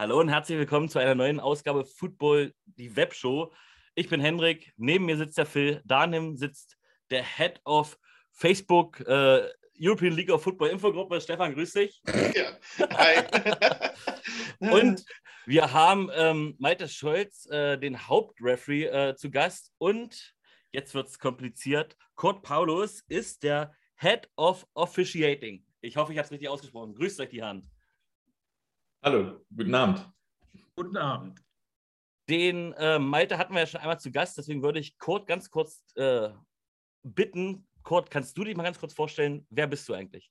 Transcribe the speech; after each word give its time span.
Hallo 0.00 0.18
und 0.18 0.30
herzlich 0.30 0.56
willkommen 0.56 0.88
zu 0.88 0.98
einer 0.98 1.14
neuen 1.14 1.40
Ausgabe 1.40 1.84
Football, 1.84 2.54
die 2.64 2.96
Webshow. 2.96 3.52
Ich 3.94 4.08
bin 4.08 4.18
Hendrik, 4.18 4.72
neben 4.78 5.04
mir 5.04 5.18
sitzt 5.18 5.36
der 5.36 5.44
Phil, 5.44 5.82
daneben 5.84 6.38
sitzt 6.38 6.78
der 7.10 7.22
Head 7.22 7.60
of 7.66 7.98
Facebook 8.32 9.00
äh, 9.00 9.46
European 9.78 10.14
League 10.14 10.30
of 10.30 10.42
Football 10.42 10.70
Infogruppe. 10.70 11.20
Stefan, 11.20 11.52
grüß 11.52 11.74
dich. 11.74 12.00
Ja, 12.34 12.58
hi. 12.96 13.24
und 14.72 15.04
wir 15.44 15.70
haben 15.70 16.08
ähm, 16.14 16.56
Malte 16.58 16.88
Scholz, 16.88 17.44
äh, 17.50 17.76
den 17.76 18.08
Hauptreferee, 18.08 18.86
äh, 18.86 19.16
zu 19.16 19.30
Gast. 19.30 19.70
Und 19.76 20.34
jetzt 20.72 20.94
wird 20.94 21.08
es 21.08 21.18
kompliziert. 21.18 21.98
Kurt 22.14 22.42
Paulus 22.42 23.02
ist 23.08 23.42
der 23.42 23.74
Head 23.96 24.30
of 24.36 24.66
Officiating. 24.72 25.62
Ich 25.82 25.98
hoffe, 25.98 26.12
ich 26.12 26.18
habe 26.18 26.24
es 26.24 26.32
richtig 26.32 26.48
ausgesprochen. 26.48 26.94
Grüßt 26.94 27.20
euch 27.20 27.28
die 27.28 27.42
Hand. 27.42 27.66
Hallo, 29.02 29.40
guten 29.56 29.74
Abend. 29.74 30.12
Guten 30.76 30.98
Abend. 30.98 31.42
Den 32.28 32.74
äh, 32.74 32.98
Malte 32.98 33.38
hatten 33.38 33.54
wir 33.54 33.60
ja 33.60 33.66
schon 33.66 33.80
einmal 33.80 33.98
zu 33.98 34.12
Gast, 34.12 34.36
deswegen 34.36 34.62
würde 34.62 34.78
ich 34.78 34.98
Kurt 34.98 35.26
ganz 35.26 35.50
kurz 35.50 35.82
äh, 35.94 36.28
bitten. 37.02 37.66
Kurt, 37.82 38.10
kannst 38.10 38.36
du 38.36 38.44
dich 38.44 38.54
mal 38.58 38.62
ganz 38.62 38.78
kurz 38.78 38.92
vorstellen, 38.92 39.46
wer 39.48 39.66
bist 39.66 39.88
du 39.88 39.94
eigentlich? 39.94 40.30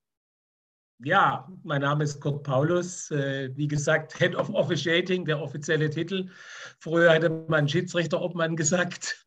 Ja, 1.04 1.52
mein 1.64 1.82
Name 1.82 2.04
ist 2.04 2.22
Kurt 2.22 2.44
Paulus. 2.44 3.10
Äh, 3.10 3.50
wie 3.56 3.68
gesagt, 3.68 4.20
Head 4.20 4.36
of 4.36 4.52
Officiating, 4.52 5.26
der 5.26 5.42
offizielle 5.42 5.90
Titel. 5.90 6.30
Früher 6.80 7.12
hätte 7.12 7.32
man 7.48 7.68
Schiedsrichterobmann 7.68 8.56
gesagt. 8.56 9.26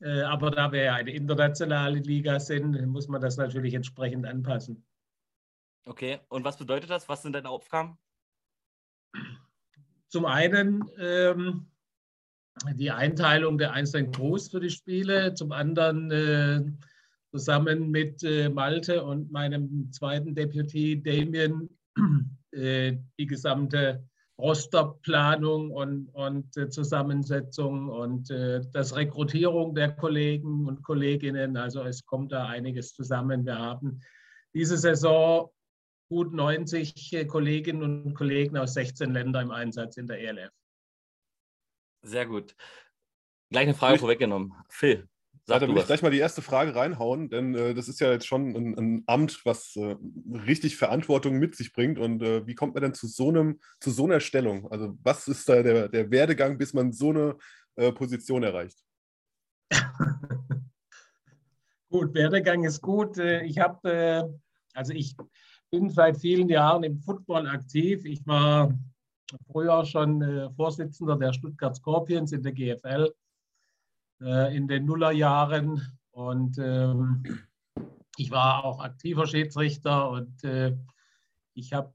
Äh, 0.00 0.22
aber 0.22 0.52
da 0.52 0.72
wir 0.72 0.84
ja 0.84 0.94
eine 0.94 1.10
internationale 1.10 1.98
Liga 1.98 2.40
sind, 2.40 2.80
muss 2.86 3.08
man 3.08 3.20
das 3.20 3.36
natürlich 3.36 3.74
entsprechend 3.74 4.24
anpassen. 4.24 4.86
Okay, 5.84 6.20
und 6.28 6.44
was 6.44 6.56
bedeutet 6.56 6.88
das? 6.88 7.10
Was 7.10 7.20
sind 7.20 7.34
deine 7.34 7.50
Aufgaben? 7.50 7.98
Zum 10.08 10.24
einen 10.24 10.84
ähm, 10.98 11.66
die 12.74 12.90
Einteilung 12.90 13.58
der 13.58 13.72
einzelnen 13.72 14.12
Crews 14.12 14.48
für 14.48 14.60
die 14.60 14.70
Spiele, 14.70 15.34
zum 15.34 15.52
anderen 15.52 16.10
äh, 16.10 16.62
zusammen 17.30 17.90
mit 17.90 18.22
äh, 18.24 18.48
Malte 18.48 19.04
und 19.04 19.30
meinem 19.30 19.90
zweiten 19.92 20.34
Deputy 20.34 21.00
Damien 21.00 21.68
äh, 22.52 22.96
die 23.18 23.26
gesamte 23.26 24.04
Rosterplanung 24.40 25.70
und, 25.70 26.08
und 26.08 26.56
äh, 26.56 26.68
Zusammensetzung 26.68 27.88
und 27.88 28.30
äh, 28.30 28.62
das 28.72 28.96
Rekrutierung 28.96 29.74
der 29.74 29.92
Kollegen 29.92 30.66
und 30.66 30.82
Kolleginnen. 30.82 31.56
Also 31.56 31.82
es 31.84 32.04
kommt 32.04 32.32
da 32.32 32.46
einiges 32.46 32.94
zusammen. 32.94 33.44
Wir 33.44 33.58
haben 33.58 34.00
diese 34.54 34.76
Saison 34.76 35.50
gut 36.10 36.34
90 36.34 37.12
äh, 37.12 37.24
Kolleginnen 37.24 37.82
und 37.82 38.14
Kollegen 38.14 38.58
aus 38.58 38.74
16 38.74 39.12
Ländern 39.12 39.44
im 39.44 39.50
Einsatz 39.52 39.96
in 39.96 40.08
der 40.08 40.18
ELF. 40.18 40.52
Sehr 42.02 42.26
gut. 42.26 42.56
Gleich 43.50 43.62
eine 43.62 43.74
Frage 43.74 43.94
ich, 43.94 44.00
vorweggenommen. 44.00 44.52
Phil. 44.68 45.08
Sag 45.44 45.60
dann 45.60 45.70
will 45.70 45.78
ich 45.78 45.86
gleich 45.86 46.02
mal 46.02 46.10
die 46.10 46.18
erste 46.18 46.42
Frage 46.42 46.74
reinhauen, 46.74 47.30
denn 47.30 47.54
äh, 47.54 47.74
das 47.74 47.88
ist 47.88 48.00
ja 48.00 48.10
jetzt 48.10 48.26
schon 48.26 48.54
ein, 48.56 48.78
ein 48.78 49.02
Amt, 49.06 49.44
was 49.44 49.76
äh, 49.76 49.96
richtig 50.46 50.76
Verantwortung 50.76 51.38
mit 51.38 51.54
sich 51.54 51.72
bringt. 51.72 51.98
Und 51.98 52.22
äh, 52.22 52.46
wie 52.46 52.54
kommt 52.54 52.74
man 52.74 52.82
denn 52.82 52.94
zu 52.94 53.06
so, 53.06 53.28
einem, 53.28 53.60
zu 53.80 53.90
so 53.90 54.04
einer 54.04 54.20
Stellung? 54.20 54.70
Also, 54.70 54.98
was 55.02 55.28
ist 55.28 55.48
da 55.48 55.62
der, 55.62 55.88
der 55.88 56.10
Werdegang, 56.10 56.58
bis 56.58 56.74
man 56.74 56.92
so 56.92 57.10
eine 57.10 57.36
äh, 57.76 57.92
Position 57.92 58.42
erreicht? 58.42 58.78
gut, 61.88 62.14
Werdegang 62.14 62.64
ist 62.64 62.80
gut. 62.80 63.18
Äh, 63.18 63.44
ich 63.44 63.60
habe, 63.60 63.90
äh, 63.90 64.24
also 64.74 64.92
ich 64.92 65.16
bin 65.70 65.88
seit 65.88 66.18
vielen 66.18 66.48
Jahren 66.48 66.82
im 66.82 66.98
Football 66.98 67.46
aktiv. 67.46 68.04
Ich 68.04 68.26
war 68.26 68.76
früher 69.50 69.84
schon 69.84 70.22
äh, 70.22 70.50
Vorsitzender 70.50 71.16
der 71.16 71.32
Stuttgart 71.32 71.76
Scorpions 71.76 72.32
in 72.32 72.42
der 72.42 72.52
GFL 72.52 73.12
äh, 74.20 74.56
in 74.56 74.66
den 74.66 74.84
Nullerjahren 74.86 75.80
und 76.10 76.58
ähm, 76.58 77.22
ich 78.16 78.30
war 78.30 78.64
auch 78.64 78.80
aktiver 78.80 79.26
Schiedsrichter 79.26 80.10
und 80.10 80.42
äh, 80.44 80.76
ich 81.54 81.72
habe 81.72 81.92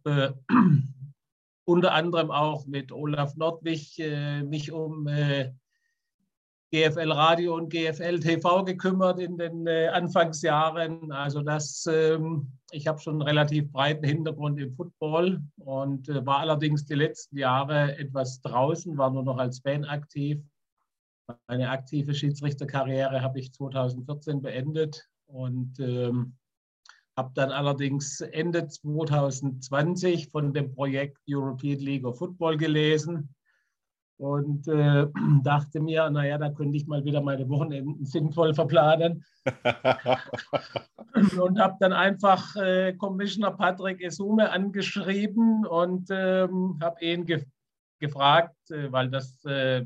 äh, 0.50 0.54
unter 1.66 1.94
anderem 1.94 2.32
auch 2.32 2.66
mit 2.66 2.92
Olaf 2.92 3.36
Nordwig 3.36 4.00
äh, 4.00 4.44
mich 4.44 4.72
um 4.72 5.08
äh, 5.08 5.54
GFL 6.76 7.14
Radio 7.14 7.56
und 7.56 7.70
GFL 7.70 8.20
TV 8.20 8.66
gekümmert 8.66 9.18
in 9.22 9.38
den 9.38 9.66
äh, 9.66 9.88
Anfangsjahren. 9.88 11.10
Also 11.10 11.42
das, 11.42 11.88
ähm, 11.90 12.52
ich 12.72 12.86
habe 12.86 13.00
schon 13.00 13.14
einen 13.14 13.22
relativ 13.22 13.72
breiten 13.72 14.06
Hintergrund 14.06 14.60
im 14.60 14.76
Football 14.76 15.42
und 15.56 16.10
äh, 16.10 16.26
war 16.26 16.40
allerdings 16.40 16.86
die 16.86 16.96
letzten 16.96 17.38
Jahre 17.38 17.98
etwas 17.98 18.42
draußen, 18.42 18.98
war 18.98 19.10
nur 19.10 19.24
noch 19.24 19.38
als 19.38 19.60
Fan 19.60 19.86
aktiv. 19.86 20.44
Meine 21.48 21.70
aktive 21.70 22.14
Schiedsrichterkarriere 22.14 23.22
habe 23.22 23.40
ich 23.40 23.54
2014 23.54 24.42
beendet 24.42 25.08
und 25.28 25.80
ähm, 25.80 26.36
habe 27.16 27.32
dann 27.36 27.52
allerdings 27.52 28.20
Ende 28.20 28.68
2020 28.68 30.28
von 30.28 30.54
dem 30.54 30.76
Projekt 30.76 31.20
European 31.30 31.80
League 31.80 32.04
of 32.04 32.18
Football 32.18 32.58
gelesen 32.58 33.34
und 34.18 34.68
äh, 34.68 35.08
dachte 35.44 35.80
mir, 35.80 36.10
naja, 36.10 36.38
da 36.38 36.50
könnte 36.50 36.78
ich 36.78 36.88
mal 36.88 37.04
wieder 37.04 37.22
meine 37.22 37.48
Wochenenden 37.50 38.06
sinnvoll 38.06 38.54
verplanen. 38.54 39.24
und 41.40 41.60
habe 41.60 41.76
dann 41.80 41.94
einfach 41.94 42.56
äh, 42.56 42.94
Commissioner 42.94 43.52
Patrick 43.52 44.02
Esume 44.02 44.50
angeschrieben 44.52 45.66
und 45.66 46.08
ähm, 46.10 46.80
habe 46.82 47.04
ihn 47.04 47.26
ge 47.26 47.44
gefragt, 48.00 48.72
äh, 48.72 48.92
weil 48.92 49.10
das 49.10 49.44
äh, 49.46 49.84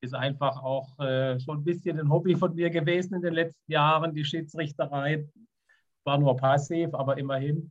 ist 0.00 0.14
einfach 0.14 0.62
auch 0.62 0.98
äh, 0.98 1.38
schon 1.38 1.58
ein 1.58 1.64
bisschen 1.64 2.00
ein 2.00 2.10
Hobby 2.10 2.34
von 2.34 2.54
mir 2.54 2.70
gewesen 2.70 3.14
in 3.14 3.22
den 3.22 3.34
letzten 3.34 3.70
Jahren, 3.70 4.14
die 4.14 4.24
Schiedsrichterei. 4.24 5.28
War 6.04 6.18
nur 6.18 6.36
passiv, 6.36 6.94
aber 6.94 7.18
immerhin. 7.18 7.70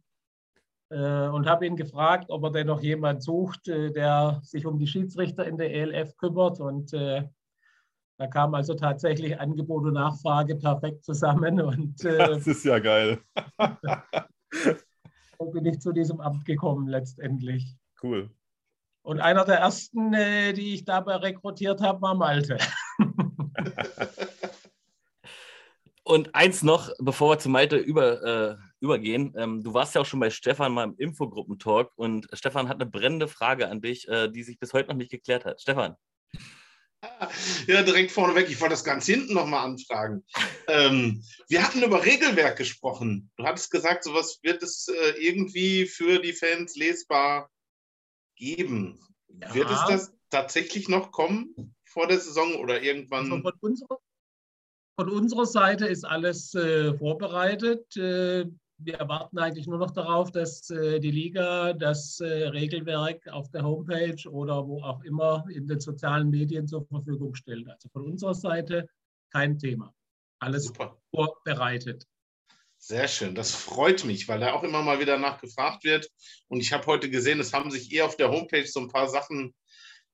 Äh, 0.91 1.27
und 1.29 1.47
habe 1.47 1.65
ihn 1.65 1.77
gefragt, 1.77 2.25
ob 2.27 2.43
er 2.43 2.51
denn 2.51 2.67
noch 2.67 2.81
jemand 2.81 3.23
sucht, 3.23 3.69
äh, 3.69 3.91
der 3.91 4.41
sich 4.43 4.65
um 4.65 4.77
die 4.77 4.87
Schiedsrichter 4.87 5.47
in 5.47 5.57
der 5.57 5.73
ELF 5.73 6.17
kümmert. 6.17 6.59
Und 6.59 6.91
äh, 6.91 7.23
da 8.17 8.27
kam 8.27 8.53
also 8.53 8.73
tatsächlich 8.73 9.39
Angebot 9.39 9.85
und 9.85 9.93
Nachfrage 9.93 10.57
perfekt 10.57 11.05
zusammen. 11.05 11.61
Und, 11.61 12.03
das 12.03 12.45
ist 12.45 12.65
ja 12.65 12.79
geil. 12.79 13.21
so 15.39 15.45
bin 15.45 15.65
ich 15.65 15.79
zu 15.79 15.93
diesem 15.93 16.19
Amt 16.19 16.43
gekommen 16.43 16.87
letztendlich. 16.87 17.73
Cool. 18.03 18.29
Und 19.01 19.21
einer 19.21 19.45
der 19.45 19.59
ersten, 19.59 20.11
die 20.11 20.73
ich 20.75 20.83
dabei 20.83 21.15
rekrutiert 21.15 21.81
habe, 21.81 22.01
war 22.01 22.15
Malte. 22.15 22.57
Und 26.03 26.35
eins 26.35 26.61
noch, 26.61 26.91
bevor 26.99 27.31
wir 27.31 27.39
zu 27.39 27.49
Malte 27.49 27.77
über, 27.77 28.59
übergehen. 28.81 29.33
Ähm, 29.37 29.63
du 29.63 29.73
warst 29.73 29.95
ja 29.95 30.01
auch 30.01 30.05
schon 30.05 30.19
bei 30.19 30.29
Stefan 30.29 30.73
mal 30.73 30.83
im 30.83 30.95
Infogruppentalk 30.97 31.91
und 31.95 32.27
Stefan 32.33 32.67
hat 32.67 32.81
eine 32.81 32.89
brennende 32.89 33.27
Frage 33.27 33.69
an 33.69 33.81
dich, 33.81 34.07
äh, 34.07 34.29
die 34.29 34.43
sich 34.43 34.59
bis 34.59 34.73
heute 34.73 34.89
noch 34.89 34.97
nicht 34.97 35.11
geklärt 35.11 35.45
hat. 35.45 35.61
Stefan. 35.61 35.95
Ja, 37.67 37.81
direkt 37.81 38.11
vorneweg. 38.11 38.49
Ich 38.49 38.59
wollte 38.61 38.73
das 38.73 38.83
ganz 38.83 39.07
hinten 39.07 39.33
nochmal 39.33 39.65
anfragen. 39.65 40.23
Ähm, 40.67 41.23
wir 41.47 41.63
hatten 41.63 41.81
über 41.81 42.05
Regelwerk 42.05 42.57
gesprochen. 42.57 43.31
Du 43.37 43.43
hattest 43.43 43.71
gesagt, 43.71 44.03
sowas 44.03 44.39
wird 44.43 44.61
es 44.61 44.87
äh, 44.87 45.11
irgendwie 45.19 45.87
für 45.87 46.19
die 46.19 46.33
Fans 46.33 46.75
lesbar 46.75 47.49
geben. 48.35 48.99
Ja. 49.27 49.53
Wird 49.55 49.71
es 49.71 49.79
das 49.87 50.13
tatsächlich 50.29 50.89
noch 50.89 51.11
kommen 51.11 51.75
vor 51.85 52.07
der 52.07 52.19
Saison 52.19 52.55
oder 52.55 52.81
irgendwann? 52.81 53.31
Also 53.31 53.41
von, 53.41 53.53
unserer, 53.61 53.97
von 54.95 55.09
unserer 55.09 55.45
Seite 55.45 55.87
ist 55.87 56.03
alles 56.03 56.53
äh, 56.53 56.97
vorbereitet. 56.97 57.95
Äh, 57.97 58.45
wir 58.83 58.95
erwarten 58.95 59.37
eigentlich 59.39 59.67
nur 59.67 59.77
noch 59.77 59.91
darauf, 59.91 60.31
dass 60.31 60.69
äh, 60.69 60.99
die 60.99 61.11
Liga 61.11 61.73
das 61.73 62.19
äh, 62.19 62.47
Regelwerk 62.49 63.27
auf 63.29 63.49
der 63.51 63.63
Homepage 63.63 64.29
oder 64.29 64.67
wo 64.67 64.81
auch 64.81 65.03
immer 65.03 65.45
in 65.49 65.67
den 65.67 65.79
sozialen 65.79 66.29
Medien 66.29 66.67
zur 66.67 66.85
Verfügung 66.85 67.35
stellt. 67.35 67.67
Also 67.69 67.89
von 67.89 68.05
unserer 68.05 68.33
Seite 68.33 68.87
kein 69.31 69.57
Thema. 69.57 69.93
Alles 70.39 70.65
Super. 70.65 70.97
vorbereitet. 71.13 72.07
Sehr 72.77 73.07
schön, 73.07 73.35
das 73.35 73.53
freut 73.53 74.05
mich, 74.05 74.27
weil 74.27 74.39
da 74.39 74.53
auch 74.53 74.63
immer 74.63 74.81
mal 74.81 74.99
wieder 74.99 75.19
nachgefragt 75.19 75.83
wird. 75.83 76.09
Und 76.47 76.61
ich 76.61 76.73
habe 76.73 76.87
heute 76.87 77.11
gesehen, 77.11 77.39
es 77.39 77.53
haben 77.53 77.69
sich 77.69 77.91
eher 77.91 78.05
auf 78.05 78.17
der 78.17 78.31
Homepage 78.31 78.65
so 78.65 78.79
ein 78.79 78.87
paar 78.87 79.07
Sachen 79.07 79.53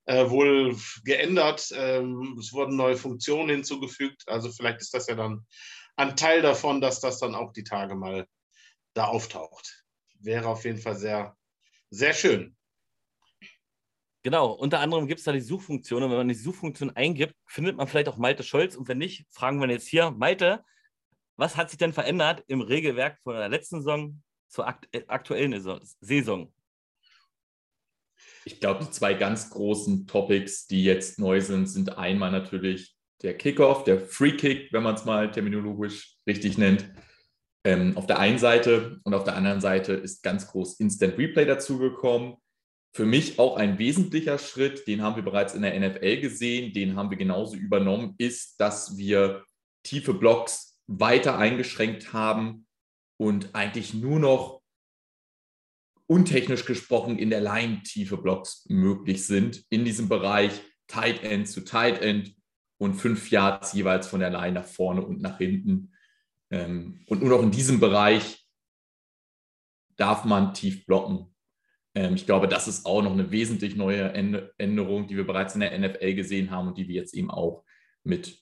äh, 0.06 0.30
wohl 0.30 0.76
geändert. 1.06 1.72
Ähm, 1.74 2.36
es 2.38 2.52
wurden 2.52 2.76
neue 2.76 2.98
Funktionen 2.98 3.50
hinzugefügt. 3.50 4.24
Also 4.28 4.52
vielleicht 4.52 4.82
ist 4.82 4.94
das 4.94 5.08
ja 5.08 5.16
dann 5.16 5.46
ein 5.96 6.18
Teil 6.18 6.42
davon, 6.42 6.82
dass 6.82 7.00
das 7.00 7.20
dann 7.20 7.36
auch 7.36 7.54
die 7.54 7.64
Tage 7.64 7.96
mal 7.96 8.28
da 8.98 9.06
auftaucht. 9.06 9.86
Wäre 10.20 10.48
auf 10.48 10.66
jeden 10.66 10.80
Fall 10.80 10.96
sehr, 10.96 11.38
sehr 11.90 12.14
schön. 12.14 12.56
Genau, 14.24 14.52
unter 14.52 14.80
anderem 14.80 15.08
gibt 15.08 15.20
es 15.20 15.26
da 15.26 15.32
die 15.32 15.40
Suchfunktion. 15.40 16.04
Und 16.04 16.10
wenn 16.10 16.18
man 16.18 16.28
die 16.28 16.34
Suchfunktion 16.34 16.96
eingibt, 16.96 17.36
findet 17.46 17.78
man 17.78 17.88
vielleicht 17.88 18.10
auch 18.10 18.18
Malte 18.18 18.44
Scholz. 18.44 18.76
Und 18.76 18.88
wenn 18.88 18.98
nicht, 18.98 19.26
fragen 19.30 19.62
wir 19.62 19.70
jetzt 19.70 19.88
hier, 19.88 20.12
Malte, 20.12 20.66
was 21.38 21.56
hat 21.56 21.70
sich 21.70 21.78
denn 21.78 21.94
verändert 21.94 22.44
im 22.48 22.62
Regelwerk 22.62 23.20
von 23.22 23.36
der 23.36 23.48
letzten 23.48 23.78
Saison 23.78 24.22
zur 24.50 24.68
aktuellen 24.68 25.82
Saison? 26.02 26.54
Ich 28.44 28.60
glaube, 28.60 28.84
die 28.84 28.92
zwei 28.92 29.14
ganz 29.14 29.50
großen 29.50 30.08
Topics, 30.08 30.68
die 30.68 30.84
jetzt 30.84 31.20
neu 31.20 31.40
sind, 31.40 31.68
sind 31.68 31.98
einmal 31.98 32.32
natürlich 32.32 32.96
der 33.22 33.38
Kickoff, 33.38 33.84
der 33.84 34.00
Free 34.00 34.36
Kick, 34.36 34.74
wenn 34.74 34.84
man 34.84 34.96
es 34.96 35.06
mal 35.06 35.32
terminologisch 35.32 36.18
richtig 36.26 36.58
nennt. 36.58 36.90
Ähm, 37.68 37.98
auf 37.98 38.08
der 38.08 38.20
einen 38.20 38.40
Seite 38.40 39.02
und 39.04 39.14
auf 39.14 39.26
der 39.26 39.36
anderen 39.36 39.60
Seite 39.60 39.92
ist 39.92 40.24
ganz 40.24 40.48
groß 40.48 40.80
Instant 40.80 41.18
Replay 41.18 41.44
dazugekommen. 41.44 42.38
Für 42.96 43.06
mich 43.06 43.40
auch 43.40 43.58
ein 43.58 43.78
wesentlicher 43.78 44.38
Schritt, 44.38 44.88
den 44.88 45.02
haben 45.02 45.18
wir 45.18 45.24
bereits 45.24 45.54
in 45.54 45.64
der 45.64 45.78
NFL 45.78 46.22
gesehen, 46.22 46.72
den 46.72 46.96
haben 46.96 47.10
wir 47.10 47.18
genauso 47.18 47.58
übernommen, 47.58 48.16
ist, 48.20 48.62
dass 48.62 48.96
wir 48.96 49.44
tiefe 49.84 50.14
Blocks 50.14 50.80
weiter 50.88 51.38
eingeschränkt 51.38 52.14
haben 52.14 52.66
und 53.20 53.54
eigentlich 53.54 53.94
nur 53.94 54.22
noch 54.22 54.62
untechnisch 56.10 56.64
gesprochen 56.64 57.20
in 57.20 57.30
der 57.30 57.42
Line 57.42 57.84
tiefe 57.84 58.16
Blocks 58.16 58.66
möglich 58.70 59.26
sind 59.26 59.66
in 59.70 59.84
diesem 59.84 60.08
Bereich 60.08 60.54
Tight 60.88 61.22
End 61.22 61.50
zu 61.50 61.66
Tight 61.66 62.02
End 62.02 62.34
und 62.78 62.94
fünf 62.94 63.30
Yards 63.30 63.74
jeweils 63.74 64.08
von 64.08 64.22
der 64.22 64.30
Line 64.30 64.54
nach 64.54 64.66
vorne 64.66 65.06
und 65.06 65.22
nach 65.22 65.38
hinten. 65.38 65.92
Ähm, 66.52 67.04
und 67.08 67.22
nur 67.22 67.30
noch 67.30 67.44
in 67.44 67.52
diesem 67.52 67.80
Bereich 67.80 68.46
darf 69.98 70.26
man 70.26 70.54
tief 70.54 70.86
blocken. 70.86 71.34
Ähm, 71.96 72.16
ich 72.16 72.26
glaube, 72.26 72.48
das 72.48 72.68
ist 72.68 72.86
auch 72.86 73.02
noch 73.02 73.14
eine 73.14 73.32
wesentlich 73.32 73.76
neue 73.76 74.14
Änderung, 74.14 75.08
die 75.08 75.18
wir 75.18 75.26
bereits 75.26 75.56
in 75.56 75.62
der 75.62 75.78
NFL 75.78 76.14
gesehen 76.14 76.52
haben 76.52 76.70
und 76.70 76.78
die 76.78 76.88
wir 76.88 76.96
jetzt 76.96 77.14
eben 77.14 77.32
auch 77.32 77.64
mit 78.04 78.40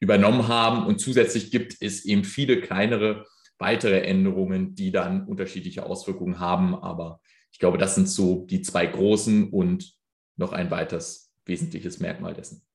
übernommen 0.00 0.48
haben. 0.48 0.86
Und 0.86 1.00
zusätzlich 1.00 1.50
gibt 1.50 1.76
es 1.80 2.04
eben 2.04 2.24
viele 2.24 2.60
kleinere 2.60 3.26
weitere 3.58 4.00
Änderungen, 4.00 4.74
die 4.74 4.92
dann 4.92 5.26
unterschiedliche 5.26 5.86
Auswirkungen 5.86 6.40
haben. 6.40 6.74
Aber 6.74 7.20
ich 7.52 7.58
glaube, 7.58 7.78
das 7.78 7.94
sind 7.94 8.08
so 8.08 8.44
die 8.44 8.60
zwei 8.60 8.86
großen 8.86 9.50
und 9.50 9.94
noch 10.36 10.52
ein 10.52 10.70
weiteres 10.70 11.32
wesentliches 11.46 12.00
Merkmal 12.00 12.34
dessen 12.34 12.65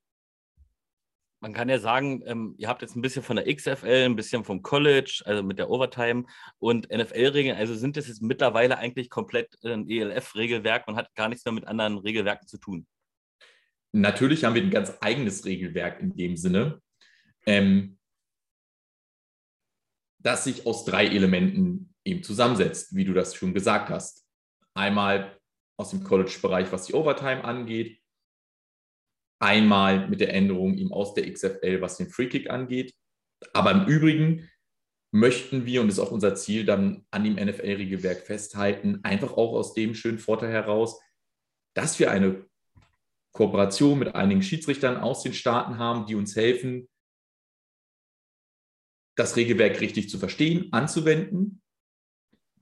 man 1.41 1.53
kann 1.53 1.69
ja 1.69 1.79
sagen, 1.79 2.21
ähm, 2.27 2.53
ihr 2.57 2.67
habt 2.67 2.83
jetzt 2.83 2.95
ein 2.95 3.01
bisschen 3.01 3.23
von 3.23 3.35
der 3.35 3.53
XFL, 3.53 4.05
ein 4.05 4.15
bisschen 4.15 4.43
vom 4.43 4.61
College, 4.61 5.23
also 5.25 5.41
mit 5.41 5.57
der 5.57 5.71
Overtime 5.71 6.25
und 6.59 6.87
NFL-Regeln. 6.91 7.57
Also 7.57 7.73
sind 7.75 7.97
das 7.97 8.07
jetzt 8.07 8.21
mittlerweile 8.21 8.77
eigentlich 8.77 9.09
komplett 9.09 9.57
ein 9.65 9.89
ELF-Regelwerk 9.89 10.87
und 10.87 10.95
hat 10.95 11.13
gar 11.15 11.29
nichts 11.29 11.43
mehr 11.43 11.53
mit 11.53 11.67
anderen 11.67 11.97
Regelwerken 11.97 12.47
zu 12.47 12.59
tun? 12.59 12.85
Natürlich 13.91 14.43
haben 14.43 14.53
wir 14.53 14.61
ein 14.61 14.69
ganz 14.69 14.93
eigenes 15.01 15.43
Regelwerk 15.43 15.99
in 15.99 16.15
dem 16.15 16.37
Sinne, 16.37 16.79
ähm, 17.47 17.97
das 20.19 20.43
sich 20.43 20.67
aus 20.67 20.85
drei 20.85 21.07
Elementen 21.07 21.95
eben 22.05 22.21
zusammensetzt, 22.21 22.95
wie 22.95 23.03
du 23.03 23.13
das 23.13 23.33
schon 23.33 23.55
gesagt 23.55 23.89
hast. 23.89 24.27
Einmal 24.75 25.39
aus 25.75 25.89
dem 25.89 26.03
College-Bereich, 26.03 26.71
was 26.71 26.85
die 26.85 26.93
Overtime 26.93 27.43
angeht, 27.43 28.00
Einmal 29.41 30.07
mit 30.07 30.21
der 30.21 30.35
Änderung 30.35 30.75
ihm 30.75 30.93
aus 30.93 31.15
der 31.15 31.31
XFL, 31.31 31.81
was 31.81 31.97
den 31.97 32.11
Freekick 32.11 32.51
angeht. 32.51 32.93
Aber 33.53 33.71
im 33.71 33.87
Übrigen 33.87 34.47
möchten 35.11 35.65
wir, 35.65 35.81
und 35.81 35.87
das 35.87 35.97
ist 35.97 36.03
auch 36.03 36.11
unser 36.11 36.35
Ziel, 36.35 36.63
dann 36.63 37.07
an 37.09 37.23
dem 37.23 37.37
NFL-Regelwerk 37.37 38.21
festhalten, 38.21 38.99
einfach 39.01 39.33
auch 39.33 39.53
aus 39.53 39.73
dem 39.73 39.95
schönen 39.95 40.19
Vorteil 40.19 40.51
heraus, 40.51 41.01
dass 41.73 41.97
wir 41.97 42.11
eine 42.11 42.45
Kooperation 43.33 43.97
mit 43.97 44.13
einigen 44.13 44.43
Schiedsrichtern 44.43 44.97
aus 44.97 45.23
den 45.23 45.33
Staaten 45.33 45.79
haben, 45.79 46.05
die 46.05 46.13
uns 46.13 46.35
helfen, 46.35 46.87
das 49.15 49.35
Regelwerk 49.35 49.81
richtig 49.81 50.07
zu 50.07 50.19
verstehen, 50.19 50.71
anzuwenden. 50.71 51.63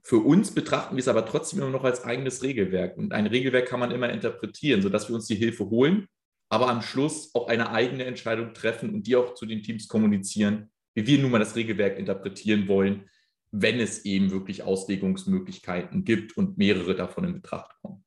Für 0.02 0.18
uns 0.18 0.54
betrachten 0.54 0.96
wir 0.96 1.00
es 1.00 1.08
aber 1.08 1.26
trotzdem 1.26 1.60
immer 1.60 1.70
noch 1.70 1.84
als 1.84 2.04
eigenes 2.04 2.42
Regelwerk. 2.42 2.96
Und 2.96 3.12
ein 3.12 3.26
Regelwerk 3.26 3.68
kann 3.68 3.80
man 3.80 3.90
immer 3.90 4.08
interpretieren, 4.08 4.80
sodass 4.80 5.10
wir 5.10 5.14
uns 5.14 5.26
die 5.26 5.34
Hilfe 5.34 5.68
holen 5.68 6.08
aber 6.50 6.68
am 6.68 6.82
Schluss 6.82 7.34
auch 7.34 7.48
eine 7.48 7.70
eigene 7.70 8.04
Entscheidung 8.04 8.52
treffen 8.52 8.92
und 8.92 9.06
die 9.06 9.16
auch 9.16 9.34
zu 9.34 9.46
den 9.46 9.62
Teams 9.62 9.88
kommunizieren, 9.88 10.70
wie 10.94 11.06
wir 11.06 11.18
nun 11.18 11.30
mal 11.30 11.38
das 11.38 11.56
Regelwerk 11.56 11.96
interpretieren 11.96 12.68
wollen, 12.68 13.08
wenn 13.52 13.80
es 13.80 14.04
eben 14.04 14.30
wirklich 14.30 14.62
Auslegungsmöglichkeiten 14.62 16.04
gibt 16.04 16.36
und 16.36 16.58
mehrere 16.58 16.94
davon 16.94 17.24
in 17.24 17.34
Betracht 17.34 17.74
kommen. 17.80 18.04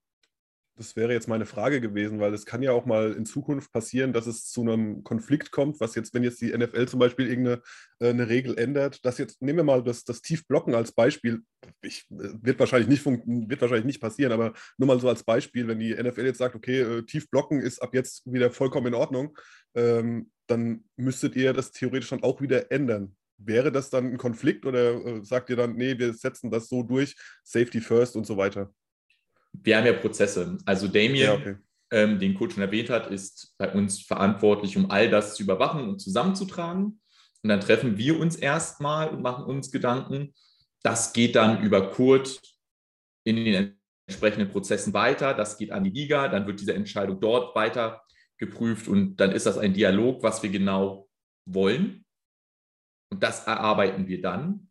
Das 0.76 0.96
wäre 0.96 1.14
jetzt 1.14 1.28
meine 1.28 1.46
Frage 1.46 1.82
gewesen, 1.82 2.20
weil 2.20 2.34
es 2.34 2.48
kann 2.48 2.64
ja 2.64 2.72
auch 2.72 2.88
mal 2.88 3.14
in 3.14 3.28
Zukunft 3.28 3.72
passieren, 3.72 4.12
dass 4.12 4.26
es 4.26 4.50
zu 4.50 4.62
einem 4.62 5.04
Konflikt 5.04 5.52
kommt, 5.52 5.80
was 5.80 5.94
jetzt, 5.94 6.16
wenn 6.16 6.24
jetzt 6.24 6.42
die 6.42 6.52
NFL 6.52 6.88
zum 6.88 7.00
Beispiel 7.00 7.28
irgendeine 7.28 7.62
äh, 8.00 8.10
eine 8.10 8.28
Regel 8.28 8.58
ändert, 8.58 9.06
dass 9.06 9.20
jetzt, 9.20 9.40
nehmen 9.40 9.58
wir 9.58 9.64
mal 9.64 9.84
das, 9.84 10.04
das 10.04 10.24
Tiefblocken 10.24 10.74
als 10.74 10.92
Beispiel, 10.92 11.42
ich, 11.82 12.06
äh, 12.10 12.34
wird, 12.42 12.60
wahrscheinlich 12.60 12.90
nicht 12.90 13.06
wird 13.06 13.62
wahrscheinlich 13.62 13.86
nicht 13.86 14.02
passieren, 14.02 14.32
aber 14.32 14.54
nur 14.78 14.88
mal 14.88 15.00
so 15.00 15.10
als 15.10 15.24
Beispiel, 15.24 15.68
wenn 15.68 15.80
die 15.80 15.94
NFL 15.94 16.26
jetzt 16.26 16.40
sagt, 16.40 16.56
okay, 16.56 16.80
äh, 16.80 17.04
Tiefblocken 17.04 17.60
ist 17.60 17.80
ab 17.80 17.94
jetzt 17.94 18.24
wieder 18.26 18.50
vollkommen 18.50 18.88
in 18.88 18.96
Ordnung, 18.96 19.38
ähm, 19.76 20.32
dann 20.48 20.86
müsstet 20.96 21.36
ihr 21.36 21.54
das 21.54 21.72
theoretisch 21.72 22.10
dann 22.10 22.24
auch 22.24 22.42
wieder 22.42 22.72
ändern. 22.72 23.16
Wäre 23.38 23.72
das 23.72 23.92
dann 23.92 24.08
ein 24.08 24.18
Konflikt 24.18 24.66
oder 24.66 24.94
äh, 25.06 25.24
sagt 25.24 25.52
ihr 25.52 25.56
dann, 25.56 25.76
nee, 25.76 26.00
wir 26.00 26.14
setzen 26.14 26.50
das 26.50 26.68
so 26.68 26.82
durch, 26.82 27.16
Safety 27.44 27.80
First 27.80 28.16
und 28.16 28.26
so 28.26 28.38
weiter? 28.38 28.74
Wir 29.54 29.78
haben 29.78 29.86
ja 29.86 29.94
Prozesse. 29.94 30.58
Also 30.66 30.88
Damien, 30.88 31.16
ja, 31.16 31.34
okay. 31.34 31.56
ähm, 31.92 32.20
den 32.20 32.34
Coach 32.34 32.56
schon 32.56 32.64
erwähnt 32.64 32.90
hat, 32.90 33.08
ist 33.08 33.56
bei 33.58 33.72
uns 33.72 34.02
verantwortlich, 34.02 34.76
um 34.78 34.90
all 34.90 35.10
das 35.10 35.36
zu 35.36 35.44
überwachen 35.44 35.88
und 35.88 36.00
zusammenzutragen. 36.00 37.00
Und 37.44 37.50
dann 37.50 37.60
treffen 37.60 37.98
wir 37.98 38.20
uns 38.20 38.36
erstmal 38.36 39.10
und 39.10 39.22
machen 39.22 39.46
uns 39.46 39.72
Gedanken. 39.72 40.34
Das 40.82 41.14
geht 41.14 41.36
dann 41.36 41.62
über 41.62 41.92
Kurt 41.92 42.42
in 43.26 43.36
den 43.36 43.78
entsprechenden 44.08 44.50
Prozessen 44.50 44.94
weiter. 44.94 45.34
Das 45.34 45.58
geht 45.58 45.72
an 45.72 45.84
die 45.84 45.90
Liga. 45.90 46.28
Dann 46.28 46.48
wird 46.48 46.60
diese 46.60 46.74
Entscheidung 46.74 47.20
dort 47.20 47.56
weiter 47.56 48.02
geprüft. 48.38 48.88
Und 48.88 49.18
dann 49.18 49.32
ist 49.32 49.46
das 49.46 49.58
ein 49.58 49.74
Dialog, 49.74 50.24
was 50.24 50.42
wir 50.42 50.50
genau 50.50 51.10
wollen. 51.46 52.06
Und 53.10 53.22
das 53.22 53.46
erarbeiten 53.46 54.08
wir 54.08 54.22
dann. 54.22 54.70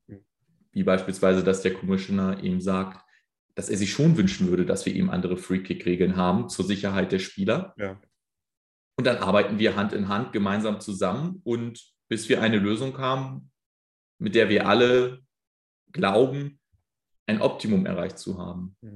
Wie 0.72 0.82
beispielsweise, 0.82 1.44
dass 1.44 1.62
der 1.62 1.74
Commissioner 1.74 2.42
eben 2.42 2.60
sagt, 2.60 3.04
dass 3.54 3.68
er 3.68 3.76
sich 3.76 3.92
schon 3.92 4.16
wünschen 4.16 4.48
würde, 4.48 4.64
dass 4.64 4.86
wir 4.86 4.94
ihm 4.94 5.10
andere 5.10 5.36
Free-Kick-Regeln 5.36 6.16
haben 6.16 6.48
zur 6.48 6.64
Sicherheit 6.64 7.12
der 7.12 7.18
Spieler. 7.18 7.74
Ja. 7.76 8.00
Und 8.96 9.06
dann 9.06 9.18
arbeiten 9.18 9.58
wir 9.58 9.76
Hand 9.76 9.92
in 9.92 10.08
Hand 10.08 10.32
gemeinsam 10.32 10.80
zusammen 10.80 11.40
und 11.44 11.82
bis 12.08 12.28
wir 12.28 12.42
eine 12.42 12.58
Lösung 12.58 12.98
haben, 12.98 13.50
mit 14.18 14.34
der 14.34 14.48
wir 14.48 14.68
alle 14.68 15.20
glauben, 15.92 16.60
ein 17.26 17.40
Optimum 17.40 17.86
erreicht 17.86 18.18
zu 18.18 18.38
haben. 18.38 18.76
Ja. 18.82 18.90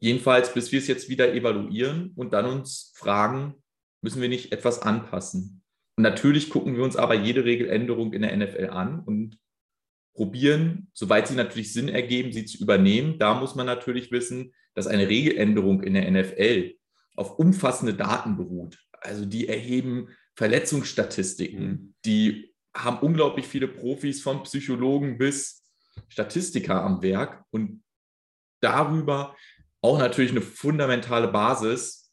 Jedenfalls, 0.00 0.54
bis 0.54 0.70
wir 0.70 0.78
es 0.78 0.86
jetzt 0.86 1.08
wieder 1.08 1.32
evaluieren 1.34 2.12
und 2.14 2.32
dann 2.32 2.46
uns 2.46 2.92
fragen, 2.94 3.54
müssen 4.00 4.22
wir 4.22 4.28
nicht 4.28 4.52
etwas 4.52 4.82
anpassen. 4.82 5.62
Und 5.96 6.02
natürlich 6.02 6.50
gucken 6.50 6.76
wir 6.76 6.84
uns 6.84 6.96
aber 6.96 7.14
jede 7.14 7.44
Regeländerung 7.44 8.12
in 8.12 8.22
der 8.22 8.36
NFL 8.36 8.70
an 8.70 9.00
und 9.00 9.38
probieren, 10.18 10.88
soweit 10.94 11.28
sie 11.28 11.36
natürlich 11.36 11.72
Sinn 11.72 11.88
ergeben, 11.88 12.32
sie 12.32 12.44
zu 12.44 12.58
übernehmen. 12.60 13.20
Da 13.20 13.34
muss 13.34 13.54
man 13.54 13.66
natürlich 13.66 14.10
wissen, 14.10 14.52
dass 14.74 14.88
eine 14.88 15.08
Regeländerung 15.08 15.80
in 15.84 15.94
der 15.94 16.10
NFL 16.10 16.74
auf 17.14 17.38
umfassende 17.38 17.94
Daten 17.94 18.36
beruht. 18.36 18.80
Also 18.90 19.24
die 19.24 19.48
erheben 19.48 20.08
Verletzungsstatistiken, 20.34 21.68
mhm. 21.68 21.94
die 22.04 22.52
haben 22.76 22.98
unglaublich 22.98 23.46
viele 23.46 23.68
Profis 23.68 24.20
von 24.20 24.42
Psychologen 24.42 25.18
bis 25.18 25.64
Statistiker 26.08 26.82
am 26.82 27.00
Werk 27.00 27.44
und 27.50 27.84
darüber 28.60 29.36
auch 29.80 29.98
natürlich 30.00 30.32
eine 30.32 30.42
fundamentale 30.42 31.28
Basis, 31.28 32.12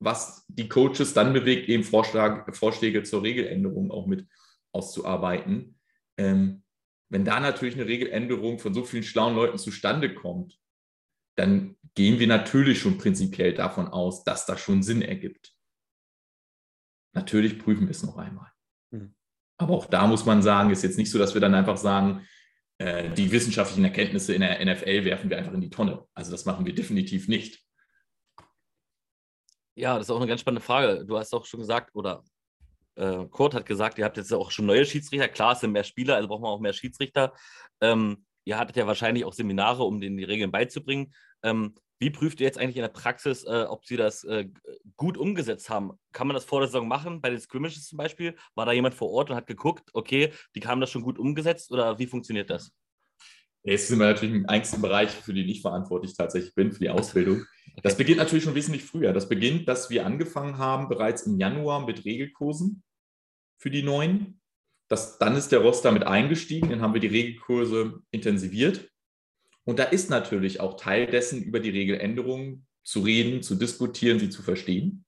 was 0.00 0.46
die 0.48 0.68
Coaches 0.68 1.12
dann 1.12 1.34
bewegt, 1.34 1.68
eben 1.68 1.84
Vorschlag, 1.84 2.56
Vorschläge 2.56 3.02
zur 3.02 3.22
Regeländerung 3.22 3.90
auch 3.90 4.06
mit 4.06 4.26
auszuarbeiten. 4.72 5.78
Ähm, 6.16 6.63
wenn 7.14 7.24
da 7.24 7.38
natürlich 7.38 7.76
eine 7.76 7.86
Regeländerung 7.86 8.58
von 8.58 8.74
so 8.74 8.82
vielen 8.82 9.04
schlauen 9.04 9.36
Leuten 9.36 9.56
zustande 9.56 10.12
kommt, 10.12 10.58
dann 11.36 11.76
gehen 11.94 12.18
wir 12.18 12.26
natürlich 12.26 12.80
schon 12.80 12.98
prinzipiell 12.98 13.54
davon 13.54 13.86
aus, 13.86 14.24
dass 14.24 14.46
das 14.46 14.60
schon 14.60 14.82
Sinn 14.82 15.00
ergibt. 15.00 15.54
Natürlich 17.14 17.60
prüfen 17.60 17.86
wir 17.86 17.92
es 17.92 18.02
noch 18.02 18.16
einmal. 18.16 18.50
Mhm. 18.90 19.14
Aber 19.58 19.74
auch 19.74 19.86
da 19.86 20.08
muss 20.08 20.26
man 20.26 20.42
sagen, 20.42 20.70
ist 20.70 20.82
jetzt 20.82 20.98
nicht 20.98 21.08
so, 21.08 21.20
dass 21.20 21.34
wir 21.34 21.40
dann 21.40 21.54
einfach 21.54 21.76
sagen, 21.76 22.26
äh, 22.78 23.14
die 23.14 23.30
wissenschaftlichen 23.30 23.84
Erkenntnisse 23.84 24.34
in 24.34 24.40
der 24.40 24.58
NFL 24.64 25.04
werfen 25.04 25.30
wir 25.30 25.38
einfach 25.38 25.52
in 25.52 25.60
die 25.60 25.70
Tonne. 25.70 26.04
Also 26.14 26.32
das 26.32 26.44
machen 26.46 26.66
wir 26.66 26.74
definitiv 26.74 27.28
nicht. 27.28 27.62
Ja, 29.76 29.98
das 29.98 30.08
ist 30.08 30.10
auch 30.10 30.16
eine 30.16 30.26
ganz 30.26 30.40
spannende 30.40 30.62
Frage. 30.62 31.04
Du 31.04 31.16
hast 31.16 31.32
auch 31.32 31.46
schon 31.46 31.60
gesagt, 31.60 31.94
oder 31.94 32.24
äh, 32.96 33.26
Kurt 33.26 33.54
hat 33.54 33.66
gesagt, 33.66 33.98
ihr 33.98 34.04
habt 34.04 34.16
jetzt 34.16 34.32
auch 34.32 34.50
schon 34.50 34.66
neue 34.66 34.84
Schiedsrichter. 34.84 35.28
Klar, 35.28 35.52
es 35.52 35.60
sind 35.60 35.72
mehr 35.72 35.84
Spieler, 35.84 36.16
also 36.16 36.28
braucht 36.28 36.42
man 36.42 36.50
auch 36.50 36.60
mehr 36.60 36.72
Schiedsrichter. 36.72 37.32
Ähm, 37.80 38.24
ihr 38.44 38.58
hattet 38.58 38.76
ja 38.76 38.86
wahrscheinlich 38.86 39.24
auch 39.24 39.32
Seminare, 39.32 39.84
um 39.84 40.00
denen 40.00 40.16
die 40.16 40.24
Regeln 40.24 40.50
beizubringen. 40.50 41.12
Ähm, 41.42 41.74
wie 42.00 42.10
prüft 42.10 42.40
ihr 42.40 42.46
jetzt 42.46 42.58
eigentlich 42.58 42.76
in 42.76 42.82
der 42.82 42.88
Praxis, 42.88 43.44
äh, 43.44 43.64
ob 43.68 43.86
sie 43.86 43.96
das 43.96 44.24
äh, 44.24 44.48
gut 44.96 45.16
umgesetzt 45.16 45.70
haben? 45.70 45.92
Kann 46.12 46.26
man 46.26 46.34
das 46.34 46.44
vor 46.44 46.60
der 46.60 46.68
Saison 46.68 46.88
machen, 46.88 47.20
bei 47.20 47.30
den 47.30 47.40
Scrimmages 47.40 47.86
zum 47.86 47.98
Beispiel? 47.98 48.34
War 48.54 48.66
da 48.66 48.72
jemand 48.72 48.94
vor 48.94 49.10
Ort 49.10 49.30
und 49.30 49.36
hat 49.36 49.46
geguckt, 49.46 49.90
okay, 49.92 50.32
die 50.54 50.60
haben 50.66 50.80
das 50.80 50.90
schon 50.90 51.02
gut 51.02 51.18
umgesetzt 51.18 51.70
oder 51.70 51.98
wie 51.98 52.06
funktioniert 52.06 52.50
das? 52.50 52.72
Jetzt 53.62 53.88
sind 53.88 53.98
wir 53.98 54.06
natürlich 54.06 54.34
im 54.34 54.44
engsten 54.44 54.82
Bereich, 54.82 55.10
für 55.10 55.32
den 55.32 55.48
ich 55.48 55.62
verantwortlich 55.62 56.14
tatsächlich 56.14 56.54
bin, 56.54 56.72
für 56.72 56.80
die 56.80 56.90
Ausbildung. 56.90 57.46
Das 57.82 57.96
beginnt 57.96 58.18
natürlich 58.18 58.44
schon 58.44 58.54
wesentlich 58.54 58.84
früher. 58.84 59.12
Das 59.12 59.28
beginnt, 59.28 59.68
dass 59.68 59.90
wir 59.90 60.06
angefangen 60.06 60.58
haben 60.58 60.88
bereits 60.88 61.22
im 61.22 61.38
Januar 61.38 61.84
mit 61.84 62.04
Regelkursen 62.04 62.82
für 63.58 63.70
die 63.70 63.82
Neuen. 63.82 64.40
Das, 64.88 65.18
dann 65.18 65.34
ist 65.34 65.50
der 65.50 65.60
Roster 65.60 65.90
mit 65.90 66.04
eingestiegen, 66.04 66.70
dann 66.70 66.82
haben 66.82 66.94
wir 66.94 67.00
die 67.00 67.08
Regelkurse 67.08 68.02
intensiviert. 68.10 68.90
Und 69.64 69.78
da 69.78 69.84
ist 69.84 70.10
natürlich 70.10 70.60
auch 70.60 70.76
Teil 70.76 71.06
dessen, 71.06 71.42
über 71.42 71.58
die 71.58 71.70
Regeländerungen 71.70 72.66
zu 72.82 73.00
reden, 73.00 73.42
zu 73.42 73.54
diskutieren, 73.54 74.18
sie 74.18 74.28
zu 74.28 74.42
verstehen. 74.42 75.04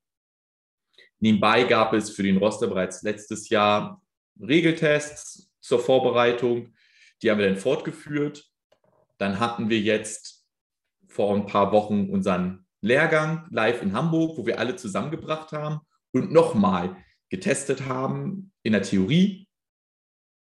Nebenbei 1.19 1.65
gab 1.65 1.93
es 1.93 2.11
für 2.11 2.23
den 2.23 2.39
Roster 2.39 2.67
bereits 2.67 3.03
letztes 3.03 3.49
Jahr 3.49 4.03
Regeltests 4.41 5.51
zur 5.61 5.79
Vorbereitung. 5.79 6.75
Die 7.23 7.31
haben 7.31 7.39
wir 7.39 7.47
dann 7.47 7.57
fortgeführt. 7.57 8.51
Dann 9.19 9.41
hatten 9.41 9.71
wir 9.71 9.81
jetzt 9.81 10.36
vor 11.17 11.35
ein 11.35 11.47
paar 11.47 11.73
Wochen 11.73 12.11
unseren 12.11 12.67
Lehrgang 12.83 13.49
live 13.51 13.83
in 13.83 13.95
Hamburg, 13.95 14.37
wo 14.37 14.47
wir 14.47 14.61
alle 14.61 14.77
zusammengebracht 14.77 15.51
haben 15.53 15.81
und 16.13 16.31
nochmal 16.31 16.97
getestet 17.31 17.87
haben 17.87 18.53
in 18.63 18.73
der 18.73 18.83
Theorie, 18.83 19.49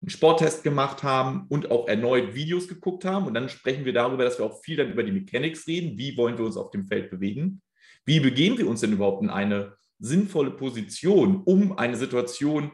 einen 0.02 0.10
Sporttest 0.10 0.62
gemacht 0.62 1.02
haben 1.02 1.46
und 1.48 1.70
auch 1.70 1.88
erneut 1.88 2.34
Videos 2.34 2.68
geguckt 2.68 3.06
haben. 3.06 3.26
Und 3.26 3.32
dann 3.32 3.48
sprechen 3.48 3.86
wir 3.86 3.94
darüber, 3.94 4.22
dass 4.22 4.38
wir 4.38 4.44
auch 4.44 4.62
viel 4.62 4.76
dann 4.76 4.92
über 4.92 5.02
die 5.02 5.12
Mechanics 5.12 5.66
reden. 5.66 5.96
Wie 5.96 6.14
wollen 6.18 6.36
wir 6.36 6.44
uns 6.44 6.58
auf 6.58 6.70
dem 6.70 6.86
Feld 6.86 7.10
bewegen? 7.10 7.62
Wie 8.04 8.20
begeben 8.20 8.58
wir 8.58 8.68
uns 8.68 8.80
denn 8.80 8.92
überhaupt 8.92 9.22
in 9.22 9.30
eine 9.30 9.76
sinnvolle 9.98 10.50
Position, 10.50 11.42
um 11.42 11.78
eine 11.78 11.96
Situation 11.96 12.70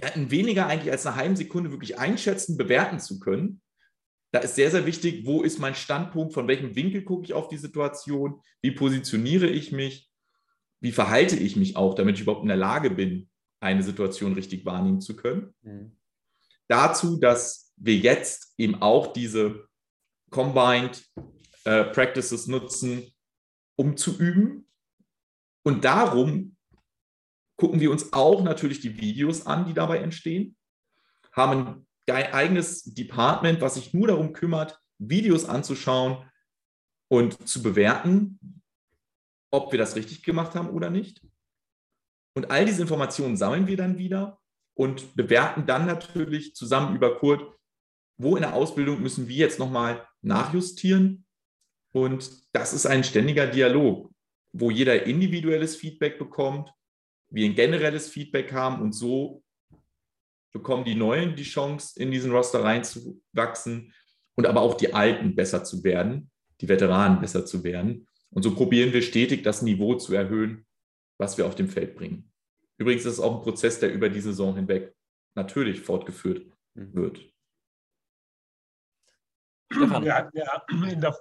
ja, 0.00 0.08
in 0.08 0.30
weniger 0.30 0.66
eigentlich 0.66 0.90
als 0.90 1.06
eine 1.06 1.16
halben 1.16 1.36
Sekunde 1.36 1.70
wirklich 1.70 1.98
einschätzen, 1.98 2.56
bewerten 2.56 2.98
zu 3.00 3.20
können? 3.20 3.60
Da 4.36 4.42
ist 4.42 4.54
sehr, 4.54 4.70
sehr 4.70 4.86
wichtig, 4.86 5.26
wo 5.26 5.42
ist 5.42 5.58
mein 5.58 5.74
Standpunkt, 5.74 6.34
von 6.34 6.48
welchem 6.48 6.74
Winkel 6.76 7.02
gucke 7.02 7.24
ich 7.24 7.32
auf 7.32 7.48
die 7.48 7.56
Situation, 7.56 8.40
wie 8.60 8.72
positioniere 8.72 9.46
ich 9.46 9.72
mich, 9.72 10.10
wie 10.80 10.92
verhalte 10.92 11.36
ich 11.36 11.56
mich 11.56 11.76
auch, 11.76 11.94
damit 11.94 12.16
ich 12.16 12.22
überhaupt 12.22 12.42
in 12.42 12.48
der 12.48 12.56
Lage 12.56 12.90
bin, 12.90 13.28
eine 13.60 13.82
Situation 13.82 14.34
richtig 14.34 14.64
wahrnehmen 14.66 15.00
zu 15.00 15.16
können. 15.16 15.54
Mhm 15.62 15.92
dazu, 16.68 17.18
dass 17.18 17.72
wir 17.76 17.96
jetzt 17.96 18.54
eben 18.58 18.80
auch 18.82 19.12
diese 19.12 19.68
Combined 20.30 21.04
äh, 21.64 21.84
Practices 21.84 22.46
nutzen, 22.46 23.12
um 23.76 23.96
zu 23.96 24.18
üben. 24.18 24.68
Und 25.62 25.84
darum 25.84 26.56
gucken 27.56 27.80
wir 27.80 27.90
uns 27.90 28.12
auch 28.12 28.42
natürlich 28.42 28.80
die 28.80 29.00
Videos 29.00 29.46
an, 29.46 29.66
die 29.66 29.74
dabei 29.74 29.98
entstehen, 29.98 30.56
haben 31.32 31.85
eigenes 32.14 32.84
Department, 32.84 33.60
was 33.60 33.74
sich 33.74 33.92
nur 33.92 34.08
darum 34.08 34.32
kümmert, 34.32 34.80
Videos 34.98 35.44
anzuschauen 35.44 36.30
und 37.08 37.48
zu 37.48 37.62
bewerten, 37.62 38.62
ob 39.50 39.72
wir 39.72 39.78
das 39.78 39.96
richtig 39.96 40.22
gemacht 40.22 40.54
haben 40.54 40.70
oder 40.70 40.90
nicht. 40.90 41.22
Und 42.34 42.50
all 42.50 42.66
diese 42.66 42.82
Informationen 42.82 43.36
sammeln 43.36 43.66
wir 43.66 43.76
dann 43.76 43.98
wieder 43.98 44.40
und 44.74 45.16
bewerten 45.16 45.66
dann 45.66 45.86
natürlich 45.86 46.54
zusammen 46.54 46.94
über 46.94 47.18
Kurt, 47.18 47.56
wo 48.18 48.36
in 48.36 48.42
der 48.42 48.54
Ausbildung 48.54 49.02
müssen 49.02 49.28
wir 49.28 49.36
jetzt 49.36 49.58
nochmal 49.58 50.06
nachjustieren. 50.22 51.24
Und 51.92 52.30
das 52.52 52.72
ist 52.72 52.86
ein 52.86 53.04
ständiger 53.04 53.46
Dialog, 53.46 54.12
wo 54.52 54.70
jeder 54.70 55.04
individuelles 55.04 55.76
Feedback 55.76 56.18
bekommt, 56.18 56.70
wir 57.30 57.46
ein 57.46 57.54
generelles 57.54 58.08
Feedback 58.08 58.52
haben 58.52 58.80
und 58.82 58.92
so 58.92 59.42
bekommen 60.56 60.84
die 60.84 60.94
Neuen 60.94 61.36
die 61.36 61.42
Chance, 61.42 62.00
in 62.00 62.10
diesen 62.10 62.32
Roster 62.32 62.64
reinzuwachsen 62.64 63.92
und 64.36 64.46
aber 64.46 64.62
auch 64.62 64.74
die 64.74 64.94
Alten 64.94 65.34
besser 65.34 65.64
zu 65.64 65.84
werden, 65.84 66.30
die 66.60 66.68
Veteranen 66.68 67.20
besser 67.20 67.44
zu 67.44 67.62
werden. 67.62 68.08
Und 68.30 68.42
so 68.42 68.54
probieren 68.54 68.92
wir 68.92 69.02
stetig 69.02 69.42
das 69.42 69.62
Niveau 69.62 69.94
zu 69.94 70.14
erhöhen, 70.14 70.66
was 71.18 71.36
wir 71.38 71.46
auf 71.46 71.54
dem 71.54 71.68
Feld 71.68 71.94
bringen. 71.94 72.32
Übrigens 72.78 73.04
ist 73.04 73.14
es 73.14 73.20
auch 73.20 73.36
ein 73.36 73.42
Prozess, 73.42 73.80
der 73.80 73.92
über 73.92 74.08
die 74.08 74.20
Saison 74.20 74.54
hinweg 74.56 74.94
natürlich 75.34 75.80
fortgeführt 75.80 76.46
mhm. 76.74 76.94
wird. 76.94 77.32
Stefan. 79.72 80.04
Wir 80.04 80.14
hatten 80.14 80.38
ja 80.38 80.62
in 80.90 81.00
der 81.00 81.16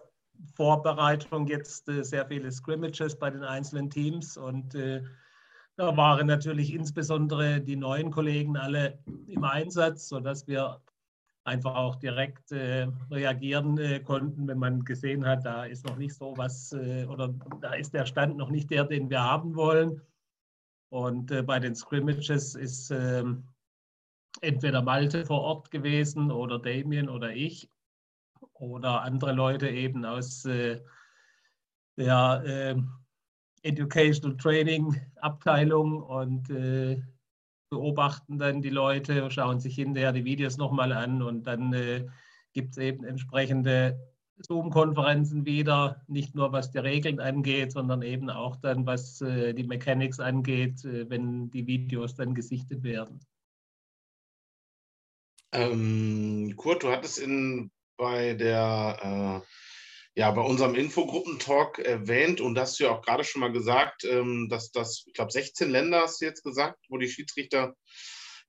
Vorbereitung 0.56 1.48
jetzt 1.48 1.90
äh, 1.90 2.04
sehr 2.04 2.28
viele 2.28 2.52
Scrimmages 2.52 3.18
bei 3.18 3.30
den 3.30 3.44
einzelnen 3.44 3.90
Teams 3.90 4.38
und 4.38 4.76
äh, 4.76 5.04
da 5.78 5.96
waren 5.98 6.28
natürlich 6.28 6.74
insbesondere 6.74 7.62
die 7.62 7.76
neuen 7.76 8.12
Kollegen 8.12 8.58
alle 8.58 9.00
im 9.28 9.44
Einsatz, 9.44 10.08
sodass 10.08 10.48
wir 10.48 10.82
einfach 11.44 11.76
auch 11.76 11.96
direkt 11.96 12.52
äh, 12.52 12.88
reagieren 13.12 13.78
äh, 13.78 14.00
konnten, 14.00 14.48
wenn 14.48 14.58
man 14.58 14.84
gesehen 14.84 15.26
hat, 15.26 15.46
da 15.46 15.66
ist 15.66 15.86
noch 15.86 15.98
nicht 15.98 16.16
so 16.16 16.34
was 16.38 16.72
äh, 16.74 17.06
oder 17.06 17.34
da 17.62 17.74
ist 17.74 17.94
der 17.94 18.06
Stand 18.06 18.38
noch 18.38 18.50
nicht 18.50 18.72
der, 18.72 18.86
den 18.86 19.10
wir 19.10 19.22
haben 19.22 19.56
wollen. 19.56 20.02
Und 20.90 21.30
äh, 21.32 21.44
bei 21.44 21.60
den 21.60 21.76
Scrimmages 21.76 22.56
ist 22.56 22.90
äh, 22.90 23.24
entweder 24.42 24.82
Malte 24.82 25.26
vor 25.26 25.42
Ort 25.42 25.72
gewesen 25.72 26.32
oder 26.32 26.58
Damien 26.58 27.10
oder 27.10 27.32
ich 27.36 27.70
oder 28.54 29.02
andere 29.02 29.34
Leute 29.34 29.70
eben 29.70 30.04
aus 30.04 30.46
äh, 30.46 30.82
der 31.98 32.44
ähm, 32.46 33.05
Educational 33.66 34.38
Training 34.38 34.96
Abteilung 35.22 36.02
und 36.02 36.50
äh, 36.52 37.02
beobachten 37.70 38.38
dann 38.38 38.62
die 38.62 38.70
Leute, 38.70 39.30
schauen 39.32 39.60
sich 39.60 39.76
hinterher 39.76 40.12
die 40.12 40.24
Videos 40.24 40.58
nochmal 40.58 40.92
an 40.92 41.22
und 41.22 41.44
dann 41.44 41.74
äh, 41.74 42.06
gibt 42.54 42.72
es 42.72 42.78
eben 42.78 43.04
entsprechende 43.04 44.00
Zoom-Konferenzen 44.38 45.46
wieder, 45.46 46.04
nicht 46.08 46.36
nur 46.36 46.52
was 46.52 46.72
die 46.72 46.78
Regeln 46.78 47.20
angeht, 47.20 47.72
sondern 47.72 48.02
eben 48.02 48.30
auch 48.30 48.58
dann, 48.58 48.86
was 48.86 49.22
äh, 49.22 49.54
die 49.54 49.64
Mechanics 49.64 50.20
angeht, 50.20 50.86
äh, 50.86 51.10
wenn 51.10 51.50
die 51.50 51.66
Videos 51.66 52.16
dann 52.16 52.36
gesichtet 52.36 52.84
werden. 52.84 53.20
Ähm, 55.54 56.54
Kurt, 56.56 56.84
du 56.84 56.92
hattest 56.92 57.18
in, 57.18 57.72
bei 57.98 58.34
der 58.34 59.42
äh, 59.42 59.48
ja, 60.16 60.32
bei 60.32 60.42
unserem 60.42 60.76
Infogruppentalk 60.76 61.80
erwähnt 61.80 62.40
und 62.40 62.58
hast 62.58 62.80
du 62.80 62.86
ja 62.86 62.92
auch 62.92 63.02
gerade 63.02 63.26
schon 63.26 63.42
mal 63.42 63.52
gesagt, 63.52 64.06
ähm, 64.06 64.48
dass 64.50 64.72
das, 64.72 65.04
ich 65.08 65.14
glaube, 65.14 65.32
16 65.32 65.70
Länder 65.70 66.02
hast 66.02 66.22
du 66.22 66.26
jetzt 66.26 66.44
gesagt, 66.44 66.80
wo 66.88 66.98
die 66.98 67.10
Schiedsrichter 67.10 67.76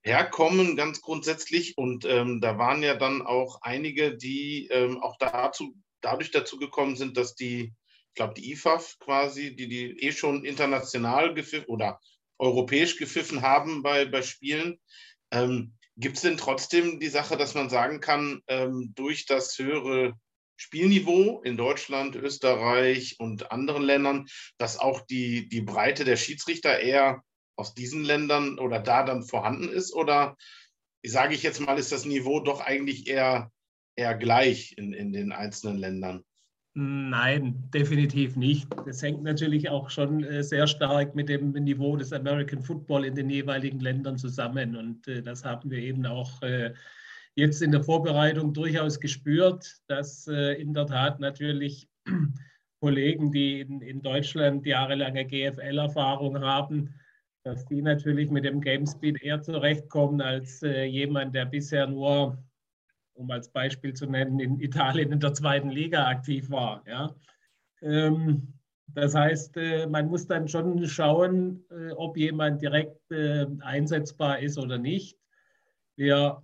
herkommen, 0.03 0.77
ganz 0.77 1.01
grundsätzlich. 1.01 1.77
Und 1.77 2.05
ähm, 2.05 2.41
da 2.41 2.57
waren 2.57 2.85
ja 2.85 2.95
dann 2.95 3.21
auch 3.21 3.59
einige, 3.63 4.17
die 4.17 4.69
ähm, 4.71 5.03
auch 5.03 5.17
dazu, 5.19 5.75
dadurch 6.01 6.31
dazu 6.31 6.57
gekommen 6.57 6.95
sind, 6.95 7.17
dass 7.17 7.35
die, 7.35 7.75
ich 8.09 8.15
glaube, 8.15 8.35
die 8.35 8.53
IFAF 8.53 9.01
quasi, 9.01 9.57
die 9.57 9.67
die 9.67 9.99
eh 10.05 10.13
schon 10.13 10.45
international 10.45 11.35
gepfiffen 11.35 11.67
oder 11.67 11.99
europäisch 12.39 12.97
gepfiffen 12.97 13.43
haben 13.43 13.83
bei, 13.83 14.05
bei 14.05 14.23
Spielen. 14.23 14.79
Ähm, 15.33 15.75
Gibt 15.97 16.17
es 16.17 16.23
denn 16.23 16.37
trotzdem 16.37 17.01
die 17.01 17.09
Sache, 17.09 17.37
dass 17.37 17.55
man 17.55 17.71
sagen 17.71 18.01
kann, 18.01 18.43
ähm, 18.47 18.93
durch 18.95 19.27
das 19.27 19.59
höhere 19.59 20.15
Spielniveau 20.57 21.43
in 21.43 21.57
Deutschland, 21.57 22.17
Österreich 22.17 23.17
und 23.19 23.53
anderen 23.53 23.83
Ländern, 23.83 24.27
dass 24.59 24.79
auch 24.79 25.03
die, 25.03 25.49
die 25.49 25.61
Breite 25.61 26.05
der 26.05 26.17
Schiedsrichter 26.17 26.81
eher 26.81 27.23
aus 27.57 27.75
diesen 27.75 28.05
Ländern 28.05 28.59
oder 28.59 28.81
da 28.81 29.03
dann 29.03 29.23
vorhanden 29.23 29.69
ist? 29.69 29.95
Oder 29.95 30.37
sage 31.05 31.35
ich 31.35 31.43
jetzt 31.43 31.61
mal, 31.61 31.79
ist 31.79 31.93
das 31.93 32.05
Niveau 32.05 32.41
doch 32.41 32.61
eigentlich 32.61 33.07
eher, 33.07 33.51
eher 33.97 34.15
gleich 34.15 34.77
in, 34.77 34.93
in 34.93 35.13
den 35.13 35.33
einzelnen 35.33 35.79
Ländern? 35.79 36.25
Nein, 36.79 37.71
definitiv 37.73 38.37
nicht. 38.37 38.69
Das 38.85 39.03
hängt 39.03 39.23
natürlich 39.23 39.71
auch 39.71 39.89
schon 39.89 40.23
äh, 40.23 40.43
sehr 40.43 40.67
stark 40.67 41.15
mit 41.15 41.31
dem 41.31 41.53
Niveau 41.53 41.97
des 41.97 42.13
American 42.13 42.61
Football 42.61 43.07
in 43.07 43.15
den 43.15 43.31
jeweiligen 43.31 43.81
Ländern 43.81 44.19
zusammen. 44.19 44.77
Und 44.77 45.09
äh, 45.09 45.23
das 45.23 45.43
haben 45.43 45.71
wir 45.71 45.79
eben 45.79 46.05
auch 46.05 46.43
äh, 46.43 46.75
jetzt 47.37 47.63
in 47.63 47.71
der 47.71 47.83
Vorbereitung 47.83 48.53
durchaus 48.53 48.99
gespürt, 48.99 49.77
dass 49.89 50.27
in 50.27 50.75
der 50.75 50.87
Tat 50.87 51.21
natürlich 51.21 51.89
Kollegen, 52.81 53.31
die 53.33 53.61
in, 53.61 53.81
in 53.81 54.03
Deutschland 54.03 54.67
jahrelange 54.67 55.25
GFL-Erfahrung 55.25 56.41
haben, 56.41 56.95
dass 57.47 57.65
die 57.67 57.81
natürlich 57.81 58.29
mit 58.29 58.45
dem 58.45 58.61
Gamespeed 58.61 59.23
eher 59.23 59.41
zurechtkommen 59.41 60.21
als 60.21 60.65
äh, 60.65 60.83
jemand, 60.85 61.33
der 61.33 61.47
bisher 61.47 61.87
nur, 61.87 62.37
um 63.15 63.31
als 63.31 63.49
Beispiel 63.49 63.95
zu 63.95 64.07
nennen, 64.07 64.41
in 64.41 64.59
Italien 64.59 65.13
in 65.13 65.21
der 65.21 65.33
zweiten 65.33 65.71
Liga 65.71 66.09
aktiv 66.09 66.51
war. 66.51 66.83
Ja? 66.89 67.15
Ähm, 67.83 68.53
das 68.89 69.15
heißt, 69.15 69.57
äh, 69.59 69.87
man 69.87 70.09
muss 70.09 70.27
dann 70.27 70.49
schon 70.49 70.85
schauen, 70.89 71.65
äh, 71.71 71.93
ob 71.93 72.17
jemand 72.17 72.63
direkt 72.63 73.01
äh, 73.13 73.47
einsetzbar 73.61 74.41
ist 74.41 74.59
oder 74.59 74.77
nicht. 74.77 75.17
Wir 75.97 76.43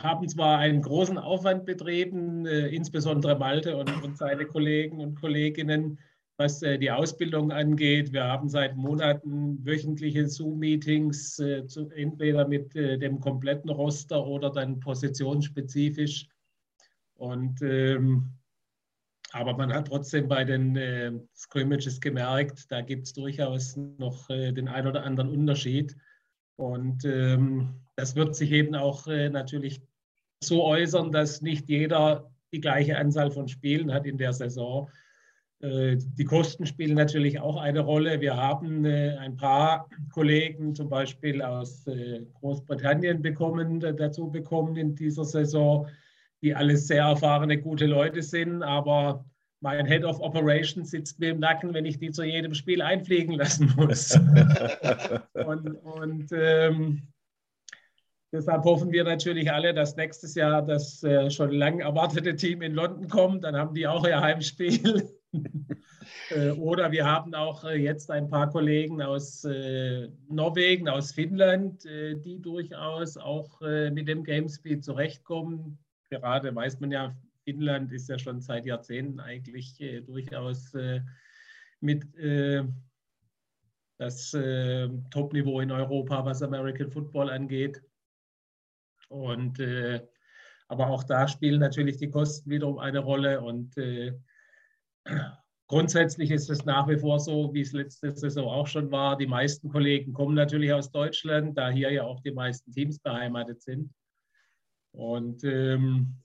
haben 0.00 0.28
zwar 0.28 0.58
einen 0.58 0.82
großen 0.82 1.18
Aufwand 1.18 1.64
betrieben, 1.64 2.46
äh, 2.46 2.68
insbesondere 2.68 3.38
Malte 3.38 3.76
und, 3.76 4.02
und 4.02 4.16
seine 4.16 4.46
Kollegen 4.46 5.00
und 5.00 5.20
Kolleginnen, 5.20 5.98
was 6.36 6.62
äh, 6.62 6.78
die 6.78 6.90
Ausbildung 6.90 7.52
angeht. 7.52 8.12
Wir 8.12 8.24
haben 8.24 8.48
seit 8.48 8.76
Monaten 8.76 9.64
wöchentliche 9.64 10.28
Zoom-Meetings, 10.28 11.38
äh, 11.38 11.62
entweder 11.94 12.46
mit 12.48 12.74
dem 12.74 13.20
kompletten 13.20 13.70
Roster 13.70 14.26
oder 14.26 14.50
dann 14.50 14.80
positionsspezifisch. 14.80 16.28
Und 17.14 17.62
ähm, 17.62 18.34
aber 19.34 19.56
man 19.56 19.72
hat 19.74 19.88
trotzdem 19.88 20.28
bei 20.28 20.44
den 20.44 20.76
äh, 20.76 21.10
Scrimmages 21.34 22.00
gemerkt, 22.00 22.70
da 22.70 22.82
gibt 22.82 23.06
es 23.08 23.14
durchaus 23.14 23.76
noch 23.76 24.30
äh, 24.30 24.52
den 24.52 24.68
ein 24.68 24.86
oder 24.86 25.02
anderen 25.02 25.28
Unterschied. 25.28 25.96
Und 26.56 27.04
ähm, 27.04 27.80
das 27.96 28.16
wird 28.16 28.36
sich 28.36 28.52
eben 28.52 28.74
auch 28.74 29.06
äh, 29.06 29.28
natürlich 29.28 29.80
so 30.42 30.64
äußern, 30.64 31.12
dass 31.12 31.42
nicht 31.42 31.68
jeder 31.68 32.30
die 32.52 32.60
gleiche 32.60 32.96
Anzahl 32.96 33.30
von 33.30 33.48
Spielen 33.48 33.92
hat 33.92 34.06
in 34.06 34.18
der 34.18 34.32
Saison. 34.32 34.88
Äh, 35.60 35.96
die 35.96 36.24
Kosten 36.24 36.66
spielen 36.66 36.94
natürlich 36.94 37.40
auch 37.40 37.56
eine 37.56 37.80
Rolle. 37.80 38.20
Wir 38.20 38.36
haben 38.36 38.84
äh, 38.84 39.16
ein 39.16 39.36
paar 39.36 39.88
Kollegen 40.12 40.74
zum 40.74 40.88
Beispiel 40.88 41.42
aus 41.42 41.86
äh, 41.86 42.20
Großbritannien 42.34 43.22
bekommen, 43.22 43.80
dazu 43.80 44.30
bekommen 44.30 44.76
in 44.76 44.94
dieser 44.94 45.24
Saison, 45.24 45.88
die 46.42 46.54
alles 46.54 46.86
sehr 46.86 47.04
erfahrene, 47.04 47.58
gute 47.58 47.86
Leute 47.86 48.22
sind. 48.22 48.62
Aber 48.62 49.24
mein 49.64 49.86
Head 49.86 50.04
of 50.04 50.20
Operations 50.20 50.90
sitzt 50.90 51.18
mir 51.18 51.30
im 51.30 51.40
Nacken, 51.40 51.72
wenn 51.72 51.86
ich 51.86 51.98
die 51.98 52.10
zu 52.10 52.22
jedem 52.22 52.52
Spiel 52.52 52.82
einfliegen 52.82 53.34
lassen 53.34 53.72
muss. 53.76 54.14
und, 55.32 55.68
und 55.82 56.26
ähm, 56.32 57.02
deshalb 58.30 58.62
hoffen 58.64 58.92
wir 58.92 59.04
natürlich 59.04 59.50
alle, 59.50 59.72
dass 59.72 59.96
nächstes 59.96 60.34
Jahr 60.34 60.60
das 60.60 61.02
äh, 61.02 61.30
schon 61.30 61.50
lang 61.50 61.80
erwartete 61.80 62.36
Team 62.36 62.60
in 62.60 62.74
London 62.74 63.08
kommt. 63.08 63.42
Dann 63.42 63.56
haben 63.56 63.74
die 63.74 63.86
auch 63.86 64.06
ihr 64.06 64.20
Heimspiel. 64.20 65.08
Äh, 66.30 66.50
oder 66.50 66.92
wir 66.92 67.06
haben 67.06 67.34
auch 67.34 67.64
äh, 67.64 67.76
jetzt 67.76 68.10
ein 68.10 68.28
paar 68.28 68.50
Kollegen 68.50 69.02
aus 69.02 69.44
äh, 69.44 70.08
Norwegen, 70.28 70.88
aus 70.88 71.12
Finnland, 71.12 71.84
die 71.84 72.40
durchaus 72.40 73.16
auch 73.16 73.60
mit 73.60 74.06
dem 74.06 74.22
Gamespeed 74.22 74.84
zurechtkommen. 74.84 75.78
Gerade 76.10 76.54
weiß 76.54 76.78
man 76.80 76.92
ja, 76.92 77.16
Finnland 77.44 77.92
ist 77.92 78.08
ja 78.08 78.18
schon 78.18 78.40
seit 78.40 78.66
Jahrzehnten 78.66 79.20
eigentlich 79.20 79.76
durchaus 80.06 80.72
mit 81.80 82.06
das 83.98 84.30
Top-Niveau 85.10 85.60
in 85.60 85.70
Europa, 85.70 86.24
was 86.24 86.42
American 86.42 86.90
Football 86.90 87.30
angeht. 87.30 87.82
Und 89.08 89.60
aber 90.68 90.88
auch 90.88 91.04
da 91.04 91.28
spielen 91.28 91.60
natürlich 91.60 91.98
die 91.98 92.10
Kosten 92.10 92.50
wiederum 92.50 92.78
eine 92.78 93.00
Rolle 93.00 93.40
und 93.40 93.76
Grundsätzlich 95.66 96.30
ist 96.30 96.50
es 96.50 96.66
nach 96.66 96.86
wie 96.88 96.98
vor 96.98 97.18
so, 97.18 97.52
wie 97.54 97.62
es 97.62 97.72
letzte 97.72 98.14
Saison 98.14 98.46
auch 98.46 98.66
schon 98.66 98.90
war. 98.90 99.16
Die 99.16 99.26
meisten 99.26 99.70
Kollegen 99.70 100.12
kommen 100.12 100.34
natürlich 100.34 100.72
aus 100.72 100.90
Deutschland, 100.90 101.56
da 101.56 101.70
hier 101.70 101.90
ja 101.90 102.02
auch 102.04 102.20
die 102.20 102.32
meisten 102.32 102.70
Teams 102.70 102.98
beheimatet 102.98 103.62
sind. 103.62 103.90
Und, 104.92 105.42
ähm, 105.44 106.22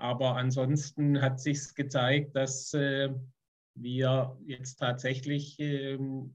aber 0.00 0.36
ansonsten 0.36 1.20
hat 1.20 1.40
sich 1.40 1.74
gezeigt, 1.74 2.34
dass 2.34 2.72
äh, 2.74 3.10
wir 3.74 4.36
jetzt 4.46 4.76
tatsächlich 4.76 5.56
ähm, 5.58 6.34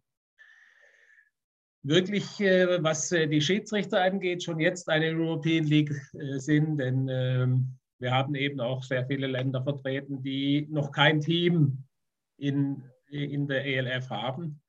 wirklich, 1.84 2.40
äh, 2.42 2.84
was 2.84 3.12
äh, 3.12 3.28
die 3.28 3.42
Schiedsrichter 3.42 4.02
angeht, 4.02 4.44
schon 4.44 4.60
jetzt 4.60 4.90
eine 4.90 5.08
European 5.08 5.66
League 5.66 5.92
äh, 6.14 6.40
sind. 6.40 6.78
Denn 6.78 7.08
ähm, 7.10 7.78
wir 8.00 8.12
haben 8.12 8.36
eben 8.36 8.60
auch 8.60 8.84
sehr 8.84 9.06
viele 9.06 9.28
Länder 9.28 9.64
vertreten, 9.64 10.22
die 10.22 10.68
noch 10.70 10.92
kein 10.92 11.22
Team 11.22 11.84
in, 12.38 12.84
in 13.10 13.48
der 13.48 13.66
ELF 13.66 14.10
haben. 14.10 14.62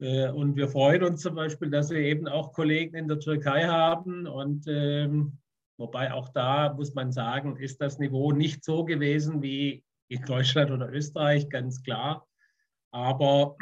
Äh, 0.00 0.30
und 0.30 0.56
wir 0.56 0.68
freuen 0.68 1.02
uns 1.02 1.22
zum 1.22 1.34
Beispiel, 1.34 1.70
dass 1.70 1.90
wir 1.90 2.00
eben 2.00 2.28
auch 2.28 2.52
Kollegen 2.52 2.96
in 2.96 3.08
der 3.08 3.20
Türkei 3.20 3.66
haben. 3.66 4.26
Und 4.26 4.66
ähm, 4.68 5.38
wobei 5.78 6.12
auch 6.12 6.28
da 6.28 6.74
muss 6.74 6.94
man 6.94 7.12
sagen, 7.12 7.56
ist 7.56 7.80
das 7.80 7.98
Niveau 7.98 8.32
nicht 8.32 8.64
so 8.64 8.84
gewesen 8.84 9.42
wie 9.42 9.82
in 10.08 10.22
Deutschland 10.24 10.70
oder 10.70 10.92
Österreich, 10.92 11.48
ganz 11.48 11.82
klar. 11.82 12.26
Aber 12.90 13.56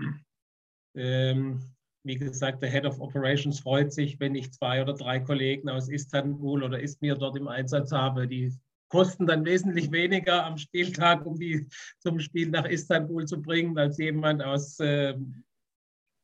ähm, 0.95 1.61
wie 2.05 2.17
gesagt, 2.17 2.63
der 2.63 2.71
Head 2.71 2.87
of 2.87 3.01
Operations 3.01 3.61
freut 3.61 3.93
sich, 3.93 4.19
wenn 4.21 4.35
ich 4.35 4.53
zwei 4.53 4.81
oder 4.81 4.95
drei 4.95 5.19
Kollegen 5.21 5.69
aus 5.69 5.89
Istanbul 5.89 6.63
oder 6.63 6.81
Izmir 6.81 7.17
dort 7.17 7.37
im 7.37 7.49
Einsatz 7.49 7.93
habe, 7.93 8.29
die 8.29 8.53
kosten 8.89 9.27
dann 9.27 9.45
wesentlich 9.45 9.91
weniger 9.91 10.45
am 10.45 10.57
Spieltag, 10.57 11.27
um 11.27 11.39
die 11.39 11.67
zum 11.99 12.21
Spiel 12.21 12.51
nach 12.51 12.65
Istanbul 12.65 13.27
zu 13.27 13.43
bringen, 13.43 13.77
als 13.77 13.99
jemand 13.99 14.43
aus 14.43 14.79
äh, 14.79 15.19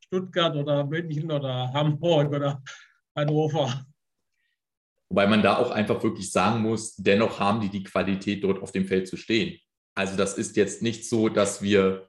Stuttgart 0.04 0.54
oder 0.54 0.84
München 0.84 1.30
oder 1.30 1.72
Hamburg 1.72 2.32
oder 2.32 2.62
Hannover. 3.16 3.84
Wobei 5.12 5.26
man 5.26 5.42
da 5.42 5.58
auch 5.58 5.70
einfach 5.70 6.02
wirklich 6.02 6.32
sagen 6.32 6.62
muss, 6.62 6.96
dennoch 6.96 7.38
haben 7.38 7.60
die 7.60 7.68
die 7.68 7.82
Qualität, 7.82 8.42
dort 8.42 8.62
auf 8.62 8.72
dem 8.72 8.86
Feld 8.86 9.06
zu 9.06 9.18
stehen. 9.18 9.58
Also 9.94 10.16
das 10.16 10.38
ist 10.38 10.56
jetzt 10.56 10.80
nicht 10.80 11.06
so, 11.06 11.28
dass 11.28 11.60
wir 11.60 12.08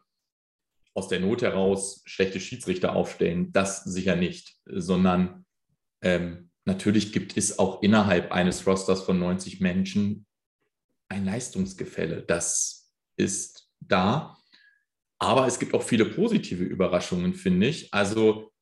aus 0.94 1.10
der 1.10 1.20
Not 1.20 1.42
heraus 1.42 2.02
schlechte 2.06 2.40
Schiedsrichter 2.40 2.96
aufstellen. 2.96 3.52
Das 3.52 3.84
sicher 3.84 4.16
nicht, 4.16 4.56
sondern 4.66 5.46
ähm, 6.02 6.50
natürlich 6.64 7.12
gibt 7.12 7.36
es 7.36 7.60
auch 7.60 7.84
innerhalb 7.84 8.32
eines 8.32 8.66
Rosters 8.66 9.04
von 9.04 9.20
90 9.20 9.60
Menschen 9.60 10.26
ein 11.10 11.26
Leistungsgefälle. 11.26 12.22
Das 12.22 12.90
ist 13.18 13.70
da. 13.82 14.38
Aber 15.20 15.46
es 15.46 15.60
gibt 15.60 15.74
auch 15.74 15.84
viele 15.84 16.06
positive 16.06 16.64
Überraschungen, 16.64 17.34
finde 17.34 17.68
ich. 17.68 17.94
Also 17.94 18.53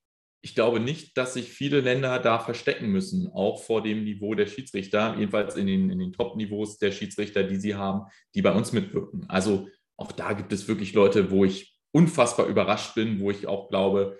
ich 0.43 0.55
glaube 0.55 0.79
nicht, 0.79 1.17
dass 1.17 1.35
sich 1.35 1.49
viele 1.49 1.81
Länder 1.81 2.17
da 2.19 2.39
verstecken 2.39 2.87
müssen, 2.87 3.27
auch 3.27 3.63
vor 3.63 3.83
dem 3.83 4.03
Niveau 4.03 4.33
der 4.33 4.47
Schiedsrichter, 4.47 5.15
jedenfalls 5.17 5.55
in 5.55 5.67
den, 5.67 5.89
in 5.89 5.99
den 5.99 6.13
Top-Niveaus 6.13 6.79
der 6.79 6.91
Schiedsrichter, 6.91 7.43
die 7.43 7.57
sie 7.57 7.75
haben, 7.75 8.09
die 8.33 8.41
bei 8.41 8.51
uns 8.51 8.71
mitwirken. 8.71 9.29
Also 9.29 9.69
auch 9.97 10.11
da 10.11 10.33
gibt 10.33 10.51
es 10.51 10.67
wirklich 10.67 10.93
Leute, 10.93 11.29
wo 11.29 11.45
ich 11.45 11.77
unfassbar 11.91 12.47
überrascht 12.47 12.95
bin, 12.95 13.19
wo 13.19 13.29
ich 13.29 13.45
auch 13.45 13.69
glaube, 13.69 14.19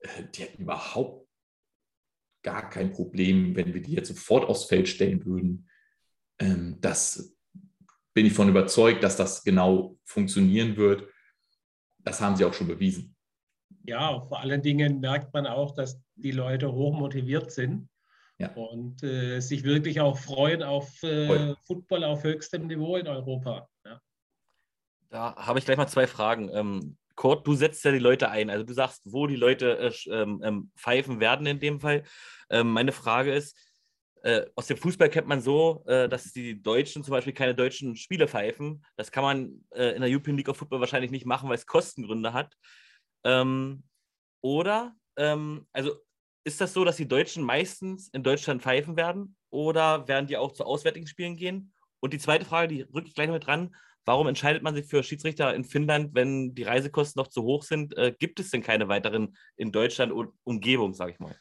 äh, 0.00 0.08
die 0.34 0.42
hätten 0.42 0.62
überhaupt 0.62 1.28
gar 2.42 2.70
kein 2.70 2.92
Problem, 2.92 3.54
wenn 3.54 3.74
wir 3.74 3.82
die 3.82 3.92
jetzt 3.92 4.08
sofort 4.08 4.48
aufs 4.48 4.64
Feld 4.64 4.88
stellen 4.88 5.26
würden. 5.26 5.68
Ähm, 6.38 6.78
das 6.80 7.36
bin 8.14 8.24
ich 8.24 8.32
von 8.32 8.48
überzeugt, 8.48 9.04
dass 9.04 9.16
das 9.16 9.44
genau 9.44 9.98
funktionieren 10.04 10.78
wird. 10.78 11.06
Das 11.98 12.22
haben 12.22 12.36
sie 12.36 12.46
auch 12.46 12.54
schon 12.54 12.68
bewiesen. 12.68 13.14
Ja, 13.84 14.20
vor 14.20 14.40
allen 14.40 14.62
Dingen 14.62 15.00
merkt 15.00 15.32
man 15.32 15.46
auch, 15.46 15.74
dass 15.74 16.00
die 16.16 16.32
Leute 16.32 16.72
hoch 16.72 16.92
motiviert 16.92 17.50
sind 17.50 17.88
ja. 18.38 18.52
und 18.54 19.02
äh, 19.02 19.40
sich 19.40 19.64
wirklich 19.64 20.00
auch 20.00 20.18
freuen 20.18 20.62
auf 20.62 21.02
äh, 21.02 21.54
Football 21.66 22.04
auf 22.04 22.24
höchstem 22.24 22.66
Niveau 22.66 22.96
in 22.96 23.06
Europa. 23.06 23.68
Ja. 23.84 24.00
Da 25.08 25.36
habe 25.36 25.58
ich 25.58 25.64
gleich 25.64 25.78
mal 25.78 25.86
zwei 25.86 26.06
Fragen. 26.06 26.50
Ähm, 26.52 26.96
Kurt, 27.16 27.46
du 27.46 27.54
setzt 27.54 27.84
ja 27.84 27.92
die 27.92 27.98
Leute 27.98 28.30
ein. 28.30 28.48
Also 28.48 28.64
du 28.64 28.72
sagst, 28.72 29.02
wo 29.04 29.26
die 29.26 29.36
Leute 29.36 29.78
äh, 29.78 29.92
ähm, 30.10 30.40
ähm, 30.42 30.70
pfeifen 30.76 31.20
werden 31.20 31.46
in 31.46 31.60
dem 31.60 31.80
Fall. 31.80 32.04
Ähm, 32.48 32.70
meine 32.70 32.92
Frage 32.92 33.32
ist, 33.32 33.56
äh, 34.22 34.46
aus 34.54 34.66
dem 34.66 34.76
Fußball 34.76 35.08
kennt 35.08 35.26
man 35.26 35.40
so, 35.40 35.82
äh, 35.86 36.08
dass 36.08 36.32
die 36.32 36.62
Deutschen 36.62 37.02
zum 37.02 37.12
Beispiel 37.12 37.32
keine 37.32 37.54
deutschen 37.54 37.96
Spiele 37.96 38.28
pfeifen. 38.28 38.84
Das 38.96 39.10
kann 39.10 39.22
man 39.22 39.64
äh, 39.70 39.94
in 39.94 40.02
der 40.02 40.10
European 40.10 40.36
League 40.36 40.48
of 40.48 40.56
Football 40.56 40.80
wahrscheinlich 40.80 41.10
nicht 41.10 41.26
machen, 41.26 41.48
weil 41.48 41.56
es 41.56 41.66
Kostengründe 41.66 42.32
hat. 42.32 42.54
Ähm, 43.24 43.82
oder, 44.42 44.94
ähm, 45.16 45.66
also 45.72 45.94
ist 46.44 46.60
das 46.60 46.72
so, 46.72 46.84
dass 46.84 46.96
die 46.96 47.08
Deutschen 47.08 47.44
meistens 47.44 48.08
in 48.08 48.22
Deutschland 48.22 48.62
pfeifen 48.62 48.96
werden 48.96 49.36
oder 49.50 50.08
werden 50.08 50.26
die 50.26 50.36
auch 50.36 50.52
zu 50.52 50.64
auswärtigen 50.64 51.06
Spielen 51.06 51.36
gehen? 51.36 51.72
Und 52.00 52.14
die 52.14 52.18
zweite 52.18 52.46
Frage, 52.46 52.68
die 52.68 52.82
rücke 52.82 53.08
ich 53.08 53.14
gleich 53.14 53.26
noch 53.26 53.34
mit 53.34 53.46
dran. 53.46 53.74
Warum 54.06 54.26
entscheidet 54.26 54.62
man 54.62 54.74
sich 54.74 54.86
für 54.86 55.02
Schiedsrichter 55.02 55.54
in 55.54 55.64
Finnland, 55.64 56.14
wenn 56.14 56.54
die 56.54 56.62
Reisekosten 56.62 57.20
noch 57.20 57.28
zu 57.28 57.42
hoch 57.42 57.62
sind? 57.62 57.96
Äh, 57.98 58.14
gibt 58.18 58.40
es 58.40 58.50
denn 58.50 58.62
keine 58.62 58.88
weiteren 58.88 59.36
in 59.56 59.72
Deutschland 59.72 60.12
und 60.12 60.32
Umgebung, 60.44 60.94
sage 60.94 61.12
ich 61.12 61.18
mal? 61.18 61.36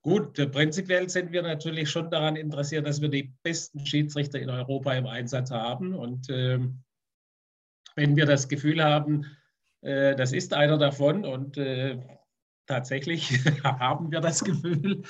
Gut, 0.00 0.34
prinzipiell 0.52 1.08
sind 1.10 1.32
wir 1.32 1.42
natürlich 1.42 1.90
schon 1.90 2.10
daran 2.10 2.36
interessiert, 2.36 2.86
dass 2.86 3.02
wir 3.02 3.10
die 3.10 3.34
besten 3.42 3.84
Schiedsrichter 3.84 4.40
in 4.40 4.48
Europa 4.48 4.94
im 4.94 5.06
Einsatz 5.06 5.50
haben. 5.50 5.94
Und 5.94 6.30
äh, 6.30 6.58
wenn 7.94 8.16
wir 8.16 8.24
das 8.24 8.48
Gefühl 8.48 8.82
haben, 8.82 9.24
äh, 9.24 9.28
das 9.80 10.32
ist 10.32 10.54
einer 10.54 10.76
davon 10.76 11.24
und 11.24 11.56
äh, 11.56 11.98
tatsächlich 12.68 13.30
haben 13.64 14.12
wir 14.12 14.20
das 14.20 14.44
Gefühl, 14.44 15.02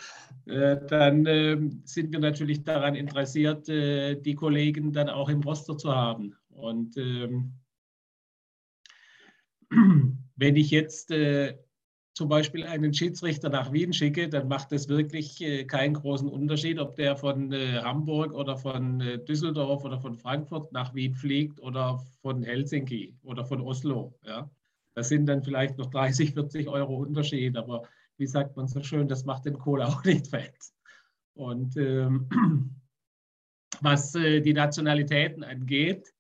äh, 0.46 0.78
dann 0.88 1.26
ähm, 1.26 1.82
sind 1.84 2.12
wir 2.12 2.20
natürlich 2.20 2.64
daran 2.64 2.94
interessiert, 2.94 3.68
äh, 3.68 4.14
die 4.16 4.34
Kollegen 4.34 4.92
dann 4.92 5.10
auch 5.10 5.28
im 5.28 5.42
Roster 5.42 5.76
zu 5.76 5.94
haben. 5.94 6.34
Und 6.48 6.96
ähm, 6.96 7.52
wenn 10.36 10.56
ich 10.56 10.70
jetzt 10.70 11.10
äh, 11.10 11.58
zum 12.14 12.28
Beispiel 12.28 12.64
einen 12.64 12.94
Schiedsrichter 12.94 13.48
nach 13.48 13.72
Wien 13.72 13.92
schicke, 13.92 14.28
dann 14.28 14.48
macht 14.48 14.72
es 14.72 14.88
wirklich 14.88 15.40
äh, 15.40 15.64
keinen 15.64 15.94
großen 15.94 16.28
Unterschied, 16.28 16.78
ob 16.78 16.96
der 16.96 17.16
von 17.16 17.52
äh, 17.52 17.80
Hamburg 17.80 18.32
oder 18.32 18.56
von 18.56 19.00
äh, 19.00 19.18
Düsseldorf 19.18 19.84
oder 19.84 20.00
von 20.00 20.16
Frankfurt 20.16 20.72
nach 20.72 20.94
Wien 20.94 21.14
fliegt 21.14 21.60
oder 21.60 21.98
von 22.22 22.42
Helsinki 22.42 23.14
oder 23.22 23.44
von 23.44 23.60
Oslo. 23.60 24.18
Ja. 24.24 24.50
Das 24.98 25.10
sind 25.10 25.26
dann 25.26 25.44
vielleicht 25.44 25.78
noch 25.78 25.90
30, 25.90 26.34
40 26.34 26.66
Euro 26.66 26.96
Unterschied, 26.96 27.56
aber 27.56 27.84
wie 28.16 28.26
sagt 28.26 28.56
man 28.56 28.66
so 28.66 28.82
schön, 28.82 29.06
das 29.06 29.24
macht 29.24 29.44
den 29.44 29.56
Kohl 29.56 29.80
auch 29.80 30.02
nicht 30.04 30.26
fett. 30.26 30.58
Und 31.34 31.76
ähm, 31.76 32.28
was 33.80 34.16
äh, 34.16 34.40
die 34.40 34.54
Nationalitäten 34.54 35.44
angeht. 35.44 36.12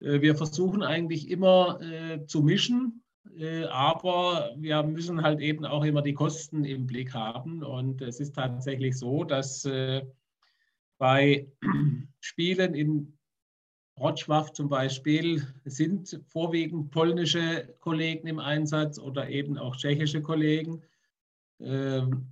Äh, 0.00 0.22
wir 0.22 0.34
versuchen 0.34 0.82
eigentlich 0.82 1.30
immer 1.30 1.78
äh, 1.82 2.24
zu 2.24 2.40
mischen, 2.40 3.04
äh, 3.36 3.64
aber 3.64 4.54
wir 4.56 4.82
müssen 4.82 5.20
halt 5.20 5.40
eben 5.40 5.66
auch 5.66 5.84
immer 5.84 6.00
die 6.00 6.14
Kosten 6.14 6.64
im 6.64 6.86
Blick 6.86 7.12
haben. 7.12 7.62
Und 7.62 8.00
es 8.00 8.18
ist 8.18 8.34
tatsächlich 8.34 8.98
so, 8.98 9.24
dass 9.24 9.66
äh, 9.66 10.06
bei 10.96 11.52
Spielen 12.20 12.72
in 12.72 13.18
Rotschwach 14.00 14.50
zum 14.50 14.68
Beispiel 14.68 15.46
sind 15.64 16.20
vorwiegend 16.26 16.90
polnische 16.90 17.74
Kollegen 17.80 18.26
im 18.26 18.38
Einsatz 18.38 18.98
oder 18.98 19.28
eben 19.28 19.58
auch 19.58 19.76
tschechische 19.76 20.22
Kollegen. 20.22 20.82
Ähm, 21.60 22.26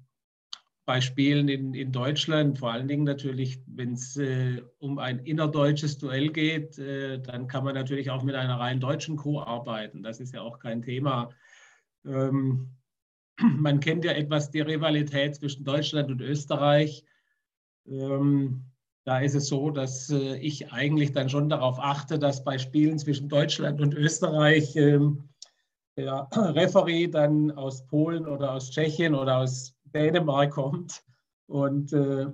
bei 0.86 1.02
Spielen 1.02 1.48
in, 1.48 1.74
in 1.74 1.92
Deutschland, 1.92 2.58
vor 2.58 2.72
allen 2.72 2.88
Dingen 2.88 3.04
natürlich, 3.04 3.60
wenn 3.66 3.92
es 3.92 4.16
äh, 4.16 4.62
um 4.78 4.98
ein 4.98 5.18
innerdeutsches 5.18 5.98
Duell 5.98 6.30
geht, 6.30 6.78
äh, 6.78 7.20
dann 7.20 7.46
kann 7.46 7.64
man 7.64 7.74
natürlich 7.74 8.10
auch 8.10 8.22
mit 8.22 8.34
einer 8.34 8.58
rein 8.58 8.80
deutschen 8.80 9.18
Crew 9.18 9.38
arbeiten. 9.38 10.02
Das 10.02 10.18
ist 10.18 10.32
ja 10.32 10.40
auch 10.40 10.58
kein 10.58 10.80
Thema. 10.80 11.28
Ähm, 12.06 12.70
man 13.58 13.80
kennt 13.80 14.06
ja 14.06 14.12
etwas 14.12 14.50
die 14.50 14.62
Rivalität 14.62 15.34
zwischen 15.34 15.64
Deutschland 15.64 16.10
und 16.10 16.22
Österreich. 16.22 17.04
Ähm, 17.86 18.64
da 19.08 19.20
ist 19.20 19.34
es 19.34 19.48
so, 19.48 19.70
dass 19.70 20.10
äh, 20.10 20.36
ich 20.36 20.70
eigentlich 20.70 21.12
dann 21.12 21.30
schon 21.30 21.48
darauf 21.48 21.78
achte, 21.80 22.18
dass 22.18 22.44
bei 22.44 22.58
Spielen 22.58 22.98
zwischen 22.98 23.30
Deutschland 23.30 23.80
und 23.80 23.94
Österreich 23.94 24.76
ähm, 24.76 25.30
der 25.96 26.28
Referee 26.32 27.06
dann 27.06 27.50
aus 27.52 27.86
Polen 27.86 28.26
oder 28.26 28.52
aus 28.52 28.70
Tschechien 28.70 29.14
oder 29.14 29.38
aus 29.38 29.74
Dänemark 29.94 30.50
kommt. 30.50 31.02
Und 31.46 31.90
äh, 31.94 32.26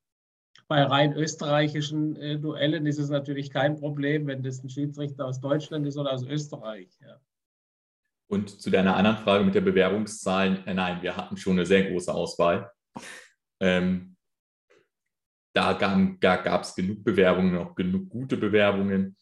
bei 0.68 0.82
rein 0.82 1.14
österreichischen 1.14 2.16
äh, 2.16 2.38
Duellen 2.38 2.84
ist 2.84 2.98
es 2.98 3.08
natürlich 3.08 3.48
kein 3.48 3.76
Problem, 3.76 4.26
wenn 4.26 4.42
das 4.42 4.62
ein 4.62 4.68
Schiedsrichter 4.68 5.24
aus 5.24 5.40
Deutschland 5.40 5.86
ist 5.86 5.96
oder 5.96 6.12
aus 6.12 6.24
Österreich. 6.24 6.90
Und 8.28 8.60
zu 8.60 8.68
deiner 8.68 8.96
anderen 8.96 9.16
Frage 9.16 9.44
mit 9.44 9.54
der 9.54 9.62
Bewerbungszahlen, 9.62 10.62
nein, 10.74 11.00
wir 11.00 11.16
hatten 11.16 11.38
schon 11.38 11.54
eine 11.54 11.64
sehr 11.64 11.90
große 11.90 12.12
Auswahl. 12.12 12.70
Ähm, 13.60 14.11
da 15.52 15.72
gab 15.74 16.62
es 16.62 16.74
genug 16.74 17.04
Bewerbungen, 17.04 17.58
auch 17.58 17.74
genug 17.74 18.08
gute 18.08 18.36
Bewerbungen. 18.36 19.16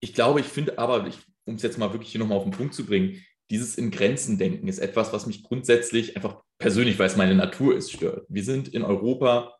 Ich 0.00 0.14
glaube, 0.14 0.40
ich 0.40 0.46
finde 0.46 0.78
aber, 0.78 1.08
um 1.44 1.54
es 1.54 1.62
jetzt 1.62 1.78
mal 1.78 1.92
wirklich 1.92 2.12
hier 2.12 2.20
nochmal 2.20 2.38
auf 2.38 2.44
den 2.44 2.52
Punkt 2.52 2.74
zu 2.74 2.86
bringen, 2.86 3.24
dieses 3.50 3.76
in 3.76 3.90
Grenzen 3.90 4.38
denken 4.38 4.68
ist 4.68 4.78
etwas, 4.78 5.12
was 5.12 5.26
mich 5.26 5.42
grundsätzlich 5.42 6.16
einfach 6.16 6.42
persönlich, 6.58 6.98
weil 6.98 7.08
es 7.08 7.16
meine 7.16 7.34
Natur 7.34 7.76
ist, 7.76 7.92
stört. 7.92 8.26
Wir 8.28 8.44
sind 8.44 8.68
in 8.68 8.82
Europa, 8.82 9.56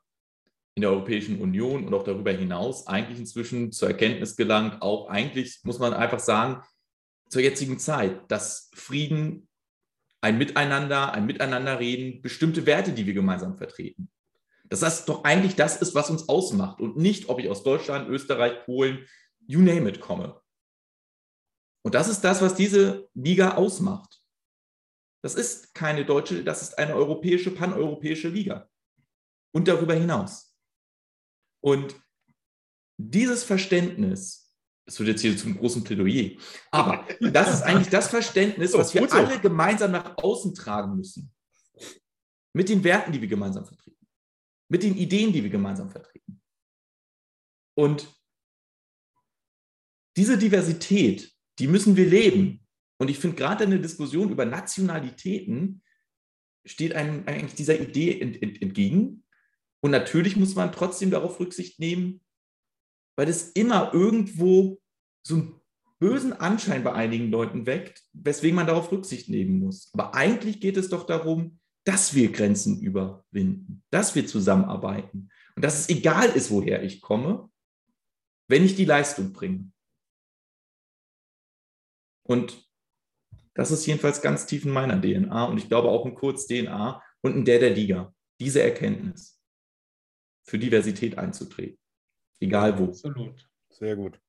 in 0.74 0.82
der 0.82 0.90
Europäischen 0.90 1.40
Union 1.40 1.86
und 1.86 1.92
auch 1.92 2.02
darüber 2.02 2.32
hinaus 2.32 2.86
eigentlich 2.86 3.18
inzwischen 3.18 3.72
zur 3.72 3.88
Erkenntnis 3.88 4.36
gelangt, 4.36 4.80
auch 4.80 5.08
eigentlich 5.08 5.60
muss 5.64 5.78
man 5.78 5.92
einfach 5.92 6.18
sagen, 6.18 6.62
zur 7.28 7.42
jetzigen 7.42 7.78
Zeit, 7.78 8.30
dass 8.30 8.70
Frieden, 8.74 9.48
ein 10.22 10.38
Miteinander, 10.38 11.12
ein 11.12 11.26
Miteinanderreden, 11.26 12.22
bestimmte 12.22 12.64
Werte, 12.64 12.92
die 12.92 13.06
wir 13.06 13.14
gemeinsam 13.14 13.58
vertreten, 13.58 14.08
dass 14.64 14.80
das 14.80 15.04
doch 15.04 15.24
eigentlich 15.24 15.56
das 15.56 15.80
ist, 15.80 15.94
was 15.94 16.10
uns 16.10 16.28
ausmacht 16.28 16.80
und 16.80 16.96
nicht, 16.96 17.28
ob 17.28 17.38
ich 17.38 17.48
aus 17.48 17.62
Deutschland, 17.62 18.08
Österreich, 18.08 18.64
Polen, 18.64 19.06
you 19.46 19.60
name 19.60 19.88
it 19.88 20.00
komme. 20.00 20.40
Und 21.82 21.94
das 21.94 22.08
ist 22.08 22.22
das, 22.22 22.40
was 22.40 22.54
diese 22.54 23.08
Liga 23.14 23.56
ausmacht. 23.56 24.22
Das 25.22 25.34
ist 25.34 25.74
keine 25.74 26.04
deutsche, 26.04 26.42
das 26.44 26.62
ist 26.62 26.78
eine 26.78 26.94
europäische, 26.94 27.50
paneuropäische 27.50 28.28
Liga. 28.28 28.68
Und 29.52 29.68
darüber 29.68 29.94
hinaus. 29.94 30.54
Und 31.62 31.94
dieses 32.96 33.44
Verständnis, 33.44 34.54
das 34.86 34.98
wird 34.98 35.10
jetzt 35.10 35.22
hier 35.22 35.36
zum 35.36 35.56
großen 35.56 35.84
Plädoyer, 35.84 36.38
aber 36.70 37.06
das 37.20 37.54
ist 37.54 37.62
eigentlich 37.62 37.88
das 37.88 38.08
Verständnis, 38.08 38.72
was 38.74 38.92
wir 38.92 39.10
alle 39.12 39.40
gemeinsam 39.40 39.92
nach 39.92 40.16
außen 40.18 40.54
tragen 40.54 40.96
müssen. 40.96 41.32
Mit 42.52 42.68
den 42.68 42.84
Werten, 42.84 43.12
die 43.12 43.20
wir 43.20 43.28
gemeinsam 43.28 43.64
vertreten. 43.64 43.93
Mit 44.68 44.82
den 44.82 44.96
Ideen, 44.96 45.32
die 45.32 45.42
wir 45.42 45.50
gemeinsam 45.50 45.90
vertreten. 45.90 46.42
Und 47.76 48.08
diese 50.16 50.38
Diversität 50.38 51.34
die 51.58 51.66
müssen 51.66 51.96
wir 51.96 52.06
leben. 52.06 52.60
Und 52.98 53.08
ich 53.08 53.18
finde, 53.18 53.36
gerade 53.36 53.64
in 53.64 53.70
der 53.70 53.78
Diskussion 53.80 54.30
über 54.30 54.44
Nationalitäten 54.44 55.82
steht 56.64 56.94
einem 56.94 57.24
eigentlich 57.26 57.54
dieser 57.54 57.78
Idee 57.78 58.20
ent, 58.20 58.42
ent, 58.42 58.60
entgegen. 58.62 59.24
Und 59.80 59.90
natürlich 59.90 60.36
muss 60.36 60.54
man 60.54 60.72
trotzdem 60.72 61.10
darauf 61.10 61.38
Rücksicht 61.38 61.78
nehmen, 61.78 62.22
weil 63.16 63.28
es 63.28 63.50
immer 63.50 63.92
irgendwo 63.92 64.80
so 65.22 65.34
einen 65.34 65.60
bösen 65.98 66.32
Anschein 66.32 66.82
bei 66.82 66.92
einigen 66.92 67.30
Leuten 67.30 67.66
weckt, 67.66 68.02
weswegen 68.12 68.56
man 68.56 68.66
darauf 68.66 68.90
Rücksicht 68.90 69.28
nehmen 69.28 69.58
muss. 69.58 69.90
Aber 69.92 70.14
eigentlich 70.14 70.60
geht 70.60 70.76
es 70.76 70.88
doch 70.88 71.04
darum, 71.04 71.60
dass 71.84 72.14
wir 72.14 72.32
Grenzen 72.32 72.80
überwinden, 72.80 73.82
dass 73.90 74.14
wir 74.14 74.26
zusammenarbeiten 74.26 75.30
und 75.54 75.64
dass 75.64 75.78
es 75.78 75.88
egal 75.88 76.28
ist, 76.30 76.50
woher 76.50 76.82
ich 76.82 77.00
komme, 77.00 77.50
wenn 78.48 78.64
ich 78.64 78.74
die 78.74 78.84
Leistung 78.84 79.32
bringe. 79.32 79.70
Und 82.26 82.68
das 83.54 83.70
ist 83.70 83.86
jedenfalls 83.86 84.22
ganz 84.22 84.46
tief 84.46 84.64
in 84.64 84.72
meiner 84.72 85.00
DNA 85.00 85.44
und 85.44 85.58
ich 85.58 85.68
glaube 85.68 85.88
auch 85.88 86.06
in 86.06 86.14
Kurz 86.14 86.46
DNA 86.46 87.02
und 87.20 87.36
in 87.36 87.44
der 87.44 87.60
der 87.60 87.70
Liga. 87.70 88.14
Diese 88.40 88.62
Erkenntnis 88.62 89.40
für 90.42 90.58
Diversität 90.58 91.18
einzutreten. 91.18 91.78
Egal 92.40 92.78
wo. 92.78 92.86
Absolut. 92.86 93.48
Sehr 93.70 93.96
gut. 93.96 94.20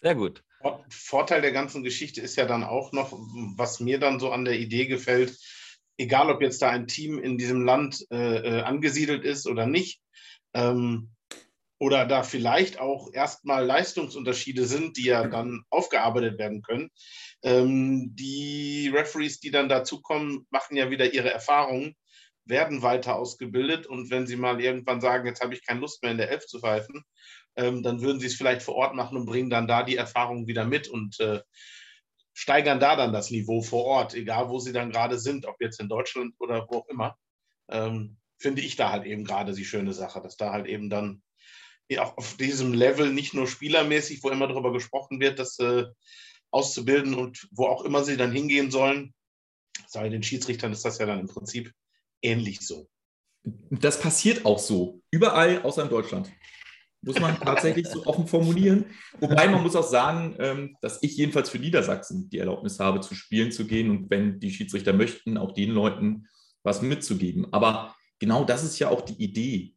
Sehr 0.00 0.14
gut. 0.14 0.44
Vorteil 0.90 1.40
der 1.40 1.52
ganzen 1.52 1.82
Geschichte 1.82 2.20
ist 2.20 2.36
ja 2.36 2.44
dann 2.44 2.64
auch 2.64 2.92
noch, 2.92 3.12
was 3.56 3.80
mir 3.80 3.98
dann 3.98 4.20
so 4.20 4.30
an 4.30 4.44
der 4.44 4.58
Idee 4.58 4.86
gefällt, 4.86 5.38
egal 5.96 6.30
ob 6.30 6.42
jetzt 6.42 6.62
da 6.62 6.70
ein 6.70 6.86
Team 6.86 7.18
in 7.18 7.38
diesem 7.38 7.62
Land 7.64 8.06
äh, 8.10 8.58
äh 8.58 8.62
angesiedelt 8.62 9.24
ist 9.24 9.46
oder 9.46 9.66
nicht, 9.66 10.00
ähm, 10.54 11.12
oder 11.82 12.06
da 12.06 12.22
vielleicht 12.22 12.78
auch 12.78 13.12
erstmal 13.12 13.66
Leistungsunterschiede 13.66 14.66
sind, 14.66 14.96
die 14.96 15.06
ja 15.06 15.26
dann 15.26 15.64
aufgearbeitet 15.68 16.38
werden 16.38 16.62
können. 16.62 16.90
Ähm, 17.42 18.14
die 18.14 18.88
Referees, 18.94 19.40
die 19.40 19.50
dann 19.50 19.68
dazukommen, 19.68 20.46
machen 20.50 20.76
ja 20.76 20.90
wieder 20.90 21.12
ihre 21.12 21.32
Erfahrungen, 21.32 21.96
werden 22.44 22.82
weiter 22.82 23.16
ausgebildet 23.16 23.88
und 23.88 24.10
wenn 24.10 24.28
sie 24.28 24.36
mal 24.36 24.60
irgendwann 24.60 25.00
sagen, 25.00 25.26
jetzt 25.26 25.42
habe 25.42 25.54
ich 25.54 25.66
keine 25.66 25.80
Lust 25.80 26.02
mehr 26.02 26.12
in 26.12 26.18
der 26.18 26.30
Elf 26.30 26.46
zu 26.46 26.60
pfeifen, 26.60 27.02
ähm, 27.56 27.82
dann 27.82 28.00
würden 28.00 28.20
sie 28.20 28.26
es 28.26 28.36
vielleicht 28.36 28.62
vor 28.62 28.76
Ort 28.76 28.94
machen 28.94 29.16
und 29.16 29.26
bringen 29.26 29.50
dann 29.50 29.66
da 29.66 29.82
die 29.82 29.96
Erfahrungen 29.96 30.46
wieder 30.46 30.64
mit 30.64 30.86
und 30.86 31.18
äh, 31.18 31.40
steigern 32.34 32.80
da 32.80 32.96
dann 32.96 33.12
das 33.12 33.30
Niveau 33.30 33.62
vor 33.62 33.84
Ort, 33.84 34.14
egal 34.14 34.48
wo 34.48 34.58
sie 34.58 34.72
dann 34.72 34.90
gerade 34.90 35.18
sind, 35.18 35.46
ob 35.46 35.60
jetzt 35.60 35.80
in 35.80 35.88
Deutschland 35.88 36.34
oder 36.38 36.66
wo 36.68 36.78
auch 36.78 36.88
immer. 36.88 37.16
Ähm, 37.68 38.16
finde 38.38 38.62
ich 38.62 38.76
da 38.76 38.90
halt 38.90 39.04
eben 39.04 39.24
gerade 39.24 39.52
die 39.52 39.64
schöne 39.64 39.92
Sache, 39.92 40.20
dass 40.20 40.36
da 40.36 40.52
halt 40.52 40.66
eben 40.66 40.90
dann 40.90 41.22
auch 41.98 42.16
auf 42.16 42.36
diesem 42.38 42.72
Level 42.72 43.12
nicht 43.12 43.34
nur 43.34 43.46
spielermäßig, 43.46 44.22
wo 44.22 44.30
immer 44.30 44.48
darüber 44.48 44.72
gesprochen 44.72 45.20
wird, 45.20 45.38
das 45.38 45.58
äh, 45.58 45.84
auszubilden 46.50 47.14
und 47.14 47.48
wo 47.50 47.66
auch 47.66 47.84
immer 47.84 48.02
sie 48.04 48.16
dann 48.16 48.32
hingehen 48.32 48.70
sollen. 48.70 49.14
Sei 49.86 50.08
den 50.08 50.22
Schiedsrichtern 50.22 50.72
ist 50.72 50.84
das 50.84 50.98
ja 50.98 51.06
dann 51.06 51.20
im 51.20 51.26
Prinzip 51.26 51.72
ähnlich 52.22 52.60
so. 52.60 52.88
Das 53.70 54.00
passiert 54.00 54.46
auch 54.46 54.58
so, 54.58 55.02
überall 55.10 55.62
außer 55.62 55.82
in 55.82 55.88
Deutschland. 55.90 56.30
Muss 57.04 57.20
man 57.20 57.38
tatsächlich 57.40 57.88
so 57.88 58.06
offen 58.06 58.28
formulieren. 58.28 58.84
Wobei 59.18 59.48
man 59.48 59.62
muss 59.62 59.74
auch 59.74 59.88
sagen, 59.88 60.36
ähm, 60.38 60.76
dass 60.80 61.02
ich 61.02 61.16
jedenfalls 61.16 61.50
für 61.50 61.58
Niedersachsen 61.58 62.30
die 62.30 62.38
Erlaubnis 62.38 62.78
habe, 62.78 63.00
zu 63.00 63.14
spielen 63.14 63.50
zu 63.50 63.66
gehen 63.66 63.90
und 63.90 64.10
wenn 64.10 64.38
die 64.38 64.52
Schiedsrichter 64.52 64.92
möchten, 64.92 65.36
auch 65.36 65.52
den 65.52 65.70
Leuten 65.72 66.28
was 66.62 66.80
mitzugeben. 66.80 67.52
Aber 67.52 67.94
genau 68.20 68.44
das 68.44 68.62
ist 68.62 68.78
ja 68.78 68.88
auch 68.88 69.00
die 69.00 69.20
Idee 69.22 69.74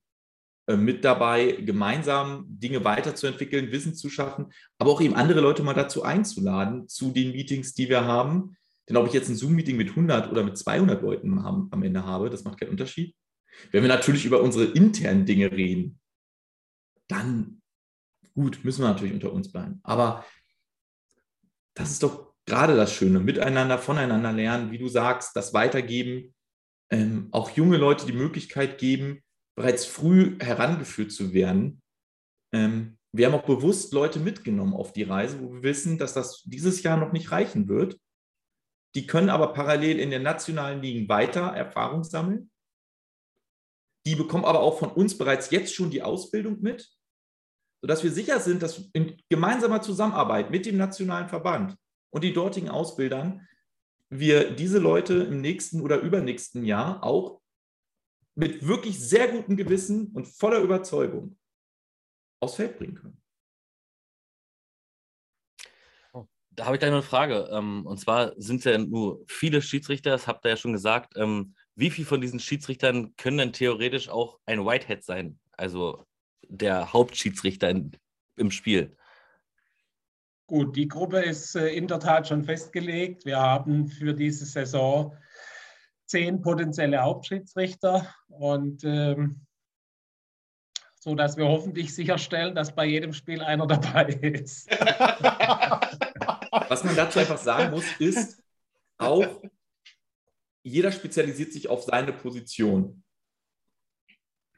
äh, 0.68 0.78
mit 0.78 1.04
dabei, 1.04 1.52
gemeinsam 1.52 2.46
Dinge 2.48 2.84
weiterzuentwickeln, 2.84 3.72
Wissen 3.72 3.96
zu 3.96 4.10
schaffen, 4.10 4.52
aber 4.78 4.92
auch 4.92 5.02
eben 5.02 5.16
andere 5.16 5.42
Leute 5.42 5.64
mal 5.64 5.74
dazu 5.74 6.04
einzuladen, 6.04 6.88
zu 6.88 7.12
den 7.12 7.32
Meetings, 7.32 7.74
die 7.74 7.90
wir 7.90 8.06
haben. 8.06 8.56
Denn 8.88 8.98
ob 8.98 9.08
ich 9.08 9.14
jetzt 9.14 9.30
ein 9.30 9.36
Zoom-Meeting 9.36 9.78
mit 9.78 9.90
100 9.90 10.32
oder 10.32 10.44
mit 10.44 10.58
200 10.58 11.02
Leuten 11.02 11.40
am 11.40 11.84
Ende 11.84 12.06
habe, 12.06 12.30
das 12.30 12.44
macht 12.44 12.60
keinen 12.60 12.70
Unterschied. 12.70 13.16
Wenn 13.72 13.82
wir 13.84 13.90
natürlich 13.90 14.26
über 14.26 14.42
unsere 14.42 14.66
internen 14.66 15.26
Dinge 15.26 15.52
reden, 15.52 16.00
dann 17.08 17.62
gut, 18.36 18.64
müssen 18.64 18.84
wir 18.84 18.90
natürlich 18.90 19.14
unter 19.14 19.34
uns 19.34 19.52
bleiben. 19.52 19.80
Aber 19.84 20.26
das 21.74 21.92
ist 21.92 22.04
doch 22.04 22.34
gerade 22.46 22.76
das 22.76 22.94
Schöne, 22.94 23.20
miteinander, 23.20 23.80
voneinander 23.80 24.32
lernen, 24.32 24.72
wie 24.72 24.78
du 24.78 24.88
sagst, 24.88 25.36
das 25.36 25.54
weitergeben, 25.54 26.36
ähm, 26.92 27.30
auch 27.32 27.50
junge 27.50 27.78
Leute 27.78 28.06
die 28.06 28.14
Möglichkeit 28.14 28.78
geben, 28.78 29.24
bereits 29.56 29.86
früh 29.86 30.38
herangeführt 30.40 31.12
zu 31.12 31.34
werden. 31.34 31.82
Ähm, 32.54 32.98
wir 33.12 33.26
haben 33.26 33.34
auch 33.34 33.46
bewusst 33.46 33.94
Leute 33.94 34.20
mitgenommen 34.20 34.74
auf 34.74 34.94
die 34.94 35.04
Reise, 35.04 35.40
wo 35.40 35.54
wir 35.54 35.64
wissen, 35.64 35.98
dass 35.98 36.14
das 36.14 36.44
dieses 36.44 36.84
Jahr 36.84 36.98
noch 36.98 37.14
nicht 37.14 37.32
reichen 37.32 37.68
wird. 37.68 37.98
Die 38.94 39.08
können 39.08 39.30
aber 39.30 39.54
parallel 39.54 40.00
in 40.00 40.12
den 40.12 40.22
nationalen 40.22 40.82
Ligen 40.82 41.10
weiter 41.10 41.48
Erfahrung 41.48 42.04
sammeln. 42.04 42.52
Die 44.06 44.16
bekommen 44.16 44.46
aber 44.46 44.60
auch 44.60 44.78
von 44.78 44.92
uns 44.92 45.18
bereits 45.18 45.50
jetzt 45.50 45.74
schon 45.74 45.90
die 45.90 46.04
Ausbildung 46.04 46.62
mit, 46.62 46.95
sodass 47.86 48.04
wir 48.04 48.12
sicher 48.12 48.40
sind, 48.40 48.64
dass 48.64 48.90
in 48.94 49.16
gemeinsamer 49.30 49.80
Zusammenarbeit 49.80 50.50
mit 50.50 50.66
dem 50.66 50.76
nationalen 50.76 51.30
Verband 51.30 51.78
und 52.10 52.24
den 52.24 52.34
dortigen 52.34 52.68
Ausbildern 52.68 53.48
wir 54.10 54.56
diese 54.56 54.80
Leute 54.80 55.14
im 55.14 55.40
nächsten 55.40 55.82
oder 55.82 56.00
übernächsten 56.00 56.66
Jahr 56.66 57.04
auch 57.04 57.42
mit 58.34 58.66
wirklich 58.66 59.00
sehr 59.00 59.28
gutem 59.28 59.56
Gewissen 59.56 60.08
und 60.16 60.28
voller 60.28 60.62
Überzeugung 60.62 61.38
aufs 62.40 62.56
Feld 62.56 62.80
bringen 62.80 62.96
können. 62.96 63.22
Da 66.50 66.66
habe 66.66 66.78
ich 66.78 66.80
gleich 66.80 66.90
noch 66.90 66.98
eine 66.98 67.04
Frage. 67.04 67.50
Ähm, 67.52 67.86
und 67.86 68.00
zwar 68.00 68.34
sind 68.42 68.58
es 68.58 68.64
ja 68.64 68.80
nur 68.80 69.24
viele 69.28 69.62
Schiedsrichter, 69.62 70.10
das 70.10 70.26
habt 70.26 70.44
ihr 70.44 70.50
ja 70.50 70.58
schon 70.58 70.74
gesagt. 70.74 71.14
Ähm, 71.18 71.54
wie 71.76 71.92
viele 71.92 72.08
von 72.08 72.20
diesen 72.20 72.40
Schiedsrichtern 72.40 73.16
können 73.16 73.38
denn 73.38 73.54
theoretisch 73.54 74.10
auch 74.10 74.40
ein 74.48 74.66
Whitehead 74.66 75.04
sein? 75.04 75.38
Also 75.52 76.04
der 76.50 76.94
Hauptschiedsrichter 76.94 77.70
in, 77.70 77.92
im 78.38 78.52
Spiel. 78.52 78.96
Gut, 80.48 80.76
die 80.76 80.88
Gruppe 80.88 81.22
ist 81.22 81.56
äh, 81.56 81.70
in 81.70 81.88
der 81.88 82.00
Tat 82.00 82.28
schon 82.28 82.44
festgelegt. 82.44 83.26
Wir 83.26 83.40
haben 83.40 83.88
für 83.88 84.14
diese 84.14 84.46
Saison 84.46 85.18
zehn 86.06 86.42
potenzielle 86.42 87.02
Hauptschiedsrichter 87.02 88.14
und 88.28 88.84
ähm, 88.84 89.46
so 91.00 91.14
dass 91.14 91.38
wir 91.38 91.48
hoffentlich 91.48 91.94
sicherstellen, 91.94 92.56
dass 92.56 92.74
bei 92.74 92.86
jedem 92.86 93.14
Spiel 93.14 93.42
einer 93.42 93.68
dabei 93.68 94.06
ist. 94.06 94.70
Was 96.68 96.84
man 96.84 96.96
dazu 96.96 97.20
einfach 97.20 97.38
sagen 97.38 97.72
muss, 97.72 97.86
ist 98.00 98.42
auch, 98.98 99.42
jeder 100.64 100.92
spezialisiert 100.92 101.54
sich 101.54 101.70
auf 101.70 101.84
seine 101.84 102.12
Position. 102.12 103.04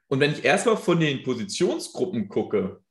Und 0.07 0.19
wenn 0.19 0.31
ich 0.31 0.43
erstmal 0.43 0.77
von 0.77 0.99
den 0.99 1.23
Positionsgruppen 1.23 2.27
gucke, 2.29 2.81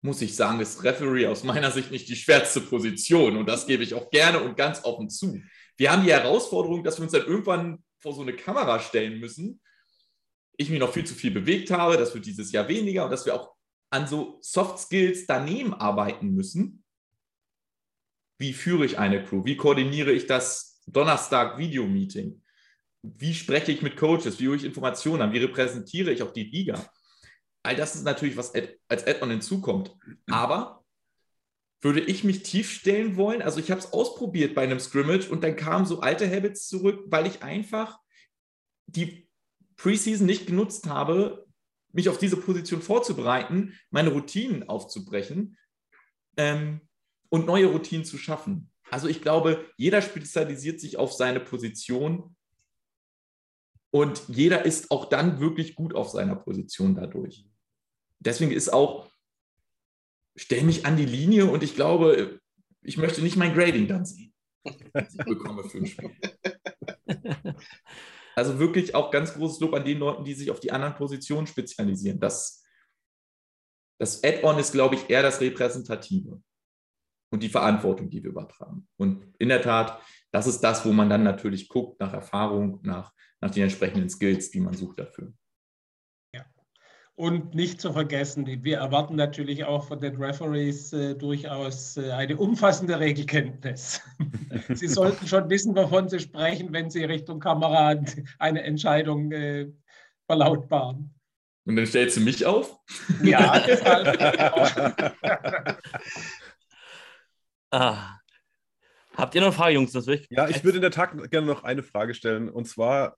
muss 0.00 0.20
ich 0.20 0.36
sagen, 0.36 0.60
ist 0.60 0.82
Referee 0.84 1.26
aus 1.26 1.44
meiner 1.44 1.70
Sicht 1.70 1.90
nicht 1.90 2.08
die 2.08 2.16
schwerste 2.16 2.60
Position. 2.60 3.36
Und 3.36 3.46
das 3.46 3.66
gebe 3.66 3.82
ich 3.82 3.94
auch 3.94 4.10
gerne 4.10 4.40
und 4.40 4.56
ganz 4.56 4.84
offen 4.84 5.08
zu. 5.08 5.40
Wir 5.76 5.90
haben 5.90 6.04
die 6.04 6.12
Herausforderung, 6.12 6.84
dass 6.84 6.98
wir 6.98 7.04
uns 7.04 7.12
dann 7.12 7.26
irgendwann 7.26 7.82
vor 7.98 8.12
so 8.12 8.22
eine 8.22 8.36
Kamera 8.36 8.80
stellen 8.80 9.18
müssen. 9.18 9.60
Ich 10.56 10.68
mich 10.68 10.78
noch 10.78 10.92
viel 10.92 11.04
zu 11.04 11.14
viel 11.14 11.30
bewegt 11.30 11.70
habe, 11.70 11.96
das 11.96 12.14
wird 12.14 12.26
dieses 12.26 12.52
Jahr 12.52 12.68
weniger 12.68 13.04
und 13.04 13.10
dass 13.10 13.24
wir 13.26 13.34
auch 13.34 13.54
an 13.90 14.06
so 14.06 14.38
Soft 14.42 14.78
Skills 14.78 15.26
daneben 15.26 15.72
arbeiten 15.72 16.34
müssen, 16.34 16.84
wie 18.38 18.52
führe 18.52 18.84
ich 18.84 18.98
eine 18.98 19.22
Crew? 19.24 19.44
Wie 19.44 19.56
koordiniere 19.56 20.12
ich 20.12 20.26
das 20.26 20.82
Donnerstag-Video-Meeting? 20.86 22.42
Wie 23.04 23.34
spreche 23.34 23.70
ich 23.70 23.82
mit 23.82 23.96
Coaches? 23.96 24.40
Wie 24.40 24.48
hole 24.48 24.56
ich 24.56 24.64
Informationen 24.64 25.20
an? 25.20 25.32
Wie 25.32 25.38
repräsentiere 25.38 26.10
ich 26.10 26.22
auch 26.22 26.32
die 26.32 26.44
Liga? 26.44 26.82
All 27.62 27.76
das 27.76 27.94
ist 27.94 28.04
natürlich, 28.04 28.36
was 28.36 28.52
als 28.88 29.06
Add-on 29.06 29.30
hinzukommt. 29.30 29.94
Aber 30.26 30.84
würde 31.82 32.00
ich 32.00 32.24
mich 32.24 32.42
tief 32.42 32.70
stellen 32.70 33.16
wollen? 33.16 33.42
Also 33.42 33.60
ich 33.60 33.70
habe 33.70 33.80
es 33.80 33.92
ausprobiert 33.92 34.54
bei 34.54 34.62
einem 34.62 34.80
Scrimmage 34.80 35.28
und 35.28 35.44
dann 35.44 35.54
kamen 35.54 35.84
so 35.84 36.00
alte 36.00 36.30
Habits 36.30 36.66
zurück, 36.66 37.04
weil 37.08 37.26
ich 37.26 37.42
einfach 37.42 37.98
die 38.86 39.28
Preseason 39.76 40.26
nicht 40.26 40.46
genutzt 40.46 40.86
habe, 40.86 41.46
mich 41.92 42.08
auf 42.08 42.16
diese 42.16 42.38
Position 42.38 42.80
vorzubereiten, 42.80 43.78
meine 43.90 44.10
Routinen 44.10 44.68
aufzubrechen. 44.68 45.58
Ähm, 46.36 46.80
und 47.28 47.46
neue 47.46 47.66
Routinen 47.66 48.04
zu 48.04 48.16
schaffen. 48.16 48.70
Also 48.90 49.08
ich 49.08 49.20
glaube, 49.20 49.68
jeder 49.76 50.00
spezialisiert 50.02 50.80
sich 50.80 50.96
auf 50.96 51.12
seine 51.12 51.40
Position 51.40 52.36
und 53.94 54.24
jeder 54.26 54.64
ist 54.64 54.90
auch 54.90 55.04
dann 55.04 55.38
wirklich 55.38 55.76
gut 55.76 55.94
auf 55.94 56.08
seiner 56.08 56.34
Position 56.34 56.96
dadurch. 56.96 57.46
Deswegen 58.18 58.50
ist 58.50 58.72
auch, 58.72 59.08
stell 60.34 60.64
mich 60.64 60.84
an 60.84 60.96
die 60.96 61.06
Linie 61.06 61.44
und 61.46 61.62
ich 61.62 61.76
glaube, 61.76 62.40
ich 62.82 62.96
möchte 62.96 63.22
nicht 63.22 63.36
mein 63.36 63.54
Grading 63.54 63.86
dann 63.86 64.04
sehen, 64.04 64.34
was 64.92 65.14
ich 65.14 65.24
bekomme 65.24 65.62
für 65.68 65.78
ein 65.78 65.86
Spiel. 65.86 66.10
Also 68.36 68.58
wirklich 68.58 68.96
auch 68.96 69.12
ganz 69.12 69.34
großes 69.34 69.60
Lob 69.60 69.74
an 69.74 69.84
den 69.84 70.00
Leuten, 70.00 70.24
die 70.24 70.34
sich 70.34 70.50
auf 70.50 70.58
die 70.58 70.72
anderen 70.72 70.96
Positionen 70.96 71.46
spezialisieren. 71.46 72.18
Das, 72.18 72.64
das 74.00 74.24
Add-on 74.24 74.58
ist, 74.58 74.72
glaube 74.72 74.96
ich, 74.96 75.08
eher 75.08 75.22
das 75.22 75.40
Repräsentative 75.40 76.42
und 77.30 77.42
die 77.44 77.48
Verantwortung, 77.48 78.10
die 78.10 78.24
wir 78.24 78.30
übertragen. 78.30 78.88
Und 78.96 79.32
in 79.38 79.50
der 79.50 79.62
Tat, 79.62 80.02
das 80.32 80.48
ist 80.48 80.62
das, 80.62 80.84
wo 80.84 80.92
man 80.92 81.08
dann 81.08 81.22
natürlich 81.22 81.68
guckt 81.68 82.00
nach 82.00 82.12
Erfahrung, 82.12 82.80
nach, 82.82 83.12
nach 83.44 83.50
den 83.50 83.64
entsprechenden 83.64 84.08
Skills, 84.08 84.50
die 84.50 84.60
man 84.60 84.72
sucht 84.72 84.98
dafür. 84.98 85.30
Ja. 86.32 86.46
Und 87.14 87.54
nicht 87.54 87.78
zu 87.78 87.92
vergessen, 87.92 88.46
wir 88.46 88.78
erwarten 88.78 89.16
natürlich 89.16 89.64
auch 89.64 89.86
von 89.86 90.00
den 90.00 90.16
Referees 90.16 90.94
äh, 90.94 91.14
durchaus 91.14 91.98
äh, 91.98 92.10
eine 92.12 92.38
umfassende 92.38 92.98
Regelkenntnis. 92.98 94.00
sie 94.72 94.88
sollten 94.88 95.26
schon 95.26 95.50
wissen, 95.50 95.76
wovon 95.76 96.08
sie 96.08 96.20
sprechen, 96.20 96.72
wenn 96.72 96.88
sie 96.88 97.04
Richtung 97.04 97.38
Kamera 97.38 97.94
eine 98.38 98.62
Entscheidung 98.62 99.30
äh, 99.30 99.70
verlautbaren. 100.26 101.14
Und 101.66 101.76
dann 101.76 101.86
stellst 101.86 102.16
du 102.16 102.22
mich 102.22 102.46
auf? 102.46 102.78
Ja, 103.22 103.58
deshalb. 103.66 105.14
Ah. 107.70 108.18
Habt 109.16 109.34
ihr 109.34 109.42
noch 109.42 109.48
eine 109.48 109.56
Frage, 109.56 109.74
Jungs? 109.74 109.92
Das 109.92 110.06
ja, 110.06 110.48
ich 110.48 110.64
würde 110.64 110.78
in 110.78 110.82
der 110.82 110.90
Tat 110.90 111.12
gerne 111.30 111.46
noch 111.46 111.62
eine 111.62 111.82
Frage 111.82 112.14
stellen. 112.14 112.48
Und 112.48 112.66
zwar, 112.66 113.16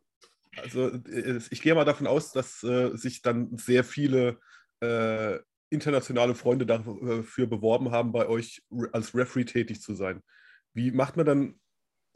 also 0.62 0.88
äh, 0.88 1.40
ich 1.50 1.62
gehe 1.62 1.74
mal 1.74 1.84
davon 1.84 2.06
aus, 2.06 2.32
dass 2.32 2.62
äh, 2.62 2.96
sich 2.96 3.22
dann 3.22 3.56
sehr 3.56 3.84
viele 3.84 4.38
äh, 4.80 5.38
internationale 5.70 6.34
Freunde 6.34 6.66
dafür 6.66 7.46
beworben 7.46 7.90
haben, 7.90 8.12
bei 8.12 8.28
euch 8.28 8.62
als 8.92 9.14
Referee 9.14 9.44
tätig 9.44 9.80
zu 9.80 9.94
sein. 9.94 10.22
Wie 10.74 10.90
macht 10.90 11.16
man 11.16 11.26
dann 11.26 11.60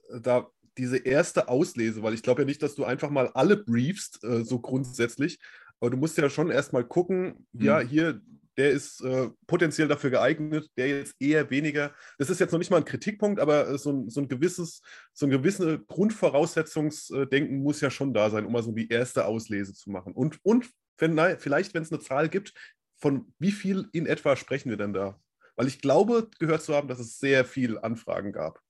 äh, 0.08 0.20
da 0.20 0.48
diese 0.78 0.98
erste 0.98 1.48
Auslese? 1.48 2.02
Weil 2.02 2.14
ich 2.14 2.22
glaube 2.22 2.42
ja 2.42 2.46
nicht, 2.46 2.62
dass 2.62 2.74
du 2.74 2.84
einfach 2.84 3.10
mal 3.10 3.28
alle 3.28 3.56
briefst, 3.56 4.22
äh, 4.24 4.44
so 4.44 4.60
grundsätzlich. 4.60 5.38
Aber 5.80 5.90
du 5.90 5.96
musst 5.96 6.18
ja 6.18 6.28
schon 6.28 6.50
erstmal 6.50 6.84
gucken, 6.84 7.46
mhm. 7.52 7.64
ja, 7.64 7.80
hier 7.80 8.20
der 8.60 8.72
ist 8.72 9.00
äh, 9.00 9.30
potenziell 9.46 9.88
dafür 9.88 10.10
geeignet, 10.10 10.70
der 10.76 10.88
jetzt 10.88 11.16
eher 11.18 11.48
weniger. 11.48 11.94
Das 12.18 12.28
ist 12.28 12.40
jetzt 12.40 12.52
noch 12.52 12.58
nicht 12.58 12.70
mal 12.70 12.76
ein 12.76 12.84
Kritikpunkt, 12.84 13.40
aber 13.40 13.70
äh, 13.70 13.78
so, 13.78 13.90
ein, 13.90 14.10
so 14.10 14.20
ein 14.20 14.28
gewisses, 14.28 14.82
so 15.14 15.24
ein 15.24 15.30
gewisse 15.30 15.78
Grundvoraussetzungsdenken 15.78 17.62
muss 17.62 17.80
ja 17.80 17.90
schon 17.90 18.12
da 18.12 18.28
sein, 18.28 18.44
um 18.44 18.52
mal 18.52 18.62
so 18.62 18.72
die 18.72 18.90
erste 18.90 19.24
Auslese 19.24 19.72
zu 19.72 19.88
machen. 19.88 20.12
Und, 20.12 20.40
und 20.42 20.68
wenn, 20.98 21.14
nein, 21.14 21.38
vielleicht, 21.38 21.72
wenn 21.72 21.82
es 21.82 21.90
eine 21.90 22.02
Zahl 22.02 22.28
gibt, 22.28 22.52
von 22.98 23.32
wie 23.38 23.50
viel 23.50 23.88
in 23.92 24.04
etwa 24.04 24.36
sprechen 24.36 24.68
wir 24.68 24.76
denn 24.76 24.92
da? 24.92 25.18
Weil 25.56 25.66
ich 25.66 25.80
glaube, 25.80 26.28
gehört 26.38 26.62
zu 26.62 26.74
haben, 26.74 26.88
dass 26.88 26.98
es 26.98 27.18
sehr 27.18 27.46
viele 27.46 27.82
Anfragen 27.82 28.30
gab. 28.30 28.60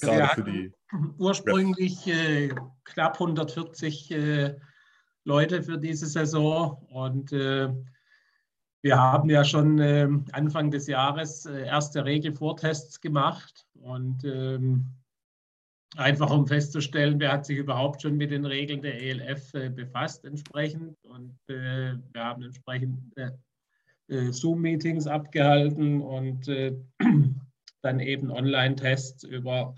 Gerade 0.00 0.28
für 0.32 0.44
die. 0.44 0.72
Ursprünglich 1.18 2.06
äh, 2.06 2.54
knapp 2.84 3.14
140 3.14 4.12
äh, 4.12 4.54
Leute 5.24 5.64
für 5.64 5.76
diese 5.76 6.06
Saison 6.06 6.86
und 6.88 7.32
äh, 7.32 7.68
wir 8.82 8.98
haben 8.98 9.28
ja 9.28 9.44
schon 9.44 9.78
äh, 9.78 10.08
Anfang 10.32 10.70
des 10.70 10.86
Jahres 10.86 11.46
äh, 11.46 11.66
erste 11.66 12.04
Regelvortests 12.04 13.00
gemacht 13.00 13.66
und 13.74 14.24
ähm, 14.24 14.86
einfach 15.96 16.30
um 16.30 16.46
festzustellen, 16.46 17.18
wer 17.18 17.32
hat 17.32 17.46
sich 17.46 17.58
überhaupt 17.58 18.02
schon 18.02 18.16
mit 18.16 18.30
den 18.30 18.44
Regeln 18.44 18.82
der 18.82 19.00
ELF 19.00 19.54
äh, 19.54 19.68
befasst 19.68 20.24
entsprechend. 20.24 20.96
Und 21.04 21.38
äh, 21.48 21.94
wir 22.12 22.24
haben 22.24 22.42
entsprechend 22.42 23.00
äh, 23.16 23.30
äh, 24.08 24.32
Zoom-Meetings 24.32 25.06
abgehalten 25.06 26.00
und 26.00 26.46
dann 27.82 28.00
eben 28.00 28.30
Online-Tests 28.30 29.24
über 29.24 29.74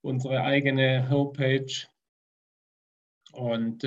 unsere 0.00 0.42
eigene 0.42 1.08
Homepage. 1.10 1.86
Und 3.32 3.84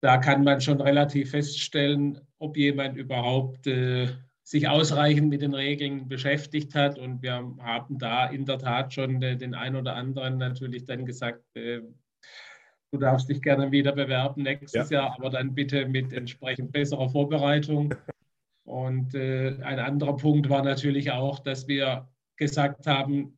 da 0.00 0.18
kann 0.18 0.44
man 0.44 0.60
schon 0.60 0.80
relativ 0.80 1.30
feststellen, 1.30 2.20
ob 2.38 2.56
jemand 2.56 2.96
überhaupt 2.96 3.66
äh, 3.66 4.08
sich 4.44 4.68
ausreichend 4.68 5.28
mit 5.28 5.42
den 5.42 5.54
Regeln 5.54 6.08
beschäftigt 6.08 6.74
hat. 6.74 6.98
Und 6.98 7.22
wir 7.22 7.34
haben 7.58 7.98
da 7.98 8.26
in 8.26 8.46
der 8.46 8.58
Tat 8.58 8.94
schon 8.94 9.20
äh, 9.22 9.36
den 9.36 9.54
einen 9.54 9.76
oder 9.76 9.94
anderen 9.94 10.38
natürlich 10.38 10.84
dann 10.84 11.04
gesagt, 11.04 11.44
äh, 11.54 11.80
du 12.92 12.98
darfst 12.98 13.28
dich 13.28 13.42
gerne 13.42 13.70
wieder 13.70 13.92
bewerben 13.92 14.42
nächstes 14.42 14.90
ja. 14.90 15.00
Jahr, 15.00 15.16
aber 15.18 15.30
dann 15.30 15.54
bitte 15.54 15.86
mit 15.86 16.12
entsprechend 16.12 16.72
besserer 16.72 17.08
Vorbereitung. 17.10 17.94
Und 18.64 19.14
äh, 19.14 19.58
ein 19.62 19.78
anderer 19.78 20.16
Punkt 20.16 20.48
war 20.48 20.62
natürlich 20.62 21.10
auch, 21.10 21.40
dass 21.40 21.66
wir 21.68 22.08
gesagt 22.36 22.86
haben, 22.86 23.37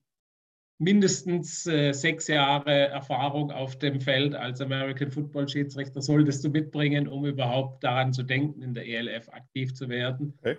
mindestens 0.81 1.67
äh, 1.67 1.93
sechs 1.93 2.27
Jahre 2.27 2.89
Erfahrung 2.89 3.51
auf 3.51 3.79
dem 3.79 4.01
Feld 4.01 4.35
als 4.35 4.63
American 4.63 5.11
Football 5.11 5.47
Schiedsrichter 5.47 6.01
solltest 6.01 6.43
du 6.43 6.49
mitbringen, 6.49 7.07
um 7.07 7.27
überhaupt 7.27 7.85
daran 7.85 8.15
zu 8.15 8.23
denken, 8.23 8.63
in 8.63 8.73
der 8.73 8.87
ELF 8.87 9.29
aktiv 9.29 9.75
zu 9.75 9.89
werden. 9.91 10.33
Okay. 10.41 10.57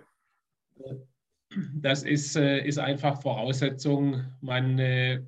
Das 1.73 2.03
ist, 2.03 2.35
äh, 2.35 2.65
ist 2.65 2.77
einfach 2.77 3.21
Voraussetzung. 3.21 4.23
Man 4.41 4.77
äh, 4.79 5.23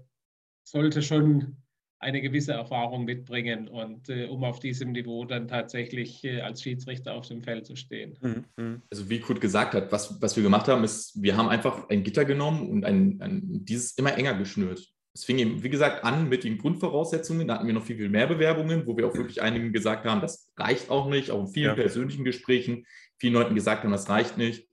sollte 0.63 1.01
schon 1.01 1.57
eine 2.03 2.21
gewisse 2.21 2.53
Erfahrung 2.53 3.05
mitbringen 3.05 3.67
und 3.67 4.09
äh, 4.09 4.25
um 4.25 4.43
auf 4.43 4.59
diesem 4.59 4.91
Niveau 4.91 5.25
dann 5.25 5.47
tatsächlich 5.47 6.23
äh, 6.23 6.41
als 6.41 6.61
Schiedsrichter 6.61 7.13
auf 7.13 7.27
dem 7.27 7.41
Feld 7.41 7.65
zu 7.65 7.75
stehen. 7.75 8.17
Mhm. 8.21 8.81
Also 8.91 9.09
wie 9.09 9.19
Kurt 9.19 9.41
gesagt 9.41 9.73
hat, 9.73 9.91
was, 9.91 10.21
was 10.21 10.35
wir 10.35 10.43
gemacht 10.43 10.67
haben, 10.67 10.83
ist, 10.83 11.21
wir 11.21 11.35
haben 11.35 11.49
einfach 11.49 11.89
ein 11.89 12.03
Gitter 12.03 12.25
genommen 12.25 12.69
und 12.69 12.85
ein, 12.85 13.19
ein, 13.21 13.65
dieses 13.65 13.97
immer 13.97 14.15
enger 14.17 14.35
geschnürt. 14.35 14.87
Es 15.15 15.25
fing 15.25 15.37
eben, 15.37 15.63
wie 15.63 15.69
gesagt, 15.69 16.03
an 16.03 16.27
mit 16.27 16.43
den 16.43 16.57
Grundvoraussetzungen. 16.57 17.47
Da 17.47 17.55
hatten 17.55 17.67
wir 17.67 17.73
noch 17.73 17.85
viel, 17.85 17.97
viel 17.97 18.09
mehr 18.09 18.27
Bewerbungen, 18.27 18.87
wo 18.87 18.97
wir 18.97 19.07
auch 19.07 19.15
wirklich 19.15 19.41
einigen 19.41 19.71
gesagt 19.71 20.05
haben, 20.05 20.21
das 20.21 20.51
reicht 20.57 20.89
auch 20.89 21.07
nicht, 21.07 21.29
auch 21.29 21.41
in 21.41 21.47
vielen 21.47 21.69
ja. 21.69 21.75
persönlichen 21.75 22.23
Gesprächen, 22.23 22.85
vielen 23.17 23.33
Leuten 23.33 23.55
gesagt 23.55 23.83
haben, 23.83 23.91
das 23.91 24.09
reicht 24.09 24.37
nicht. 24.37 24.67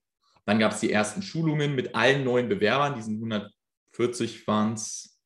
Dann 0.47 0.59
gab 0.59 0.73
es 0.73 0.81
die 0.81 0.90
ersten 0.90 1.23
Schulungen 1.23 1.75
mit 1.75 1.95
allen 1.95 2.25
neuen 2.25 2.49
Bewerbern, 2.49 2.95
diesen 2.95 3.16
140 3.16 4.47
waren 4.47 4.73
es. 4.73 5.21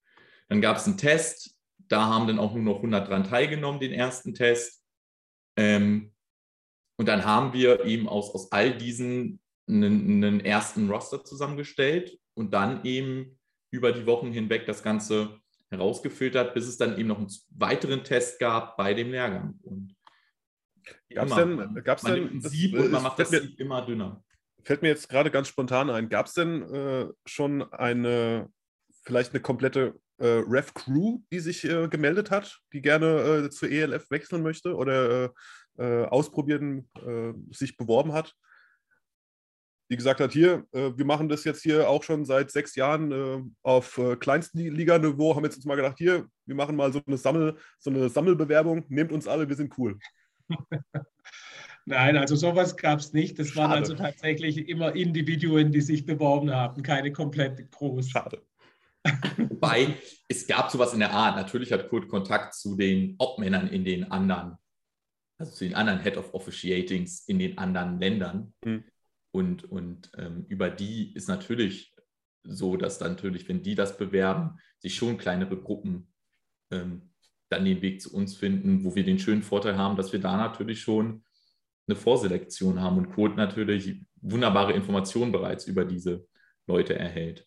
Dann 0.49 0.61
gab 0.61 0.77
es 0.77 0.87
einen 0.87 0.99
Test, 0.99 1.54
da 1.89 2.07
haben 2.07 2.27
dann 2.27 2.39
auch 2.39 2.55
nur 2.55 2.63
noch 2.63 2.77
100 2.77 3.09
dran 3.09 3.25
teilgenommen, 3.25 3.81
den 3.81 3.93
ersten 3.93 4.35
Test. 4.35 4.85
Ähm, 5.57 6.13
und 6.97 7.07
dann 7.07 7.25
haben 7.25 7.53
wir 7.53 7.85
eben 7.85 8.09
aus, 8.09 8.35
aus 8.35 8.53
all 8.53 8.77
diesen 8.77 9.41
einen, 9.69 10.25
einen, 10.25 10.41
ersten 10.41 10.91
Roster 10.91 11.25
zusammengestellt 11.25 12.19
und 12.35 12.53
dann 12.53 12.85
eben 12.85 13.39
über 13.71 13.93
die 13.93 14.07
Wochen 14.07 14.31
hinweg 14.31 14.67
das 14.67 14.83
Ganze 14.83 15.41
herausgefiltert, 15.71 16.55
bis 16.55 16.67
es 16.67 16.77
dann 16.77 16.99
eben 16.99 17.09
noch 17.09 17.19
einen 17.19 17.33
weiteren 17.51 18.05
Test 18.05 18.39
gab 18.39 18.77
bei 18.77 18.95
dem 18.95 19.11
Lehrgang. 19.11 19.59
Und 19.63 19.97
gab 21.13 21.29
es 21.29 21.35
denn, 21.35 21.83
gab's 21.83 22.03
man 22.03 22.15
denn 22.15 22.41
das, 22.41 22.53
Sieb 22.53 22.79
und 22.79 22.91
man 22.93 23.03
macht 23.03 23.19
das 23.19 23.31
Sieb 23.31 23.59
immer 23.59 23.85
dünner. 23.85 24.23
Fällt 24.63 24.83
mir 24.83 24.89
jetzt 24.89 25.09
gerade 25.09 25.31
ganz 25.31 25.49
spontan 25.49 25.91
ein, 25.91 26.09
gab 26.09 26.27
es 26.27 26.35
denn 26.35 26.63
äh, 26.63 27.09
schon 27.27 27.63
eine, 27.73 28.51
vielleicht 29.03 29.33
eine 29.33 29.43
komplette 29.43 29.99
äh, 30.19 30.43
Rev 30.47 30.73
Crew, 30.75 31.21
die 31.33 31.41
sich 31.41 31.65
äh, 31.65 31.89
gemeldet 31.89 32.31
hat, 32.31 32.61
die 32.73 32.81
gerne 32.81 33.47
äh, 33.47 33.51
zur 33.51 33.71
ELF 33.71 34.11
wechseln 34.11 34.43
möchte 34.43 34.75
oder 34.75 35.25
äh, 35.25 35.29
äh, 35.79 36.05
ausprobieren, 36.07 36.89
äh, 37.05 37.33
sich 37.51 37.77
beworben 37.77 38.13
hat. 38.13 38.35
Die 39.91 39.97
gesagt 39.97 40.21
hat, 40.21 40.33
hier, 40.33 40.65
wir 40.73 41.05
machen 41.05 41.29
das 41.29 41.45
jetzt 41.45 41.63
hier 41.63 41.91
auch 41.91 42.03
schon 42.03 42.25
seit 42.25 42.51
sechs 42.51 42.75
Jahren 42.75 43.55
auf 43.63 43.99
äh, 43.99 44.17
Kleinstliganiveau, 44.17 45.37
haben 45.37 45.45
jetzt 45.45 45.57
uns 45.57 45.67
mal 45.67 45.77
gedacht, 45.77 45.99
hier, 45.99 46.27
wir 46.47 46.55
machen 46.55 46.75
mal 46.75 46.91
so 46.91 47.03
eine, 47.07 47.19
Sammel, 47.19 47.59
so 47.79 47.91
eine 47.91 48.09
Sammelbewerbung, 48.09 48.87
nehmt 48.89 49.13
uns 49.13 49.29
alle, 49.29 49.47
wir 49.47 49.55
sind 49.55 49.77
cool. 49.77 49.99
Nein, 51.87 52.17
also 52.17 52.35
sowas 52.35 52.77
gab 52.77 53.01
es 53.01 53.13
nicht. 53.13 53.39
Das 53.39 53.49
Schade. 53.49 53.69
waren 53.69 53.79
also 53.79 53.95
tatsächlich 53.95 54.69
immer 54.69 54.97
Individuen, 54.97 55.71
die 55.71 55.83
sich 55.83 56.07
beworben 56.07 56.51
haben, 56.51 56.83
keine 56.83 57.13
komplette 57.13 57.67
Crews. 57.67 58.09
Schade. 58.09 58.41
Wobei, 59.51 59.97
es 60.29 60.47
gab 60.47 60.71
sowas 60.71 60.93
in 60.93 61.01
der 61.01 61.13
Art. 61.13 61.37
Natürlich 61.37 61.73
hat 61.73 61.89
Kurt 61.89 62.09
Kontakt 62.09 62.55
zu 62.55 62.77
den 62.77 63.17
Obmännern 63.19 63.69
in 63.69 63.85
den 63.85 64.11
anderen, 64.11 64.57
also 65.39 65.53
zu 65.53 65.65
den 65.65 65.75
anderen 65.75 66.01
Head 66.01 66.17
of 66.17 66.33
Officiatings 66.33 67.25
in 67.27 67.39
den 67.39 67.59
anderen 67.59 68.01
Ländern. 68.01 68.55
Mhm. 68.65 68.85
Und, 69.33 69.65
und 69.65 70.11
ähm, 70.17 70.47
über 70.49 70.71
die 70.71 71.13
ist 71.15 71.29
natürlich 71.29 71.95
so, 72.45 72.77
dass 72.77 72.99
dann 72.99 73.13
natürlich, 73.13 73.49
wenn 73.49 73.63
die 73.63 73.75
das 73.75 73.97
bewerben, 73.97 74.59
sich 74.79 74.95
schon 74.95 75.19
kleinere 75.19 75.57
Gruppen 75.57 76.13
ähm, 76.71 77.11
dann 77.49 77.65
den 77.65 77.83
Weg 77.83 78.01
zu 78.01 78.15
uns 78.15 78.37
finden, 78.37 78.85
wo 78.85 78.95
wir 78.95 79.05
den 79.05 79.19
schönen 79.19 79.43
Vorteil 79.43 79.77
haben, 79.77 79.97
dass 79.97 80.13
wir 80.13 80.21
da 80.21 80.37
natürlich 80.37 80.81
schon 80.81 81.25
eine 81.87 81.97
Vorselektion 81.97 82.81
haben 82.81 82.99
und 82.99 83.11
Kurt 83.11 83.37
natürlich 83.37 84.01
wunderbare 84.17 84.73
Informationen 84.73 85.33
bereits 85.33 85.67
über 85.67 85.85
diese 85.85 86.27
Leute 86.67 86.99
erhält. 86.99 87.47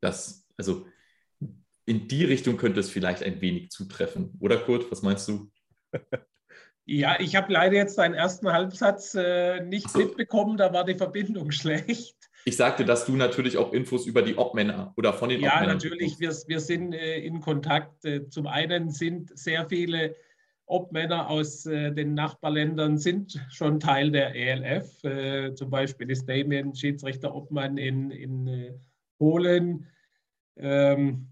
Das 0.00 0.43
also 0.56 0.86
in 1.86 2.08
die 2.08 2.24
Richtung 2.24 2.56
könnte 2.56 2.80
es 2.80 2.90
vielleicht 2.90 3.22
ein 3.22 3.40
wenig 3.40 3.70
zutreffen. 3.70 4.36
Oder 4.40 4.58
Kurt, 4.58 4.90
was 4.90 5.02
meinst 5.02 5.28
du? 5.28 5.50
Ja, 6.86 7.18
ich 7.18 7.34
habe 7.34 7.50
leider 7.50 7.76
jetzt 7.76 7.96
deinen 7.96 8.12
ersten 8.12 8.52
Halbsatz 8.52 9.14
äh, 9.14 9.60
nicht 9.60 9.88
so. 9.88 10.00
mitbekommen, 10.00 10.58
da 10.58 10.72
war 10.72 10.84
die 10.84 10.94
Verbindung 10.94 11.50
schlecht. 11.50 12.14
Ich 12.44 12.58
sagte, 12.58 12.84
dass 12.84 13.06
du 13.06 13.16
natürlich 13.16 13.56
auch 13.56 13.72
Infos 13.72 14.06
über 14.06 14.20
die 14.20 14.36
Obmänner 14.36 14.92
oder 14.98 15.14
von 15.14 15.30
den 15.30 15.40
ja, 15.40 15.54
Obmännern. 15.54 15.68
Ja, 15.68 15.74
natürlich, 15.74 16.20
wir, 16.20 16.30
wir 16.46 16.60
sind 16.60 16.92
äh, 16.92 17.20
in 17.20 17.40
Kontakt. 17.40 18.04
Äh, 18.04 18.28
zum 18.28 18.46
einen 18.46 18.90
sind 18.90 19.36
sehr 19.38 19.66
viele 19.66 20.14
Obmänner 20.66 21.30
aus 21.30 21.64
äh, 21.64 21.90
den 21.90 22.12
Nachbarländern 22.12 22.98
sind 22.98 23.42
schon 23.50 23.80
Teil 23.80 24.10
der 24.10 24.34
ELF. 24.34 25.04
Äh, 25.04 25.54
zum 25.54 25.70
Beispiel 25.70 26.10
ist 26.10 26.28
Damien 26.28 26.74
Schiedsrichter 26.74 27.34
Obmann 27.34 27.78
in, 27.78 28.10
in 28.10 28.78
Polen. 29.18 29.86
Ähm, 30.56 31.28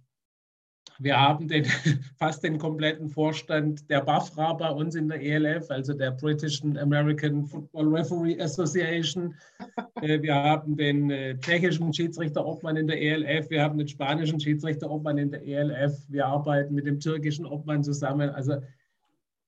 wir 0.99 1.21
haben 1.21 1.49
den, 1.49 1.65
fast 2.19 2.45
den 2.45 2.59
kompletten 2.59 3.09
Vorstand 3.09 3.89
der 3.91 4.03
BAFRA 4.03 4.53
bei 4.53 4.71
uns 4.71 4.95
in 4.95 5.09
der 5.09 5.21
ELF, 5.21 5.71
also 5.71 5.95
der 5.95 6.13
British 6.13 6.63
American 6.63 7.45
Football 7.45 7.89
Referee 7.89 8.41
Association. 8.41 9.35
Äh, 10.01 10.21
wir 10.21 10.35
haben 10.35 10.77
den 10.77 11.11
äh, 11.11 11.39
tschechischen 11.39 11.93
Schiedsrichter-Obmann 11.95 12.77
in 12.77 12.89
der 12.89 13.01
ELF. 13.01 13.49
Wir 13.51 13.63
haben 13.63 13.79
den 13.79 13.87
spanischen 13.87 14.41
Schiedsrichter-Obmann 14.41 15.17
in 15.17 15.31
der 15.31 15.47
ELF. 15.47 15.97
Wir 16.09 16.27
arbeiten 16.27 16.75
mit 16.75 16.87
dem 16.87 16.99
türkischen 16.99 17.47
Obmann 17.47 17.85
zusammen. 17.85 18.29
Also 18.31 18.57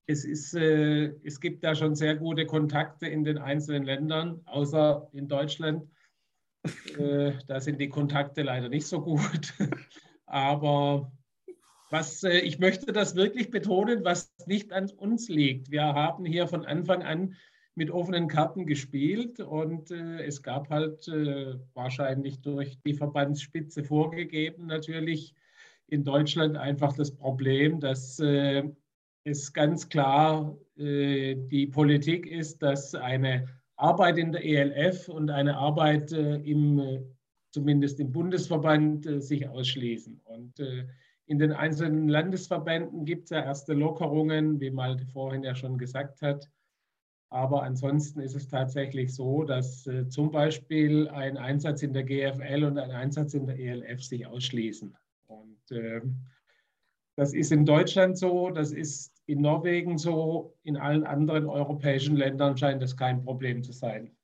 es, 0.06 0.24
ist, 0.24 0.54
äh, 0.54 1.06
es 1.24 1.40
gibt 1.40 1.64
da 1.64 1.74
schon 1.74 1.96
sehr 1.96 2.14
gute 2.14 2.46
Kontakte 2.46 3.08
in 3.08 3.24
den 3.24 3.38
einzelnen 3.38 3.82
Ländern, 3.82 4.40
außer 4.44 5.08
in 5.12 5.26
Deutschland. 5.26 5.88
Äh, 6.98 7.32
da 7.46 7.60
sind 7.60 7.80
die 7.80 7.88
Kontakte 7.88 8.42
leider 8.42 8.68
nicht 8.68 8.86
so 8.86 9.00
gut. 9.00 9.54
Aber 10.26 11.12
was, 11.90 12.22
äh, 12.24 12.38
ich 12.38 12.58
möchte 12.58 12.92
das 12.92 13.14
wirklich 13.14 13.50
betonen, 13.50 14.04
was 14.04 14.34
nicht 14.46 14.72
an 14.72 14.90
uns 14.90 15.28
liegt. 15.28 15.70
Wir 15.70 15.82
haben 15.82 16.24
hier 16.24 16.48
von 16.48 16.64
Anfang 16.64 17.02
an 17.02 17.36
mit 17.74 17.90
offenen 17.90 18.28
Karten 18.28 18.66
gespielt 18.66 19.40
und 19.40 19.90
äh, 19.90 20.24
es 20.24 20.42
gab 20.42 20.70
halt 20.70 21.08
äh, 21.08 21.54
wahrscheinlich 21.74 22.40
durch 22.40 22.78
die 22.82 22.94
Verbandsspitze 22.94 23.82
vorgegeben 23.84 24.66
natürlich 24.66 25.34
in 25.88 26.04
Deutschland 26.04 26.56
einfach 26.56 26.94
das 26.94 27.14
Problem, 27.14 27.80
dass 27.80 28.18
äh, 28.20 28.64
es 29.24 29.52
ganz 29.52 29.88
klar 29.88 30.56
die 30.76 31.68
Politik 31.72 32.26
ist, 32.26 32.62
dass 32.62 32.96
eine 32.96 33.48
Arbeit 33.76 34.18
in 34.18 34.32
der 34.32 34.44
ELF 34.44 35.08
und 35.08 35.30
eine 35.30 35.56
Arbeit 35.56 36.12
äh, 36.12 36.36
im, 36.36 36.78
äh, 36.78 37.02
zumindest 37.50 38.00
im 38.00 38.12
Bundesverband, 38.12 39.06
äh, 39.06 39.20
sich 39.20 39.48
ausschließen. 39.48 40.20
Und 40.24 40.60
äh, 40.60 40.86
in 41.26 41.38
den 41.38 41.52
einzelnen 41.52 42.08
Landesverbänden 42.08 43.04
gibt 43.04 43.24
es 43.24 43.30
ja 43.30 43.42
erste 43.42 43.72
Lockerungen, 43.72 44.60
wie 44.60 44.70
Malte 44.70 45.06
vorhin 45.06 45.42
ja 45.42 45.54
schon 45.54 45.78
gesagt 45.78 46.22
hat. 46.22 46.48
Aber 47.30 47.62
ansonsten 47.62 48.20
ist 48.20 48.36
es 48.36 48.46
tatsächlich 48.46 49.14
so, 49.14 49.42
dass 49.42 49.86
äh, 49.86 50.08
zum 50.08 50.30
Beispiel 50.30 51.08
ein 51.08 51.36
Einsatz 51.36 51.82
in 51.82 51.92
der 51.92 52.04
GFL 52.04 52.64
und 52.64 52.78
ein 52.78 52.92
Einsatz 52.92 53.34
in 53.34 53.46
der 53.46 53.58
ELF 53.58 54.04
sich 54.04 54.26
ausschließen. 54.26 54.96
Und 55.26 55.72
ähm, 55.72 56.16
das 57.16 57.32
ist 57.32 57.50
in 57.50 57.64
Deutschland 57.64 58.18
so, 58.18 58.50
das 58.50 58.72
ist 58.72 59.13
in 59.26 59.40
Norwegen 59.40 59.98
so, 59.98 60.56
in 60.62 60.76
allen 60.76 61.04
anderen 61.04 61.46
europäischen 61.46 62.16
Ländern 62.16 62.56
scheint 62.56 62.82
das 62.82 62.96
kein 62.96 63.24
Problem 63.24 63.62
zu 63.62 63.72
sein. 63.72 64.14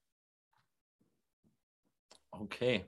Okay. 2.30 2.84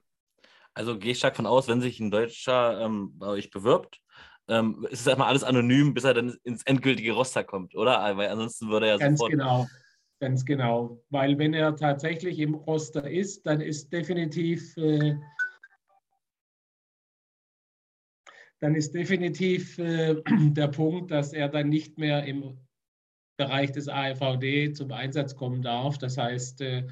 Also 0.75 0.98
gehe 0.98 1.12
ich 1.12 1.18
stark 1.18 1.37
von 1.37 1.46
aus, 1.46 1.68
wenn 1.68 1.81
sich 1.81 2.01
ein 2.01 2.11
Deutscher 2.11 2.81
ähm, 2.81 3.12
bei 3.18 3.27
euch 3.27 3.51
bewirbt, 3.51 4.01
ähm, 4.48 4.87
ist 4.90 5.01
es 5.01 5.07
erstmal 5.07 5.29
alles 5.29 5.44
anonym, 5.44 5.94
bis 5.94 6.05
er 6.05 6.14
dann 6.14 6.37
ins 6.44 6.62
endgültige 6.64 7.12
Roster 7.12 7.44
kommt, 7.44 7.75
oder? 7.75 8.16
Weil 8.16 8.29
ansonsten 8.29 8.68
würde 8.68 8.88
er 8.88 8.98
Ganz 8.98 9.18
sofort... 9.18 9.33
genau, 9.33 9.66
ganz 10.20 10.44
genau. 10.44 11.03
Weil 11.11 11.38
wenn 11.38 11.55
er 11.55 11.77
tatsächlich 11.77 12.38
im 12.38 12.55
Roster 12.55 13.09
ist, 13.11 13.46
dann 13.46 13.61
ist 13.61 13.92
definitiv... 13.92 14.77
Äh, 14.77 15.16
dann 18.62 18.76
ist 18.76 18.94
definitiv 18.94 19.76
äh, 19.78 20.22
der 20.50 20.68
Punkt, 20.68 21.10
dass 21.10 21.32
er 21.32 21.48
dann 21.48 21.68
nicht 21.68 21.98
mehr 21.98 22.24
im 22.24 22.58
Bereich 23.36 23.72
des 23.72 23.88
AFVD 23.88 24.72
zum 24.72 24.92
Einsatz 24.92 25.34
kommen 25.34 25.62
darf. 25.62 25.98
Das 25.98 26.16
heißt, 26.16 26.60
äh, 26.60 26.86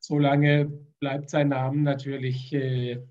solange 0.00 0.66
bleibt 1.00 1.30
sein 1.30 1.48
Name 1.48 1.80
natürlich 1.80 2.52
äh, 2.52 3.02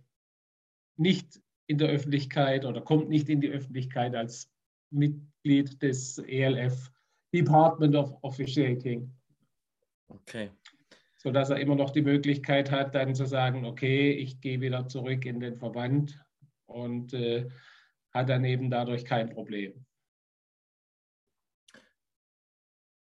nicht 0.96 1.42
in 1.66 1.80
der 1.80 1.90
Öffentlichkeit 1.90 2.66
oder 2.66 2.82
kommt 2.82 3.10
nicht 3.10 3.30
in 3.30 3.42
die 3.42 3.50
Öffentlichkeit 3.50 4.14
als 4.14 4.48
Mitglied 4.92 5.82
des 5.82 6.20
ELF 6.20 6.92
Department 7.34 7.96
of 7.96 8.14
Officiating. 8.22 9.12
Okay. 10.08 10.52
Sodass 11.18 11.50
er 11.50 11.60
immer 11.60 11.76
noch 11.76 11.90
die 11.90 12.04
Möglichkeit 12.04 12.70
hat, 12.70 12.94
dann 12.94 13.16
zu 13.16 13.26
sagen, 13.26 13.66
okay, 13.66 14.12
ich 14.12 14.40
gehe 14.40 14.62
wieder 14.62 14.88
zurück 14.88 15.26
in 15.26 15.40
den 15.40 15.58
Verband 15.58 16.24
und 16.68 17.16
äh, 17.16 17.50
hat 18.14 18.30
dann 18.30 18.46
eben 18.46 18.70
dadurch 18.70 19.06
kein 19.06 19.30
Problem. 19.30 19.86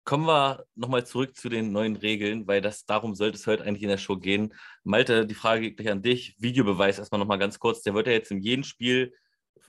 Kommen 0.05 0.27
wir 0.27 0.65
nochmal 0.75 1.07
zurück 1.07 1.37
zu 1.37 1.49
den 1.49 1.73
neuen 1.73 1.95
Regeln, 1.95 2.47
weil 2.47 2.61
das 2.61 2.85
darum 2.85 3.15
sollte 3.15 3.37
es 3.37 3.47
heute 3.47 3.65
eigentlich 3.65 3.83
in 3.83 3.91
der 3.91 3.99
Show 3.99 4.17
gehen. 4.17 4.55
Malte, 4.83 5.27
die 5.27 5.35
Frage 5.35 5.61
geht 5.63 5.77
gleich 5.77 5.91
an 5.91 6.03
dich. 6.03 6.35
Videobeweis 6.39 6.99
erstmal 6.99 7.21
nochmal 7.21 7.39
ganz 7.39 7.59
kurz. 7.59 7.83
Der 7.83 7.95
wird 7.95 8.07
ja 8.07 8.15
jetzt 8.15 8.31
in 8.31 8.41
jedem 8.41 8.65
Spiel 8.65 9.15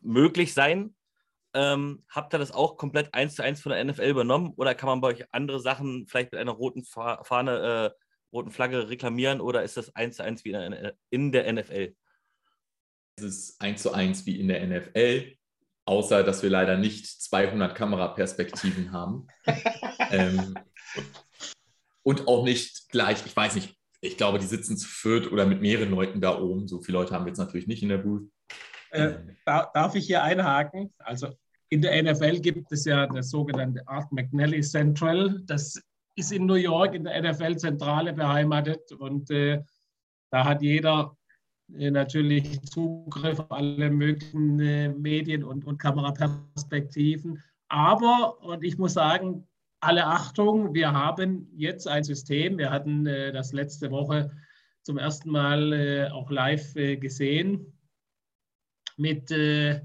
möglich 0.02 0.54
sein. 0.54 0.96
Ähm, 1.54 2.04
habt 2.10 2.34
ihr 2.34 2.40
das 2.40 2.54
auch 2.54 2.78
komplett 2.78 3.14
eins 3.14 3.36
zu 3.36 3.44
eins 3.44 3.62
von 3.62 3.72
der 3.72 3.84
NFL 3.84 4.06
übernommen 4.06 4.54
oder 4.56 4.74
kann 4.74 4.88
man 4.88 5.02
bei 5.02 5.10
euch 5.10 5.26
andere 5.34 5.60
Sachen 5.60 6.08
vielleicht 6.08 6.32
mit 6.32 6.40
einer 6.40 6.54
roten 6.54 6.86
Fahne, 6.86 7.92
äh, 7.94 8.02
roten 8.32 8.52
Flagge 8.52 8.90
reklamieren 8.90 9.42
oder 9.42 9.62
ist 9.62 9.76
das 9.76 9.94
eins 9.96 10.16
zu 10.16 10.24
eins 10.24 10.46
wie 10.46 10.54
in 11.10 11.32
der 11.34 11.52
NFL? 11.52 11.94
Es 13.18 13.24
ist 13.24 13.62
eins 13.62 13.82
zu 13.82 13.92
eins 13.94 14.26
wie 14.26 14.40
in 14.40 14.48
der 14.48 14.66
NFL, 14.66 15.34
außer 15.86 16.24
dass 16.24 16.44
wir 16.44 16.50
leider 16.50 16.78
nicht 16.78 17.06
200 17.06 17.76
Kameraperspektiven 17.76 18.92
haben. 18.92 19.28
ähm, 20.12 20.56
und 22.04 22.28
auch 22.28 22.44
nicht 22.44 22.90
gleich, 22.90 23.26
ich 23.26 23.36
weiß 23.36 23.56
nicht, 23.56 23.78
ich 24.02 24.18
glaube, 24.18 24.40
die 24.40 24.46
sitzen 24.46 24.78
zu 24.78 24.88
viert 24.88 25.32
oder 25.32 25.46
mit 25.46 25.62
mehreren 25.62 25.92
Leuten 25.92 26.22
da 26.22 26.40
oben. 26.40 26.68
So 26.68 26.82
viele 26.82 26.98
Leute 26.98 27.14
haben 27.14 27.26
wir 27.26 27.30
jetzt 27.30 27.38
natürlich 27.38 27.68
nicht 27.68 27.84
in 27.84 27.90
der 27.90 28.00
Booth. 28.00 28.28
Äh, 28.90 29.20
darf 29.46 29.96
ich 29.96 30.08
hier 30.08 30.24
einhaken? 30.24 30.94
Also 30.98 31.30
in 31.70 31.82
der 31.82 32.02
NFL 32.04 32.40
gibt 32.40 32.72
es 32.72 32.86
ja 32.86 33.08
das 33.08 33.30
sogenannte 33.30 33.88
Art 33.88 34.12
McNally 34.12 34.62
Central. 34.62 35.42
Das 35.46 35.82
ist 36.16 36.32
in 36.32 36.46
New 36.46 36.56
York 36.56 36.96
in 36.96 37.06
der 37.06 37.22
NFL-Zentrale 37.22 38.14
beheimatet 38.14 38.92
und 38.92 39.30
äh, 39.32 39.64
da 40.32 40.44
hat 40.44 40.62
jeder 40.62 41.16
natürlich 41.74 42.62
Zugriff 42.64 43.40
auf 43.40 43.52
alle 43.52 43.90
möglichen 43.90 44.60
äh, 44.60 44.90
Medien 44.90 45.44
und, 45.44 45.66
und 45.66 45.78
Kameraperspektiven. 45.78 47.42
Aber, 47.70 48.42
und 48.42 48.64
ich 48.64 48.78
muss 48.78 48.94
sagen, 48.94 49.48
alle 49.80 50.06
Achtung, 50.06 50.74
wir 50.74 50.92
haben 50.92 51.48
jetzt 51.56 51.88
ein 51.88 52.04
System. 52.04 52.58
Wir 52.58 52.70
hatten 52.70 53.06
äh, 53.08 53.32
das 53.32 53.54
letzte 53.54 53.90
Woche 53.92 54.32
zum 54.84 54.98
ersten 54.98 55.30
Mal 55.32 55.74
äh, 55.74 56.10
auch 56.10 56.30
live 56.30 56.76
äh, 56.76 56.98
gesehen 56.98 57.74
mit 58.98 59.32
äh, 59.32 59.82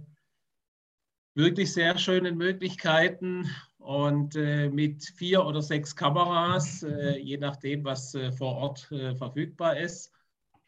wirklich 1.35 1.73
sehr 1.73 1.97
schönen 1.99 2.37
Möglichkeiten 2.37 3.49
und 3.79 4.37
äh, 4.37 4.69
mit 4.69 5.05
vier 5.05 5.45
oder 5.45 5.63
sechs 5.63 5.95
Kameras, 5.95 6.83
äh, 6.83 7.19
je 7.19 7.39
nachdem, 7.39 7.85
was 7.85 8.17
vor 8.37 8.57
Ort 8.57 8.81
verfügbar 9.17 9.79
ist. 9.79 10.16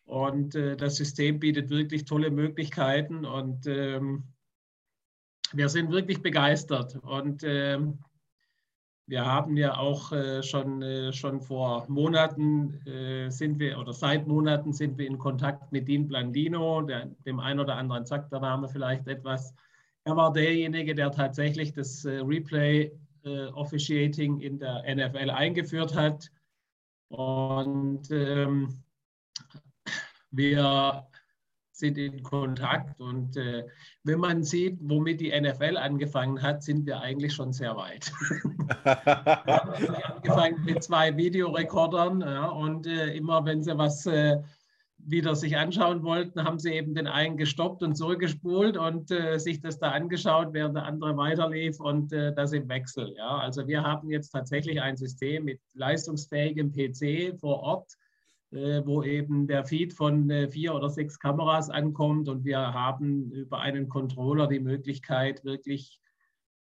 Und 0.09 0.55
das 0.55 0.97
System 0.97 1.39
bietet 1.39 1.69
wirklich 1.69 2.07
tolle 2.07 2.31
Möglichkeiten 2.31 3.27
und 3.27 3.67
ähm, 3.67 4.25
wir 5.53 5.69
sind 5.69 5.91
wirklich 5.91 6.23
begeistert. 6.23 6.97
Und 7.03 7.43
ähm, 7.45 7.99
wir 9.09 9.25
haben 9.25 9.57
ja 9.57 9.77
auch 9.79 10.13
äh, 10.13 10.43
schon, 10.43 10.83
äh, 10.83 11.13
schon 11.15 11.41
vor 11.41 11.87
Monaten 11.89 12.75
äh, 12.87 13.31
sind 13.31 13.59
wir 13.59 13.79
oder 13.79 13.95
seit 13.95 14.27
Monaten 14.27 14.75
sind 14.75 14.99
wir 14.99 15.07
in 15.07 15.17
Kontakt 15.17 15.73
mit 15.73 15.89
Dean 15.89 16.07
Blandino. 16.07 16.83
Der, 16.83 17.07
dem 17.25 17.41
einen 17.41 17.61
oder 17.61 17.77
anderen 17.77 18.05
sagt 18.05 18.33
der 18.33 18.41
Name 18.41 18.69
vielleicht 18.69 19.09
etwas. 19.09 19.55
Er 20.05 20.15
war 20.17 20.33
derjenige, 20.33 20.95
der 20.95 21.11
tatsächlich 21.11 21.73
das 21.73 22.05
äh, 22.05 22.19
Replay 22.19 22.93
äh, 23.25 23.47
Officiating 23.47 24.41
in 24.41 24.59
der 24.59 24.85
NFL 24.95 25.31
eingeführt 25.31 25.95
hat. 25.95 26.31
Und 27.09 28.11
ähm, 28.11 28.83
wir 30.31 31.07
sind 31.79 31.97
in 31.97 32.23
Kontakt. 32.23 33.01
Und 33.01 33.37
äh, 33.37 33.65
wenn 34.03 34.19
man 34.19 34.43
sieht, 34.43 34.79
womit 34.81 35.21
die 35.21 35.39
NFL 35.39 35.77
angefangen 35.77 36.43
hat, 36.43 36.63
sind 36.63 36.87
wir 36.87 37.01
eigentlich 37.01 37.35
schon 37.35 37.53
sehr 37.53 37.77
weit. 37.77 38.11
wir 38.85 39.57
haben 39.57 40.15
angefangen 40.17 40.65
mit 40.65 40.83
zwei 40.83 41.17
Videorekordern 41.17 42.21
ja, 42.21 42.47
und 42.47 42.87
äh, 42.87 43.15
immer 43.15 43.45
wenn 43.45 43.63
sie 43.63 43.79
was 43.79 44.07
äh, 44.07 44.39
wieder 44.99 45.37
sich 45.37 45.57
anschauen 45.57 46.03
wollten, 46.03 46.45
haben 46.45 46.59
sie 46.59 46.73
eben 46.73 46.95
den 46.95 47.07
einen 47.07 47.37
gestoppt 47.37 47.83
und 47.83 47.95
zurückgespult 47.95 48.77
und 48.77 49.11
äh, 49.13 49.39
sich 49.39 49.61
das 49.61 49.79
da 49.79 49.93
angeschaut, 49.93 50.53
während 50.53 50.77
der 50.77 50.85
andere 50.85 51.17
weiterlief 51.17 51.79
und 51.81 52.13
äh, 52.13 52.35
das 52.35 52.53
im 52.53 52.69
Wechsel. 52.69 53.15
Ja. 53.17 53.39
Also 53.39 53.69
wir 53.69 53.83
haben 53.83 54.11
jetzt 54.11 54.31
tatsächlich 54.31 54.83
ein 54.83 54.97
System 54.97 55.45
mit 55.45 55.61
leistungsfähigem 55.75 56.73
PC 56.73 57.39
vor 57.39 57.61
Ort, 57.61 57.93
wo 58.51 59.03
eben 59.03 59.47
der 59.47 59.65
Feed 59.65 59.93
von 59.93 60.31
äh, 60.31 60.49
vier 60.49 60.75
oder 60.75 60.89
sechs 60.89 61.19
Kameras 61.19 61.69
ankommt 61.69 62.29
und 62.29 62.45
wir 62.45 62.59
haben 62.59 63.31
über 63.33 63.61
einen 63.61 63.89
Controller 63.89 64.47
die 64.47 64.61
Möglichkeit, 64.61 65.45
wirklich 65.45 66.01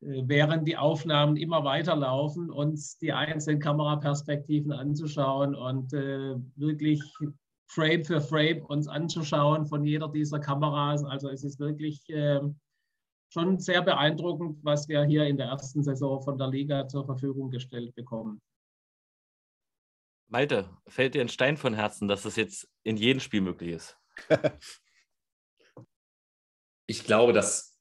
äh, 0.01 0.23
während 0.25 0.67
die 0.67 0.77
Aufnahmen 0.77 1.37
immer 1.37 1.63
weiterlaufen, 1.63 2.49
uns 2.49 2.97
die 2.97 3.13
einzelnen 3.13 3.61
Kameraperspektiven 3.61 4.71
anzuschauen 4.73 5.55
und 5.55 5.91
wirklich 5.91 7.01
Frame 7.67 8.03
für 8.05 8.21
Frame 8.21 8.63
uns 8.65 8.87
anzuschauen 8.87 9.65
von 9.65 9.83
jeder 9.83 10.09
dieser 10.09 10.39
Kameras. 10.39 11.03
Also 11.03 11.29
es 11.29 11.43
ist 11.43 11.59
wirklich 11.59 12.01
ähm, 12.09 12.55
schon 13.29 13.59
sehr 13.59 13.81
beeindruckend, 13.81 14.59
was 14.63 14.87
wir 14.87 15.03
hier 15.03 15.25
in 15.25 15.37
der 15.37 15.47
ersten 15.47 15.83
Saison 15.83 16.21
von 16.21 16.37
der 16.37 16.47
Liga 16.47 16.87
zur 16.87 17.05
Verfügung 17.05 17.49
gestellt 17.49 17.93
bekommen. 17.95 18.41
Malte, 20.27 20.69
fällt 20.87 21.15
dir 21.15 21.21
ein 21.21 21.29
Stein 21.29 21.57
von 21.57 21.73
Herzen, 21.73 22.07
dass 22.07 22.23
das 22.23 22.35
jetzt 22.35 22.69
in 22.83 22.97
jedem 22.97 23.19
Spiel 23.19 23.41
möglich 23.41 23.71
ist? 23.71 23.97
ich 26.87 27.03
glaube, 27.05 27.33
dass 27.33 27.77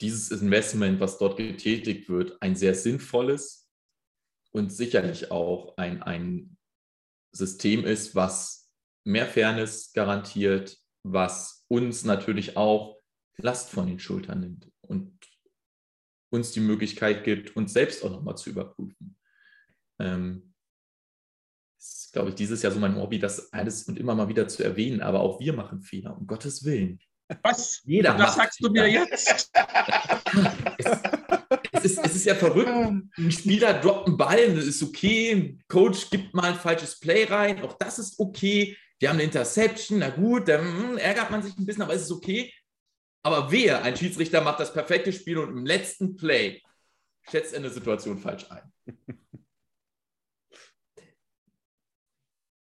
dieses 0.00 0.30
Investment, 0.30 1.00
was 1.00 1.18
dort 1.18 1.36
getätigt 1.36 2.08
wird, 2.08 2.40
ein 2.42 2.56
sehr 2.56 2.74
sinnvolles 2.74 3.68
und 4.50 4.70
sicherlich 4.70 5.30
auch 5.30 5.76
ein, 5.76 6.02
ein 6.02 6.56
System 7.32 7.84
ist, 7.84 8.14
was 8.14 8.70
mehr 9.04 9.26
Fairness 9.26 9.92
garantiert, 9.92 10.78
was 11.04 11.64
uns 11.68 12.04
natürlich 12.04 12.56
auch 12.56 13.00
Last 13.36 13.70
von 13.70 13.86
den 13.86 14.00
Schultern 14.00 14.40
nimmt 14.40 14.70
und 14.80 15.16
uns 16.30 16.52
die 16.52 16.60
Möglichkeit 16.60 17.24
gibt, 17.24 17.56
uns 17.56 17.72
selbst 17.72 18.04
auch 18.04 18.10
nochmal 18.10 18.36
zu 18.36 18.50
überprüfen. 18.50 19.16
Ähm, 20.00 20.47
ist, 22.08 22.14
glaube 22.14 22.30
ich, 22.30 22.36
dieses 22.36 22.62
Jahr 22.62 22.72
so 22.72 22.80
mein 22.80 22.96
Hobby, 22.96 23.18
das 23.18 23.52
alles 23.52 23.82
und 23.82 23.98
immer 23.98 24.14
mal 24.14 24.28
wieder 24.28 24.48
zu 24.48 24.64
erwähnen. 24.64 25.02
Aber 25.02 25.20
auch 25.20 25.40
wir 25.40 25.52
machen 25.52 25.82
Fehler, 25.82 26.16
um 26.16 26.26
Gottes 26.26 26.64
Willen. 26.64 27.00
Was? 27.42 27.82
Jeder 27.84 28.14
das 28.14 28.34
sagst 28.34 28.58
Fehler. 28.58 28.68
du 28.70 28.80
mir 28.80 28.88
jetzt? 28.90 29.50
es, 30.78 30.86
es, 31.72 31.84
ist, 31.84 32.06
es 32.06 32.16
ist 32.16 32.24
ja 32.24 32.34
verrückt. 32.34 32.70
Ein 32.70 33.30
Spieler 33.30 33.74
droppt 33.74 34.06
einen 34.06 34.16
Ball, 34.16 34.54
das 34.54 34.64
ist 34.64 34.82
okay. 34.82 35.32
Ein 35.32 35.62
Coach 35.68 36.08
gibt 36.08 36.32
mal 36.32 36.52
ein 36.52 36.58
falsches 36.58 36.98
Play 36.98 37.24
rein, 37.24 37.60
auch 37.62 37.74
das 37.74 37.98
ist 37.98 38.18
okay. 38.18 38.74
Wir 38.98 39.10
haben 39.10 39.16
eine 39.16 39.24
Interception, 39.24 39.98
na 39.98 40.08
gut, 40.08 40.48
dann 40.48 40.62
hm, 40.62 40.96
ärgert 40.96 41.30
man 41.30 41.42
sich 41.42 41.58
ein 41.58 41.66
bisschen, 41.66 41.82
aber 41.82 41.92
es 41.92 42.02
ist 42.02 42.10
okay. 42.10 42.50
Aber 43.22 43.52
wer, 43.52 43.82
ein 43.82 43.98
Schiedsrichter 43.98 44.40
macht 44.40 44.60
das 44.60 44.72
perfekte 44.72 45.12
Spiel 45.12 45.36
und 45.36 45.50
im 45.50 45.66
letzten 45.66 46.16
Play 46.16 46.62
schätzt 47.28 47.52
er 47.52 47.58
eine 47.58 47.68
Situation 47.68 48.16
falsch 48.16 48.46
ein. 48.50 48.72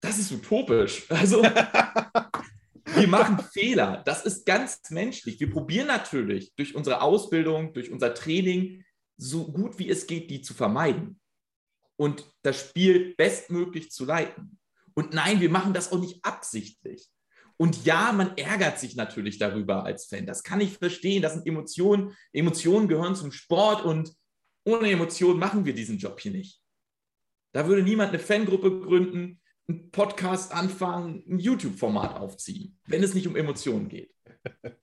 Das 0.06 0.20
ist 0.20 0.32
utopisch. 0.32 1.10
Also, 1.10 1.42
wir 2.96 3.08
machen 3.08 3.40
Fehler. 3.52 4.04
Das 4.06 4.26
ist 4.26 4.46
ganz 4.46 4.80
menschlich. 4.90 5.40
Wir 5.40 5.50
probieren 5.50 5.88
natürlich 5.88 6.54
durch 6.56 6.76
unsere 6.76 7.02
Ausbildung, 7.02 7.74
durch 7.74 7.92
unser 7.92 8.14
Training, 8.14 8.84
so 9.18 9.52
gut 9.52 9.80
wie 9.80 9.90
es 9.90 10.08
geht, 10.08 10.30
die 10.30 10.42
zu 10.42 10.54
vermeiden 10.54 11.20
und 11.98 12.30
das 12.42 12.60
Spiel 12.60 13.16
bestmöglich 13.16 13.92
zu 13.92 14.06
leiten. 14.06 14.60
Und 14.94 15.14
nein, 15.14 15.42
wir 15.42 15.50
machen 15.50 15.74
das 15.74 15.92
auch 15.92 16.00
nicht 16.00 16.24
absichtlich. 16.24 17.10
Und 17.58 17.86
ja, 17.86 18.12
man 18.12 18.38
ärgert 18.38 18.80
sich 18.80 18.96
natürlich 18.96 19.38
darüber 19.38 19.86
als 19.86 20.08
Fan. 20.08 20.26
Das 20.26 20.44
kann 20.44 20.60
ich 20.60 20.78
verstehen. 20.78 21.22
Das 21.22 21.34
sind 21.34 21.48
Emotionen. 21.48 22.16
Emotionen 22.34 22.88
gehören 22.88 23.16
zum 23.16 23.32
Sport 23.32 23.84
und 23.86 24.14
ohne 24.66 24.92
Emotionen 24.92 25.40
machen 25.40 25.66
wir 25.66 25.74
diesen 25.74 25.98
Job 25.98 26.20
hier 26.20 26.32
nicht. 26.32 26.62
Da 27.54 27.68
würde 27.68 27.84
niemand 27.84 28.10
eine 28.10 28.20
Fangruppe 28.20 28.82
gründen, 28.82 29.42
einen 29.68 29.92
Podcast 29.92 30.54
anfangen, 30.54 31.24
ein 31.28 31.40
YouTube-Format 31.40 32.16
aufziehen, 32.16 32.78
wenn 32.88 33.04
es 33.04 33.14
nicht 33.14 33.28
um 33.28 33.36
Emotionen 33.36 33.90
geht. 33.90 34.14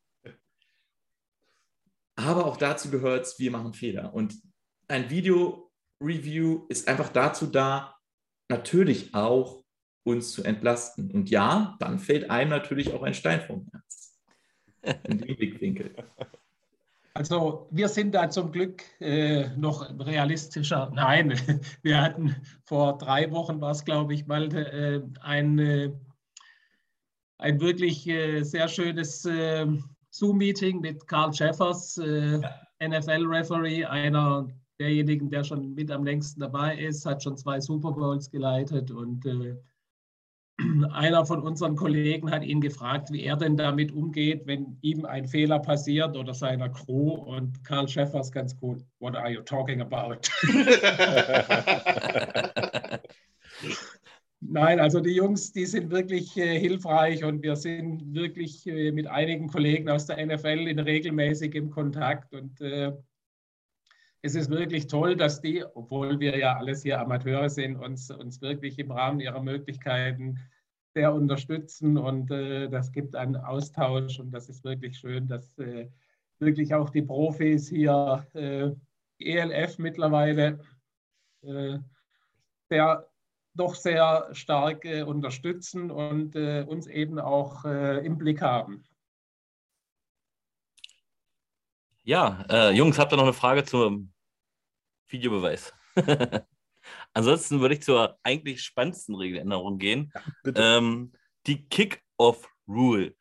Aber 2.16 2.46
auch 2.46 2.56
dazu 2.56 2.90
gehört 2.90 3.24
es, 3.26 3.38
wir 3.38 3.50
machen 3.50 3.74
Fehler. 3.74 4.14
Und 4.14 4.34
ein 4.88 5.08
Video-Review 5.10 6.66
ist 6.68 6.88
einfach 6.88 7.08
dazu 7.08 7.46
da, 7.46 7.96
natürlich 8.48 9.14
auch 9.14 9.64
uns 10.04 10.32
zu 10.32 10.42
entlasten. 10.44 11.10
Und 11.10 11.30
ja, 11.30 11.76
dann 11.80 11.98
fällt 11.98 12.30
einem 12.30 12.50
natürlich 12.50 12.92
auch 12.92 13.02
ein 13.02 13.14
Stein 13.14 13.40
vom 13.42 13.68
Herz. 13.72 14.20
In 15.04 15.18
den 15.18 15.36
Blickwinkel. 15.36 15.94
Also 17.14 17.68
wir 17.70 17.88
sind 17.88 18.14
da 18.14 18.30
zum 18.30 18.52
Glück 18.52 18.82
äh, 19.00 19.48
noch 19.56 19.90
realistischer. 19.98 20.90
Nein, 20.94 21.34
wir 21.82 22.00
hatten 22.00 22.36
vor 22.64 22.96
drei 22.96 23.30
Wochen, 23.30 23.60
war 23.60 23.72
es 23.72 23.84
glaube 23.84 24.14
ich, 24.14 24.26
mal 24.26 24.52
äh, 24.54 25.02
ein, 25.20 25.58
äh, 25.58 25.92
ein 27.38 27.60
wirklich 27.60 28.08
äh, 28.08 28.42
sehr 28.42 28.66
schönes 28.68 29.26
äh, 29.26 29.66
Zoom-Meeting 30.10 30.80
mit 30.80 31.06
Carl 31.06 31.30
Jeffers, 31.34 31.98
äh, 31.98 32.40
NFL-Referee, 32.82 33.84
einer 33.84 34.48
derjenigen, 34.78 35.30
der 35.30 35.44
schon 35.44 35.74
mit 35.74 35.90
am 35.90 36.04
längsten 36.04 36.40
dabei 36.40 36.78
ist, 36.78 37.04
hat 37.04 37.22
schon 37.22 37.36
zwei 37.36 37.60
Super 37.60 37.92
Bowls 37.92 38.30
geleitet 38.30 38.90
und 38.90 39.24
einer 40.92 41.24
von 41.24 41.42
unseren 41.42 41.76
Kollegen 41.76 42.30
hat 42.30 42.44
ihn 42.44 42.60
gefragt, 42.60 43.10
wie 43.10 43.22
er 43.22 43.36
denn 43.36 43.56
damit 43.56 43.92
umgeht, 43.92 44.46
wenn 44.46 44.78
ihm 44.82 45.04
ein 45.04 45.26
Fehler 45.26 45.58
passiert 45.58 46.16
oder 46.16 46.34
seiner 46.34 46.68
Crew. 46.68 47.14
Und 47.14 47.64
Karl 47.64 47.88
Schäffers 47.88 48.30
ganz 48.30 48.56
gut, 48.56 48.84
what 49.00 49.16
are 49.16 49.30
you 49.30 49.40
talking 49.42 49.80
about? 49.80 50.18
Nein, 54.40 54.80
also 54.80 55.00
die 55.00 55.14
Jungs, 55.14 55.52
die 55.52 55.66
sind 55.66 55.90
wirklich 55.90 56.36
äh, 56.36 56.58
hilfreich 56.58 57.22
und 57.22 57.42
wir 57.42 57.54
sind 57.54 58.12
wirklich 58.12 58.66
äh, 58.66 58.90
mit 58.90 59.06
einigen 59.06 59.48
Kollegen 59.48 59.88
aus 59.88 60.06
der 60.06 60.26
NFL 60.26 60.66
in 60.66 60.80
regelmäßig 60.80 61.54
im 61.54 61.70
Kontakt. 61.70 62.34
Und 62.34 62.60
äh, 62.60 62.92
es 64.22 64.36
ist 64.36 64.50
wirklich 64.50 64.86
toll, 64.86 65.16
dass 65.16 65.40
die, 65.40 65.64
obwohl 65.74 66.20
wir 66.20 66.38
ja 66.38 66.56
alles 66.56 66.82
hier 66.82 67.00
Amateure 67.00 67.50
sind, 67.50 67.76
uns, 67.76 68.10
uns 68.10 68.40
wirklich 68.40 68.78
im 68.78 68.92
Rahmen 68.92 69.20
ihrer 69.20 69.42
Möglichkeiten 69.42 70.38
sehr 70.94 71.12
unterstützen 71.12 71.98
und 71.98 72.30
äh, 72.30 72.68
das 72.68 72.92
gibt 72.92 73.16
einen 73.16 73.36
Austausch 73.36 74.20
und 74.20 74.30
das 74.30 74.48
ist 74.48 74.62
wirklich 74.64 74.98
schön, 74.98 75.26
dass 75.26 75.58
äh, 75.58 75.88
wirklich 76.38 76.74
auch 76.74 76.90
die 76.90 77.02
Profis 77.02 77.68
hier 77.68 78.26
äh, 78.34 78.70
ELF 79.18 79.78
mittlerweile 79.78 80.60
äh, 81.42 81.78
sehr, 82.68 83.08
doch 83.54 83.74
sehr 83.74 84.28
stark 84.32 84.84
äh, 84.84 85.02
unterstützen 85.02 85.90
und 85.90 86.36
äh, 86.36 86.64
uns 86.66 86.86
eben 86.86 87.18
auch 87.18 87.64
im 87.64 88.18
Blick 88.18 88.40
haben. 88.40 88.84
Ja, 92.04 92.70
Jungs, 92.72 92.98
habt 92.98 93.12
ihr 93.12 93.16
noch 93.16 93.22
eine 93.22 93.32
Frage 93.32 93.62
zum 93.62 94.11
Videobeweis? 95.12 95.72
Ansonsten 97.14 97.60
würde 97.60 97.74
ich 97.74 97.82
zur 97.82 98.18
eigentlich 98.22 98.62
spannendsten 98.62 99.14
Regeländerung 99.14 99.78
gehen. 99.78 100.12
Ja, 100.44 100.78
ähm, 100.78 101.12
die 101.46 101.68
Kick-Off-Rule. 101.68 103.14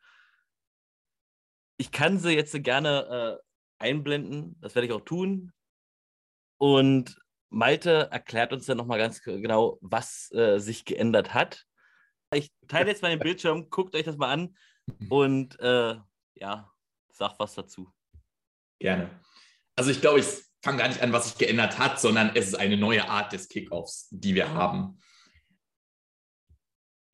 Ich 1.76 1.90
kann 1.90 2.18
sie 2.18 2.32
jetzt 2.32 2.60
gerne 2.62 3.40
äh, 3.40 3.84
einblenden, 3.84 4.56
das 4.60 4.74
werde 4.74 4.86
ich 4.86 4.92
auch 4.92 5.00
tun. 5.00 5.52
Und 6.58 7.20
Malte 7.50 8.08
erklärt 8.10 8.52
uns 8.52 8.66
dann 8.66 8.78
nochmal 8.78 8.98
ganz 8.98 9.22
genau, 9.22 9.78
was 9.80 10.32
äh, 10.32 10.58
sich 10.58 10.84
geändert 10.84 11.34
hat. 11.34 11.66
Ich 12.34 12.50
teile 12.68 12.88
jetzt 12.90 13.02
mal 13.02 13.10
den 13.10 13.18
Bildschirm, 13.18 13.68
guckt 13.70 13.94
euch 13.94 14.04
das 14.04 14.16
mal 14.16 14.32
an 14.32 14.56
und 15.10 15.58
äh, 15.60 15.96
ja, 16.34 16.72
sag 17.10 17.38
was 17.38 17.54
dazu. 17.54 17.92
Gerne. 18.78 19.10
Also 19.76 19.90
ich 19.90 20.00
glaube, 20.00 20.20
ich 20.20 20.26
fange 20.62 20.78
gar 20.78 20.88
nicht 20.88 21.02
an, 21.02 21.12
was 21.12 21.28
sich 21.28 21.38
geändert 21.38 21.78
hat, 21.78 22.00
sondern 22.00 22.30
es 22.34 22.48
ist 22.48 22.54
eine 22.54 22.76
neue 22.76 23.08
Art 23.08 23.32
des 23.32 23.48
Kickoffs, 23.48 24.08
die 24.10 24.34
wir 24.34 24.54
haben. 24.54 25.00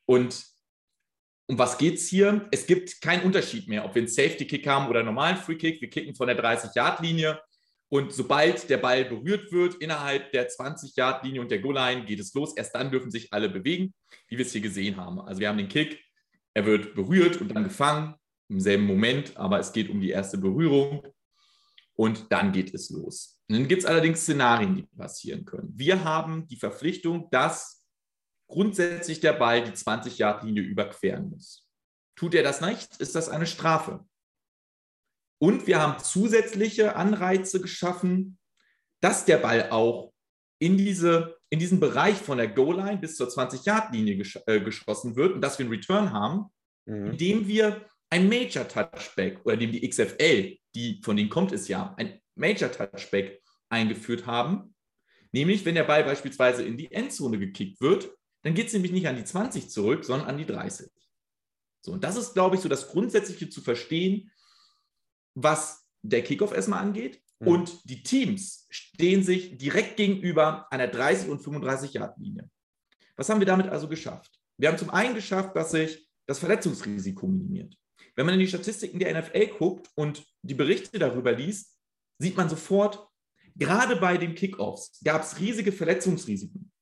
Und 0.06 0.44
um 1.46 1.58
was 1.58 1.78
geht 1.78 1.94
es 1.94 2.08
hier? 2.08 2.46
Es 2.50 2.66
gibt 2.66 3.00
keinen 3.00 3.24
Unterschied 3.24 3.68
mehr, 3.68 3.86
ob 3.86 3.94
wir 3.94 4.02
einen 4.02 4.08
Safety-Kick 4.08 4.66
haben 4.66 4.88
oder 4.88 5.00
einen 5.00 5.06
normalen 5.06 5.38
Free-Kick. 5.38 5.80
Wir 5.80 5.88
kicken 5.88 6.14
von 6.14 6.28
der 6.28 6.38
30-Yard-Linie 6.38 7.40
und 7.88 8.12
sobald 8.12 8.68
der 8.68 8.76
Ball 8.76 9.06
berührt 9.06 9.50
wird 9.50 9.76
innerhalb 9.76 10.30
der 10.32 10.50
20-Yard-Linie 10.50 11.40
und 11.40 11.50
der 11.50 11.60
Goal-Line, 11.60 12.04
geht 12.04 12.20
es 12.20 12.34
los. 12.34 12.54
Erst 12.54 12.74
dann 12.74 12.90
dürfen 12.90 13.10
sich 13.10 13.32
alle 13.32 13.48
bewegen, 13.48 13.94
wie 14.28 14.36
wir 14.36 14.44
es 14.44 14.52
hier 14.52 14.60
gesehen 14.60 14.98
haben. 14.98 15.20
Also 15.20 15.40
wir 15.40 15.48
haben 15.48 15.56
den 15.56 15.68
Kick, 15.68 16.02
er 16.52 16.66
wird 16.66 16.94
berührt 16.94 17.40
und 17.40 17.48
dann 17.48 17.64
gefangen 17.64 18.14
im 18.50 18.60
selben 18.60 18.84
Moment, 18.84 19.36
aber 19.38 19.58
es 19.58 19.72
geht 19.72 19.88
um 19.88 20.02
die 20.02 20.10
erste 20.10 20.36
Berührung 20.36 21.02
und 21.94 22.30
dann 22.30 22.52
geht 22.52 22.74
es 22.74 22.90
los. 22.90 23.37
Und 23.48 23.56
dann 23.56 23.68
gibt 23.68 23.82
es 23.82 23.86
allerdings 23.86 24.20
Szenarien, 24.20 24.76
die 24.76 24.82
passieren 24.82 25.44
können. 25.44 25.72
Wir 25.74 26.04
haben 26.04 26.46
die 26.48 26.56
Verpflichtung, 26.56 27.30
dass 27.30 27.86
grundsätzlich 28.48 29.20
der 29.20 29.32
Ball 29.32 29.64
die 29.64 29.72
20-Yard-Linie 29.72 30.62
überqueren 30.62 31.30
muss. 31.30 31.66
Tut 32.16 32.34
er 32.34 32.42
das 32.42 32.60
nicht, 32.60 32.96
ist 33.00 33.14
das 33.14 33.28
eine 33.28 33.46
Strafe. 33.46 34.04
Und 35.40 35.66
wir 35.66 35.80
haben 35.80 36.02
zusätzliche 36.02 36.96
Anreize 36.96 37.60
geschaffen, 37.60 38.38
dass 39.00 39.24
der 39.24 39.38
Ball 39.38 39.70
auch 39.70 40.12
in, 40.60 40.76
diese, 40.76 41.38
in 41.50 41.58
diesen 41.58 41.80
Bereich 41.80 42.16
von 42.16 42.38
der 42.38 42.48
Goal-Line 42.48 42.98
bis 42.98 43.16
zur 43.16 43.28
20-Yard-Linie 43.28 44.16
gesch 44.16 44.38
äh, 44.46 44.60
geschossen 44.60 45.16
wird 45.16 45.34
und 45.34 45.40
dass 45.40 45.58
wir 45.58 45.64
einen 45.64 45.74
Return 45.74 46.12
haben, 46.12 46.46
mhm. 46.86 47.12
indem 47.12 47.46
wir 47.46 47.86
ein 48.10 48.28
Major 48.28 48.66
Touchback 48.66 49.44
oder 49.44 49.56
dem 49.56 49.70
die 49.70 49.88
XFL, 49.88 50.56
die, 50.74 51.00
von 51.02 51.16
denen 51.16 51.30
kommt 51.30 51.52
es 51.52 51.68
ja, 51.68 51.94
ein 51.96 52.20
Major 52.38 52.70
Touchback 52.70 53.42
eingeführt 53.68 54.26
haben. 54.26 54.74
Nämlich, 55.32 55.64
wenn 55.64 55.74
der 55.74 55.84
Ball 55.84 56.04
beispielsweise 56.04 56.64
in 56.64 56.76
die 56.76 56.90
Endzone 56.90 57.38
gekickt 57.38 57.80
wird, 57.80 58.10
dann 58.42 58.54
geht 58.54 58.68
es 58.68 58.72
nämlich 58.72 58.92
nicht 58.92 59.06
an 59.08 59.16
die 59.16 59.24
20 59.24 59.68
zurück, 59.68 60.04
sondern 60.04 60.28
an 60.28 60.38
die 60.38 60.46
30. 60.46 60.88
So, 61.80 61.92
und 61.92 62.02
das 62.02 62.16
ist, 62.16 62.34
glaube 62.34 62.56
ich, 62.56 62.62
so 62.62 62.68
das 62.68 62.88
Grundsätzliche 62.88 63.48
zu 63.48 63.60
verstehen, 63.60 64.30
was 65.34 65.86
der 66.02 66.22
Kickoff 66.22 66.52
erstmal 66.52 66.80
angeht. 66.80 67.22
Mhm. 67.40 67.48
Und 67.48 67.90
die 67.90 68.02
Teams 68.02 68.66
stehen 68.70 69.22
sich 69.22 69.58
direkt 69.58 69.96
gegenüber 69.96 70.70
einer 70.72 70.88
30 70.88 71.28
und 71.28 71.40
35 71.40 71.92
Yard 71.92 72.18
Linie. 72.18 72.50
Was 73.16 73.28
haben 73.28 73.40
wir 73.40 73.46
damit 73.46 73.68
also 73.68 73.88
geschafft? 73.88 74.40
Wir 74.56 74.68
haben 74.68 74.78
zum 74.78 74.90
einen 74.90 75.14
geschafft, 75.14 75.54
dass 75.56 75.72
sich 75.72 76.08
das 76.26 76.38
Verletzungsrisiko 76.38 77.26
minimiert. 77.26 77.76
Wenn 78.14 78.26
man 78.26 78.34
in 78.34 78.40
die 78.40 78.48
Statistiken 78.48 78.98
der 78.98 79.20
NFL 79.20 79.46
guckt 79.58 79.88
und 79.94 80.24
die 80.42 80.54
Berichte 80.54 80.98
darüber 80.98 81.32
liest, 81.32 81.77
sieht 82.18 82.36
man 82.36 82.48
sofort, 82.48 83.08
gerade 83.56 83.96
bei 83.96 84.16
den 84.18 84.34
Kickoffs 84.34 85.00
gab 85.02 85.22
es 85.22 85.38
riesige 85.38 85.72
Verletzungsrisiken, 85.72 86.72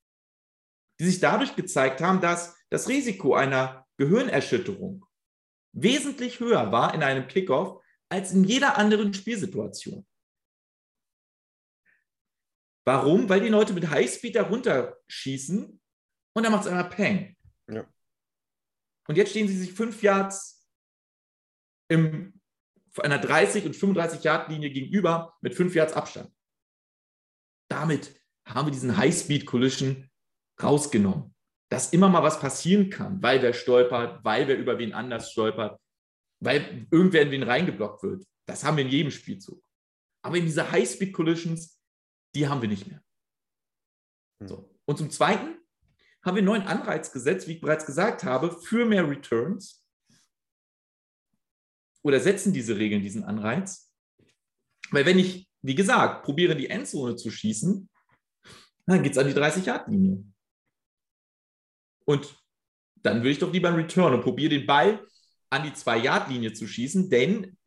die 0.99 1.05
sich 1.05 1.19
dadurch 1.19 1.55
gezeigt 1.55 2.01
haben, 2.01 2.21
dass 2.21 2.55
das 2.69 2.87
Risiko 2.87 3.35
einer 3.35 3.85
Gehirnerschütterung 3.97 5.05
wesentlich 5.73 6.39
höher 6.39 6.71
war 6.71 6.93
in 6.93 7.03
einem 7.03 7.27
Kickoff 7.27 7.83
als 8.09 8.31
in 8.31 8.43
jeder 8.43 8.77
anderen 8.77 9.13
Spielsituation. 9.13 10.05
Warum? 12.85 13.27
Weil 13.27 13.41
die 13.41 13.49
Leute 13.49 13.73
mit 13.73 13.89
Highspeed 13.89 14.35
da 14.35 14.43
runterschießen 14.43 15.81
und 16.33 16.43
dann 16.43 16.51
macht 16.51 16.61
es 16.61 16.67
einmal 16.67 16.89
Peng. 16.89 17.35
Ja. 17.67 17.85
Und 19.07 19.17
jetzt 19.17 19.31
stehen 19.31 19.47
sie 19.47 19.57
sich 19.57 19.73
fünf 19.73 20.01
Yards 20.01 20.65
im, 21.89 22.36
einer 23.03 23.19
30 23.19 23.65
und 23.65 23.75
35 23.75 24.23
Yard 24.23 24.49
Linie 24.49 24.69
gegenüber 24.69 25.35
mit 25.41 25.55
5 25.55 25.75
Yards 25.75 25.93
Abstand. 25.93 26.31
Damit 27.69 28.19
haben 28.45 28.67
wir 28.67 28.71
diesen 28.71 28.97
High-Speed 28.97 29.45
Collision 29.45 30.09
rausgenommen. 30.61 31.33
Dass 31.69 31.91
immer 31.91 32.07
mal 32.07 32.23
was 32.23 32.39
passieren 32.39 32.89
kann, 32.89 33.21
weil 33.21 33.41
wer 33.41 33.53
stolpert, 33.53 34.23
weil 34.23 34.47
wer 34.47 34.57
über 34.57 34.79
wen 34.79 34.93
anders 34.93 35.31
stolpert, 35.31 35.79
weil 36.39 36.87
irgendwer 36.91 37.23
in 37.23 37.31
wen 37.31 37.43
reingeblockt 37.43 38.03
wird. 38.03 38.25
Das 38.47 38.63
haben 38.63 38.77
wir 38.77 38.85
in 38.85 38.89
jedem 38.89 39.11
Spielzug. 39.11 39.61
Aber 40.23 40.37
in 40.37 40.45
diese 40.45 40.71
High-Speed 40.71 41.13
Collisions, 41.13 41.77
die 42.35 42.47
haben 42.47 42.61
wir 42.61 42.69
nicht 42.69 42.87
mehr. 42.87 43.03
Hm. 44.41 44.47
So. 44.47 44.77
Und 44.85 44.97
zum 44.97 45.09
Zweiten 45.09 45.57
haben 46.23 46.35
wir 46.35 46.39
einen 46.39 46.45
neuen 46.45 46.67
Anreiz 46.67 47.11
gesetzt, 47.11 47.47
wie 47.47 47.53
ich 47.53 47.61
bereits 47.61 47.85
gesagt 47.85 48.23
habe, 48.23 48.51
für 48.51 48.85
mehr 48.85 49.07
Returns 49.07 49.85
oder 52.07 52.21
setzen 52.21 52.53
diese 52.53 52.77
Regeln 52.77 53.01
diesen 53.01 53.25
Anreiz? 53.25 53.91
Weil 54.91 55.05
wenn 55.05 55.19
ich, 55.19 55.49
wie 55.61 55.75
gesagt, 55.75 56.23
probiere 56.23 56.55
die 56.55 56.69
Endzone 56.69 57.17
zu 57.17 57.29
schießen, 57.29 57.89
dann 58.85 59.03
geht 59.03 59.11
es 59.11 59.17
an 59.17 59.27
die 59.27 59.33
30-Yard-Linie. 59.33 60.23
Und 62.05 62.41
dann 62.95 63.21
will 63.23 63.31
ich 63.31 63.39
doch 63.39 63.51
lieber 63.51 63.67
einen 63.67 63.81
Return 63.81 64.13
und 64.13 64.21
probiere 64.21 64.51
den 64.51 64.65
Ball 64.65 65.05
an 65.49 65.63
die 65.63 65.71
2-Yard-Linie 65.71 66.53
zu 66.53 66.65
schießen, 66.65 67.09
denn 67.09 67.57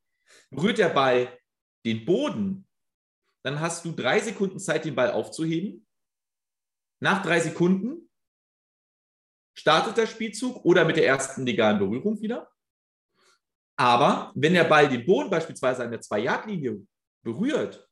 berührt 0.49 0.79
der 0.79 0.89
Ball 0.89 1.39
den 1.85 2.07
Boden, 2.07 2.67
dann 3.45 3.61
hast 3.61 3.85
du 3.85 3.93
drei 3.93 4.21
Sekunden 4.21 4.59
Zeit, 4.59 4.87
den 4.87 4.95
Ball 4.95 5.11
aufzuheben. 5.11 5.87
Nach 7.03 7.23
drei 7.23 7.41
Sekunden 7.41 8.11
startet 9.55 9.99
der 9.99 10.07
Spielzug 10.07 10.65
oder 10.65 10.87
mit 10.87 10.97
der 10.97 11.07
ersten 11.07 11.45
legalen 11.45 11.79
Berührung 11.79 12.23
wieder. 12.23 12.50
Aber 13.81 14.31
wenn 14.35 14.53
der 14.53 14.65
Ball 14.65 14.91
den 14.91 15.07
Boden 15.07 15.31
beispielsweise 15.31 15.83
an 15.83 15.91
der 15.91 16.03
2-Yard-Linie 16.03 16.87
berührt 17.25 17.89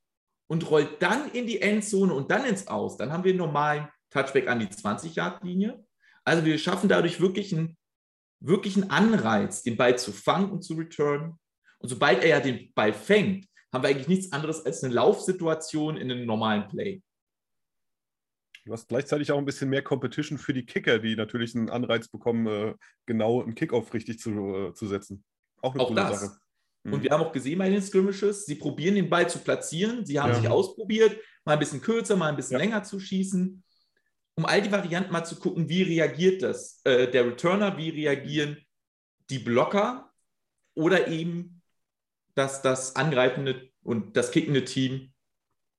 und 0.47 0.71
rollt 0.71 1.01
dann 1.01 1.31
in 1.31 1.47
die 1.47 1.63
Endzone 1.63 2.13
und 2.13 2.31
dann 2.31 2.45
ins 2.45 2.67
Aus, 2.67 2.99
dann 2.99 3.11
haben 3.11 3.25
wir 3.25 3.31
einen 3.31 3.39
normalen 3.39 3.89
Touchback 4.11 4.49
an 4.49 4.61
die 4.61 4.67
20-Yard-Linie. 4.67 5.83
Also 6.25 6.45
wir 6.45 6.59
schaffen 6.59 6.91
dadurch 6.91 7.23
wirklich 7.23 7.57
einen, 7.57 7.79
wirklich 8.39 8.77
einen 8.77 8.91
Anreiz, 8.91 9.63
den 9.63 9.79
Ball 9.79 9.99
zu 9.99 10.13
fangen 10.13 10.51
und 10.51 10.61
zu 10.61 10.75
returnen. 10.75 11.39
Und 11.79 11.89
sobald 11.89 12.23
er 12.23 12.29
ja 12.29 12.41
den 12.41 12.71
Ball 12.75 12.93
fängt, 12.93 13.47
haben 13.73 13.83
wir 13.83 13.89
eigentlich 13.89 14.09
nichts 14.09 14.31
anderes 14.31 14.67
als 14.67 14.85
eine 14.85 14.93
Laufsituation 14.93 15.97
in 15.97 16.13
einem 16.13 16.27
normalen 16.27 16.69
Play. 16.69 17.01
Du 18.67 18.75
hast 18.75 18.89
gleichzeitig 18.89 19.33
auch 19.33 19.39
ein 19.39 19.47
bisschen 19.47 19.71
mehr 19.71 19.83
Competition 19.83 20.37
für 20.37 20.53
die 20.53 20.67
Kicker, 20.67 20.99
die 20.99 21.17
natürlich 21.17 21.55
einen 21.55 21.71
Anreiz 21.71 22.09
bekommen, 22.09 22.47
äh, 22.47 22.75
genau 23.07 23.43
einen 23.43 23.55
Kickoff 23.55 23.95
richtig 23.95 24.19
zu, 24.19 24.33
äh, 24.55 24.75
zu 24.75 24.87
setzen. 24.87 25.25
Auch 25.63 25.75
eine 25.75 25.83
auch 25.83 25.89
coole 25.89 26.01
das. 26.03 26.21
Sache. 26.21 26.39
Und 26.85 26.99
mhm. 26.99 27.03
wir 27.03 27.11
haben 27.11 27.23
auch 27.23 27.33
gesehen 27.33 27.59
bei 27.59 27.69
den 27.69 27.83
Skirmishes, 27.83 28.47
sie 28.47 28.55
probieren 28.55 28.95
den 28.95 29.11
Ball 29.11 29.29
zu 29.29 29.39
platzieren. 29.39 30.07
Sie 30.07 30.19
haben 30.19 30.33
ja. 30.33 30.41
sich 30.41 30.49
ausprobiert, 30.49 31.19
mal 31.45 31.55
ein 31.55 31.59
bisschen 31.59 31.81
kürzer, 31.81 32.17
mal 32.17 32.29
ein 32.29 32.37
bisschen 32.37 32.53
ja. 32.53 32.59
länger 32.59 32.83
zu 32.83 32.99
schießen. 33.01 33.63
um 34.37 34.47
all 34.47 34.63
die 34.63 34.71
Varianten 34.71 35.13
mal 35.13 35.25
zu 35.25 35.37
gucken, 35.37 35.69
wie 35.69 35.83
reagiert 35.83 36.43
das 36.43 36.81
äh, 36.85 37.11
der 37.11 37.27
Returner, 37.27 37.77
wie 37.77 37.91
reagieren 37.91 38.57
die 39.31 39.41
Blocker 39.41 40.13
oder 40.75 41.09
eben 41.09 41.61
das, 42.35 42.63
das 42.63 42.95
angreifende 42.95 43.69
und 43.83 44.17
das 44.17 44.31
kickende 44.31 44.65
Team 44.65 45.13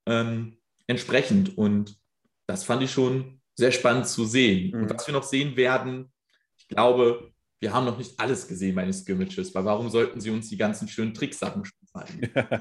ähm, 0.06 0.58
entsprechend. 0.86 1.56
Und 1.56 1.98
das 2.46 2.64
fand 2.64 2.82
ich 2.82 2.92
schon 2.92 3.40
sehr 3.54 3.72
spannend 3.72 4.06
zu 4.06 4.26
sehen. 4.26 4.76
Mhm. 4.76 4.82
Und 4.82 4.94
was 4.94 5.06
wir 5.06 5.14
noch 5.14 5.22
sehen 5.22 5.56
werden, 5.56 6.12
ich 6.58 6.68
glaube, 6.68 7.32
wir 7.60 7.72
haben 7.72 7.84
noch 7.84 7.98
nicht 7.98 8.18
alles 8.18 8.48
gesehen 8.48 8.74
bei 8.74 8.84
den 8.84 8.92
Skirmishes, 8.92 9.54
weil 9.54 9.64
warum 9.64 9.90
sollten 9.90 10.20
sie 10.20 10.30
uns 10.30 10.48
die 10.48 10.56
ganzen 10.56 10.88
schönen 10.88 11.14
Tricksachen 11.14 11.62
zeigen? 11.92 12.32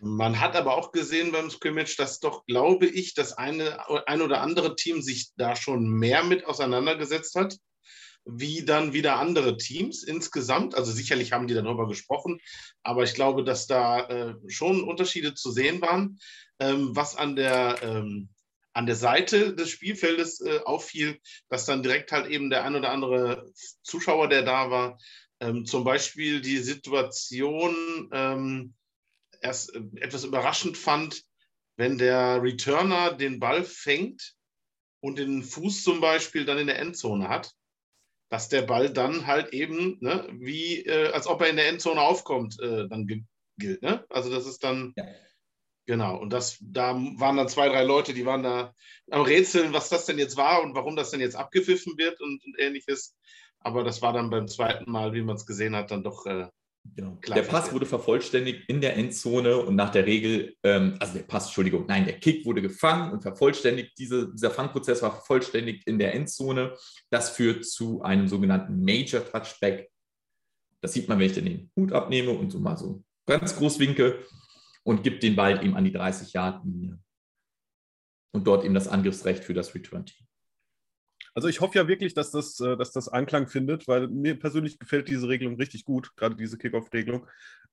Man 0.00 0.40
hat 0.40 0.56
aber 0.56 0.76
auch 0.76 0.92
gesehen 0.92 1.32
beim 1.32 1.50
Scrimmage, 1.50 1.96
dass 1.96 2.20
doch, 2.20 2.44
glaube 2.46 2.86
ich, 2.86 3.14
das 3.14 3.32
eine, 3.32 3.88
ein 4.06 4.20
oder 4.20 4.42
andere 4.42 4.76
Team 4.76 5.00
sich 5.00 5.30
da 5.36 5.56
schon 5.56 5.88
mehr 5.88 6.24
mit 6.24 6.44
auseinandergesetzt 6.44 7.36
hat, 7.36 7.56
wie 8.26 8.64
dann 8.64 8.92
wieder 8.92 9.18
andere 9.18 9.56
Teams 9.56 10.02
insgesamt. 10.02 10.74
Also 10.74 10.92
sicherlich 10.92 11.32
haben 11.32 11.46
die 11.46 11.54
darüber 11.54 11.86
gesprochen, 11.86 12.40
aber 12.82 13.04
ich 13.04 13.14
glaube, 13.14 13.44
dass 13.44 13.66
da 13.66 14.06
äh, 14.08 14.34
schon 14.48 14.82
Unterschiede 14.82 15.34
zu 15.34 15.50
sehen 15.52 15.80
waren. 15.80 16.18
Ähm, 16.58 16.94
was 16.94 17.16
an 17.16 17.36
der, 17.36 17.78
ähm, 17.82 18.28
an 18.74 18.86
der 18.86 18.96
Seite 18.96 19.54
des 19.54 19.70
Spielfeldes 19.70 20.40
äh, 20.40 20.60
auffiel, 20.64 21.20
dass 21.48 21.64
dann 21.64 21.82
direkt 21.82 22.12
halt 22.12 22.26
eben 22.26 22.50
der 22.50 22.64
ein 22.64 22.74
oder 22.74 22.90
andere 22.90 23.50
Zuschauer, 23.82 24.28
der 24.28 24.42
da 24.42 24.70
war, 24.70 24.98
ähm, 25.40 25.64
zum 25.64 25.84
Beispiel 25.84 26.40
die 26.40 26.58
Situation 26.58 28.10
ähm, 28.12 28.74
erst 29.40 29.74
äh, 29.74 29.80
etwas 30.00 30.24
überraschend 30.24 30.76
fand, 30.76 31.22
wenn 31.76 31.98
der 31.98 32.42
Returner 32.42 33.12
den 33.12 33.40
Ball 33.40 33.64
fängt 33.64 34.34
und 35.00 35.18
den 35.18 35.42
Fuß 35.42 35.82
zum 35.82 36.00
Beispiel 36.00 36.44
dann 36.44 36.58
in 36.58 36.66
der 36.66 36.78
Endzone 36.78 37.28
hat, 37.28 37.52
dass 38.30 38.48
der 38.48 38.62
Ball 38.62 38.92
dann 38.92 39.26
halt 39.26 39.52
eben, 39.52 39.98
ne, 40.00 40.28
wie 40.32 40.84
äh, 40.84 41.12
als 41.12 41.26
ob 41.26 41.40
er 41.42 41.50
in 41.50 41.56
der 41.56 41.68
Endzone 41.68 42.00
aufkommt, 42.00 42.58
äh, 42.60 42.88
dann 42.88 43.06
gilt. 43.56 43.82
Ne? 43.82 44.04
Also 44.08 44.30
das 44.30 44.46
ist 44.46 44.64
dann, 44.64 44.92
ja. 44.96 45.04
Genau, 45.86 46.18
und 46.18 46.32
das, 46.32 46.58
da 46.60 46.94
waren 46.94 47.36
dann 47.36 47.48
zwei, 47.48 47.68
drei 47.68 47.84
Leute, 47.84 48.14
die 48.14 48.26
waren 48.26 48.42
da 48.42 48.74
am 49.10 49.22
Rätseln, 49.22 49.72
was 49.72 49.88
das 49.88 50.06
denn 50.06 50.18
jetzt 50.18 50.36
war 50.36 50.62
und 50.62 50.74
warum 50.74 50.96
das 50.96 51.10
denn 51.10 51.20
jetzt 51.20 51.36
abgepfiffen 51.36 51.98
wird 51.98 52.20
und, 52.20 52.44
und 52.44 52.58
ähnliches. 52.58 53.16
Aber 53.60 53.82
das 53.84 54.02
war 54.02 54.12
dann 54.12 54.30
beim 54.30 54.48
zweiten 54.48 54.90
Mal, 54.90 55.12
wie 55.14 55.22
man 55.22 55.36
es 55.36 55.46
gesehen 55.46 55.74
hat, 55.74 55.90
dann 55.90 56.04
doch 56.04 56.26
äh, 56.26 56.48
Genau. 56.96 57.18
der 57.26 57.42
Pass 57.42 57.72
wurde 57.72 57.86
vervollständigt 57.86 58.68
in 58.68 58.80
der 58.80 58.96
Endzone 58.96 59.56
und 59.56 59.74
nach 59.74 59.90
der 59.90 60.06
Regel, 60.06 60.54
ähm, 60.62 60.96
also 61.00 61.14
der 61.14 61.22
Pass, 61.22 61.46
Entschuldigung, 61.46 61.86
nein, 61.88 62.04
der 62.04 62.20
Kick 62.20 62.44
wurde 62.44 62.60
gefangen 62.60 63.10
und 63.10 63.22
vervollständigt. 63.22 63.98
Diese, 63.98 64.30
dieser 64.30 64.50
Fangprozess 64.50 65.02
war 65.02 65.10
vervollständigt 65.10 65.86
in 65.86 65.98
der 65.98 66.14
Endzone. 66.14 66.76
Das 67.10 67.30
führt 67.30 67.64
zu 67.64 68.02
einem 68.02 68.28
sogenannten 68.28 68.84
Major 68.84 69.24
Touchback. 69.24 69.90
Das 70.82 70.92
sieht 70.92 71.08
man, 71.08 71.18
wenn 71.18 71.26
ich 71.26 71.32
den 71.32 71.70
Hut 71.74 71.92
abnehme 71.92 72.32
und 72.32 72.50
so 72.50 72.60
mal 72.60 72.76
so 72.76 73.02
ganz 73.26 73.56
groß 73.56 73.78
winke 73.78 74.18
und 74.84 75.02
gibt 75.02 75.22
den 75.22 75.36
Ball 75.36 75.62
eben 75.64 75.76
an 75.76 75.84
die 75.84 75.94
30-Yard-Linie. 75.94 76.98
Und 78.32 78.46
dort 78.46 78.64
eben 78.64 78.74
das 78.74 78.88
Angriffsrecht 78.88 79.44
für 79.44 79.54
das 79.54 79.74
Return-Team. 79.74 80.26
Also 81.34 81.48
ich 81.48 81.60
hoffe 81.60 81.78
ja 81.78 81.88
wirklich, 81.88 82.14
dass 82.14 82.30
das, 82.30 82.60
äh, 82.60 82.76
dass 82.76 82.92
das 82.92 83.08
Anklang 83.08 83.48
findet, 83.48 83.88
weil 83.88 84.06
mir 84.08 84.38
persönlich 84.38 84.78
gefällt 84.78 85.08
diese 85.08 85.28
Regelung 85.28 85.56
richtig 85.56 85.84
gut, 85.84 86.14
gerade 86.16 86.36
diese 86.36 86.58
Kickoff-Regelung. 86.58 87.26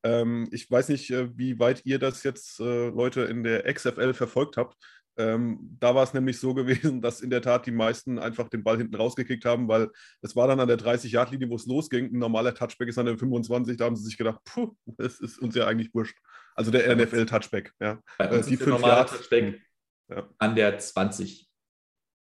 Ähm, 0.03 0.47
ich 0.51 0.69
weiß 0.69 0.89
nicht, 0.89 1.11
äh, 1.11 1.29
wie 1.37 1.59
weit 1.59 1.85
ihr 1.85 1.99
das 1.99 2.23
jetzt, 2.23 2.59
äh, 2.59 2.89
Leute, 2.89 3.21
in 3.21 3.43
der 3.43 3.71
XFL 3.71 4.13
verfolgt 4.13 4.57
habt. 4.57 4.75
Ähm, 5.17 5.77
da 5.79 5.93
war 5.93 6.03
es 6.03 6.13
nämlich 6.13 6.39
so 6.39 6.53
gewesen, 6.55 7.01
dass 7.01 7.21
in 7.21 7.29
der 7.29 7.41
Tat 7.43 7.67
die 7.67 7.71
meisten 7.71 8.17
einfach 8.17 8.49
den 8.49 8.63
Ball 8.63 8.77
hinten 8.77 8.95
rausgekickt 8.95 9.45
haben, 9.45 9.67
weil 9.67 9.89
es 10.21 10.35
war 10.35 10.47
dann 10.47 10.59
an 10.59 10.67
der 10.67 10.79
30-Yard-Linie, 10.79 11.49
wo 11.49 11.55
es 11.55 11.67
losging. 11.67 12.05
Ein 12.13 12.19
normaler 12.19 12.55
Touchback 12.55 12.89
ist 12.89 12.97
an 12.97 13.05
der 13.05 13.17
25, 13.17 13.77
da 13.77 13.85
haben 13.85 13.95
sie 13.95 14.05
sich 14.05 14.17
gedacht, 14.17 14.39
puh, 14.43 14.75
das 14.97 15.19
ist 15.19 15.39
uns 15.39 15.55
ja 15.55 15.67
eigentlich 15.67 15.93
wurscht. 15.93 16.17
Also 16.55 16.71
der 16.71 16.95
NFL-Touchback, 16.95 17.73
ja. 17.79 18.01
Bei 18.17 18.31
uns 18.31 18.47
die 18.47 18.53
ist 18.53 18.61
der 18.61 18.69
normale 18.69 19.05
Touchback 19.05 19.61
ja. 20.09 20.29
an 20.37 20.55
der 20.55 20.77
20 20.77 21.49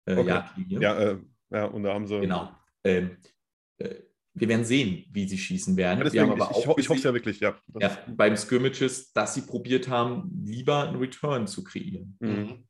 äh, 0.06 0.16
okay. 0.16 0.28
Yardlinie. 0.28 0.82
Ja, 0.82 1.00
äh, 1.00 1.20
ja, 1.52 1.66
und 1.66 1.84
da 1.84 1.94
haben 1.94 2.08
sie. 2.08 2.20
Genau. 2.20 2.56
Ähm, 2.84 3.18
äh, 3.78 3.96
wir 4.34 4.48
werden 4.48 4.64
sehen, 4.64 5.06
wie 5.12 5.28
sie 5.28 5.38
schießen 5.38 5.76
werden. 5.76 6.00
Ja, 6.00 6.04
deswegen, 6.06 6.32
ich, 6.32 6.50
ich, 6.52 6.58
ich 6.58 6.90
hoffe 6.90 6.98
es 7.00 7.04
ja 7.04 7.14
wirklich, 7.14 7.40
ja. 7.42 7.60
ja. 7.80 7.98
Beim 8.08 8.38
Skirmishes, 8.38 9.12
dass 9.12 9.34
sie 9.34 9.42
probiert 9.42 9.90
haben, 9.90 10.32
lieber 10.46 10.88
einen 10.88 10.98
Return 10.98 11.48
zu 11.48 11.64
kreieren. 11.64 12.18
Mhm. 12.22 12.68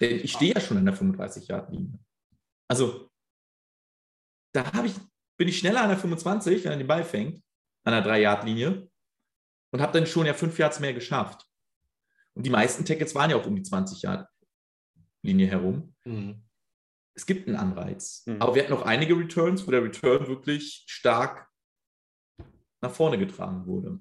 Denn 0.00 0.20
ich 0.24 0.32
stehe 0.32 0.54
ja 0.54 0.60
schon 0.60 0.78
an 0.78 0.84
der 0.84 0.96
35-Yard-Linie. 0.96 1.98
Also, 2.68 3.08
da 4.52 4.84
ich, 4.84 4.94
bin 5.38 5.48
ich 5.48 5.58
schneller 5.58 5.82
an 5.82 5.90
der 5.90 5.98
25, 5.98 6.64
wenn 6.64 6.72
er 6.72 6.78
den 6.78 6.86
Ball 6.86 7.04
fängt, 7.04 7.40
an 7.84 7.92
der 7.92 8.04
3-Yard-Linie 8.04 8.90
und 9.76 9.82
habe 9.82 9.92
dann 9.92 10.06
schon 10.06 10.24
ja 10.24 10.32
5 10.32 10.58
Yards 10.58 10.80
mehr 10.80 10.94
geschafft. 10.94 11.46
Und 12.32 12.46
die 12.46 12.50
meisten 12.50 12.86
Tackles 12.86 13.14
waren 13.14 13.28
ja 13.28 13.36
auch 13.36 13.44
um 13.44 13.54
die 13.54 13.62
20 13.62 14.00
Yard 14.00 14.26
Linie 15.22 15.48
herum. 15.48 15.94
Mhm. 16.06 16.42
Es 17.12 17.26
gibt 17.26 17.46
einen 17.46 17.58
Anreiz. 17.58 18.22
Mhm. 18.24 18.40
Aber 18.40 18.54
wir 18.54 18.62
hatten 18.62 18.72
noch 18.72 18.86
einige 18.86 19.18
Returns, 19.18 19.66
wo 19.66 19.70
der 19.70 19.84
Return 19.84 20.28
wirklich 20.28 20.84
stark 20.86 21.50
nach 22.80 22.90
vorne 22.90 23.18
getragen 23.18 23.66
wurde. 23.66 23.98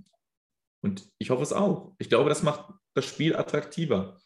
Und 0.81 1.11
ich 1.17 1.29
hoffe 1.29 1.43
es 1.43 1.51
auch. 1.51 1.93
Ich 1.97 2.07
glaube, 2.07 2.29
das 2.29 2.41
macht 2.41 2.73
das 2.93 3.03
Spiel 3.03 3.35
attraktiver. 3.35 4.17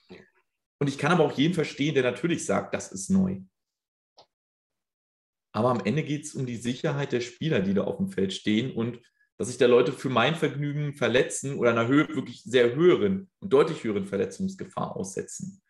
Und 0.78 0.88
ich 0.88 1.00
kann 1.00 1.12
aber 1.12 1.24
auch 1.24 1.36
jeden 1.36 1.56
verstehen, 1.56 1.96
der 1.96 2.04
natürlich 2.04 2.46
sagt, 2.46 2.76
das 2.76 2.92
ist 2.92 3.10
neu. 3.10 3.42
Aber 5.52 5.72
am 5.72 5.84
Ende 5.84 6.04
geht 6.04 6.26
es 6.26 6.36
um 6.36 6.46
die 6.46 6.58
Sicherheit 6.58 7.12
der 7.12 7.22
Spieler, 7.22 7.62
die 7.62 7.74
da 7.74 7.86
auf 7.86 7.98
dem 7.98 8.10
Feld 8.10 8.34
stehen 8.34 8.72
und 8.72 9.02
dass 9.40 9.48
sich 9.48 9.58
da 9.58 9.68
Leute 9.68 9.94
für 9.94 10.10
mein 10.10 10.36
Vergnügen 10.36 10.94
verletzen 10.94 11.58
oder 11.58 11.72
einer 11.72 11.88
Höhe, 11.88 12.10
wirklich 12.10 12.44
sehr 12.44 12.76
höheren 12.76 13.30
und 13.40 13.54
deutlich 13.54 13.86
höheren 13.86 14.06
Verletzungsgefahr 14.06 14.98
aussetzen. 14.98 15.62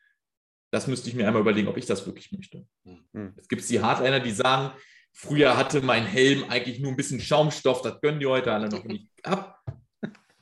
Das 0.72 0.88
müsste 0.88 1.08
ich 1.08 1.16
mir 1.16 1.28
einmal 1.28 1.44
überlegen, 1.44 1.68
ob 1.68 1.78
ich 1.78 1.86
das 1.86 2.06
wirklich 2.08 2.32
möchte. 2.32 2.66
Mhm. 2.84 3.34
Es 3.38 3.48
gibt 3.48 3.70
die 3.70 3.80
Hardliner, 3.80 4.20
die 4.20 4.32
sagen, 4.32 4.76
früher 5.14 5.56
hatte 5.56 5.82
mein 5.82 6.08
Helm 6.08 6.46
eigentlich 6.50 6.80
nur 6.80 6.90
ein 6.92 6.98
bisschen 6.98 7.20
Schaumstoff, 7.20 7.84
das 7.84 8.02
gönnen 8.02 8.20
die 8.20 8.26
heute 8.26 8.52
alle 8.52 8.70
noch 8.70 8.84
nicht 8.86 9.08
ab. 9.24 9.64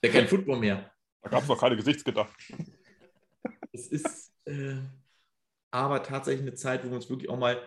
Der 0.02 0.10
kein 0.10 0.28
Football 0.28 0.60
mehr. 0.60 0.90
Da 1.22 1.30
gab 1.30 1.44
es 1.44 1.50
noch 1.50 1.60
keine 1.60 1.76
Gesichtsgitter. 1.76 2.30
Es 3.74 3.88
ist 3.88 4.32
äh, 4.46 4.78
aber 5.72 6.02
tatsächlich 6.02 6.48
eine 6.48 6.56
Zeit, 6.56 6.86
wo 6.86 6.90
wir 6.90 6.96
uns 6.96 7.10
wirklich 7.10 7.30
auch 7.30 7.38
mal 7.38 7.62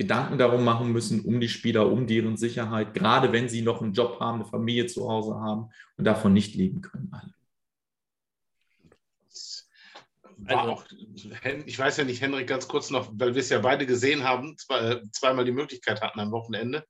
Gedanken 0.00 0.38
darum 0.38 0.64
machen 0.64 0.92
müssen, 0.92 1.20
um 1.26 1.40
die 1.40 1.50
Spieler, 1.50 1.92
um 1.92 2.06
deren 2.06 2.38
Sicherheit, 2.38 2.94
gerade 2.94 3.32
wenn 3.32 3.50
sie 3.50 3.60
noch 3.60 3.82
einen 3.82 3.92
Job 3.92 4.18
haben, 4.18 4.40
eine 4.40 4.48
Familie 4.48 4.86
zu 4.86 5.06
Hause 5.06 5.34
haben 5.34 5.68
und 5.98 6.06
davon 6.06 6.32
nicht 6.32 6.54
leben 6.54 6.80
können. 6.80 7.10
Alle. 7.12 7.34
Also, 10.46 10.70
auch, 10.70 10.84
ich 11.66 11.78
weiß 11.78 11.98
ja 11.98 12.04
nicht, 12.04 12.22
Henrik, 12.22 12.46
ganz 12.46 12.66
kurz 12.66 12.88
noch, 12.88 13.10
weil 13.12 13.34
wir 13.34 13.42
es 13.42 13.50
ja 13.50 13.58
beide 13.58 13.84
gesehen 13.84 14.24
haben, 14.24 14.56
zwei, 14.56 15.02
zweimal 15.12 15.44
die 15.44 15.52
Möglichkeit 15.52 16.00
hatten 16.00 16.18
am 16.18 16.30
Wochenende. 16.30 16.86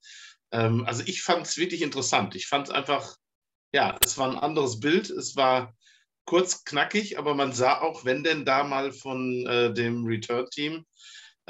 Ähm, 0.53 0.85
also 0.87 1.03
ich 1.05 1.25
fand 1.25 1.49
es 1.49 1.57
wirklich 1.57 1.83
interessant. 1.83 2.37
Ich 2.37 2.47
fand 2.47 2.69
es 2.69 2.73
einfach, 2.73 3.17
ja, 3.75 3.99
es 4.05 4.19
war 4.19 4.31
ein 4.31 4.39
anderes 4.39 4.79
Bild. 4.79 5.11
Es 5.11 5.35
war 5.35 5.75
kurz 6.27 6.63
knackig, 6.65 7.19
aber 7.19 7.35
man 7.35 7.53
sah 7.53 7.81
auch, 7.81 8.05
wenn 8.05 8.23
denn 8.23 8.45
da 8.45 8.63
mal 8.63 8.93
von 8.93 9.45
äh, 9.49 9.75
dem 9.75 10.05
Return-Team 10.05 10.87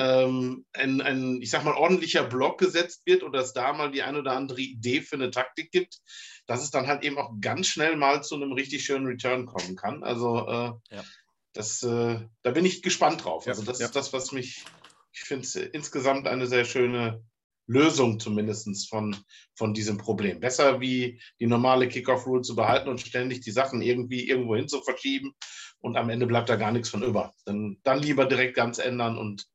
ähm, 0.01 0.65
ein, 0.73 1.01
ein, 1.01 1.43
ich 1.43 1.51
sag 1.51 1.65
mal, 1.65 1.75
ordentlicher 1.75 2.25
Block 2.25 2.59
gesetzt 2.59 3.03
wird 3.07 3.23
oder 3.23 3.41
es 3.41 3.53
da 3.53 3.73
mal 3.73 3.91
die 3.91 4.03
ein 4.03 4.17
oder 4.17 4.33
andere 4.33 4.61
Idee 4.61 5.03
für 5.03 5.17
eine 5.17 5.31
Taktik 5.31 5.71
gibt, 5.71 5.99
dass 6.47 6.63
es 6.63 6.71
dann 6.71 6.87
halt 6.87 7.05
eben 7.05 7.19
auch 7.19 7.33
ganz 7.41 7.67
schnell 7.67 7.97
mal 7.97 8.23
zu 8.23 8.35
einem 8.35 8.53
richtig 8.53 8.85
schönen 8.85 9.07
Return 9.07 9.47
kommen 9.47 9.77
kann. 9.77 10.03
Also 10.03 10.47
äh, 10.49 10.95
ja 10.95 11.05
das, 11.53 11.83
äh, 11.83 12.21
da 12.43 12.51
bin 12.51 12.65
ich 12.65 12.83
gespannt 12.83 13.25
drauf. 13.25 13.47
Also 13.47 13.63
das 13.63 13.81
ja. 13.81 13.87
ist 13.87 13.97
das, 13.97 14.13
was 14.13 14.33
mich, 14.33 14.65
ich 15.13 15.21
finde 15.21 15.45
es 15.45 15.57
insgesamt 15.57 16.27
eine 16.27 16.47
sehr 16.47 16.65
schöne 16.65 17.25
Lösung 17.67 18.19
zumindest 18.19 18.89
von, 18.89 19.17
von 19.55 19.75
diesem 19.75 19.97
Problem. 19.97 20.41
Besser 20.41 20.81
wie 20.81 21.21
die 21.39 21.47
normale 21.47 21.89
Kickoff-Rule 21.89 22.43
zu 22.43 22.57
behalten 22.57 22.89
und 22.89 23.01
ständig 23.01 23.41
die 23.41 23.53
Sachen 23.53 23.81
irgendwie 23.83 24.29
irgendwo 24.29 24.57
hin 24.57 24.69
zu 24.69 24.83
verschieben 24.83 25.35
und 25.79 25.97
am 25.97 26.11
Ende 26.11 26.27
bleibt 26.27 26.49
da 26.49 26.57
gar 26.57 26.73
nichts 26.73 26.89
von 26.89 27.03
über. 27.03 27.33
Dann, 27.45 27.79
dann 27.85 28.01
lieber 28.01 28.27
direkt 28.27 28.57
ganz 28.57 28.79
ändern 28.79 29.19
und 29.19 29.47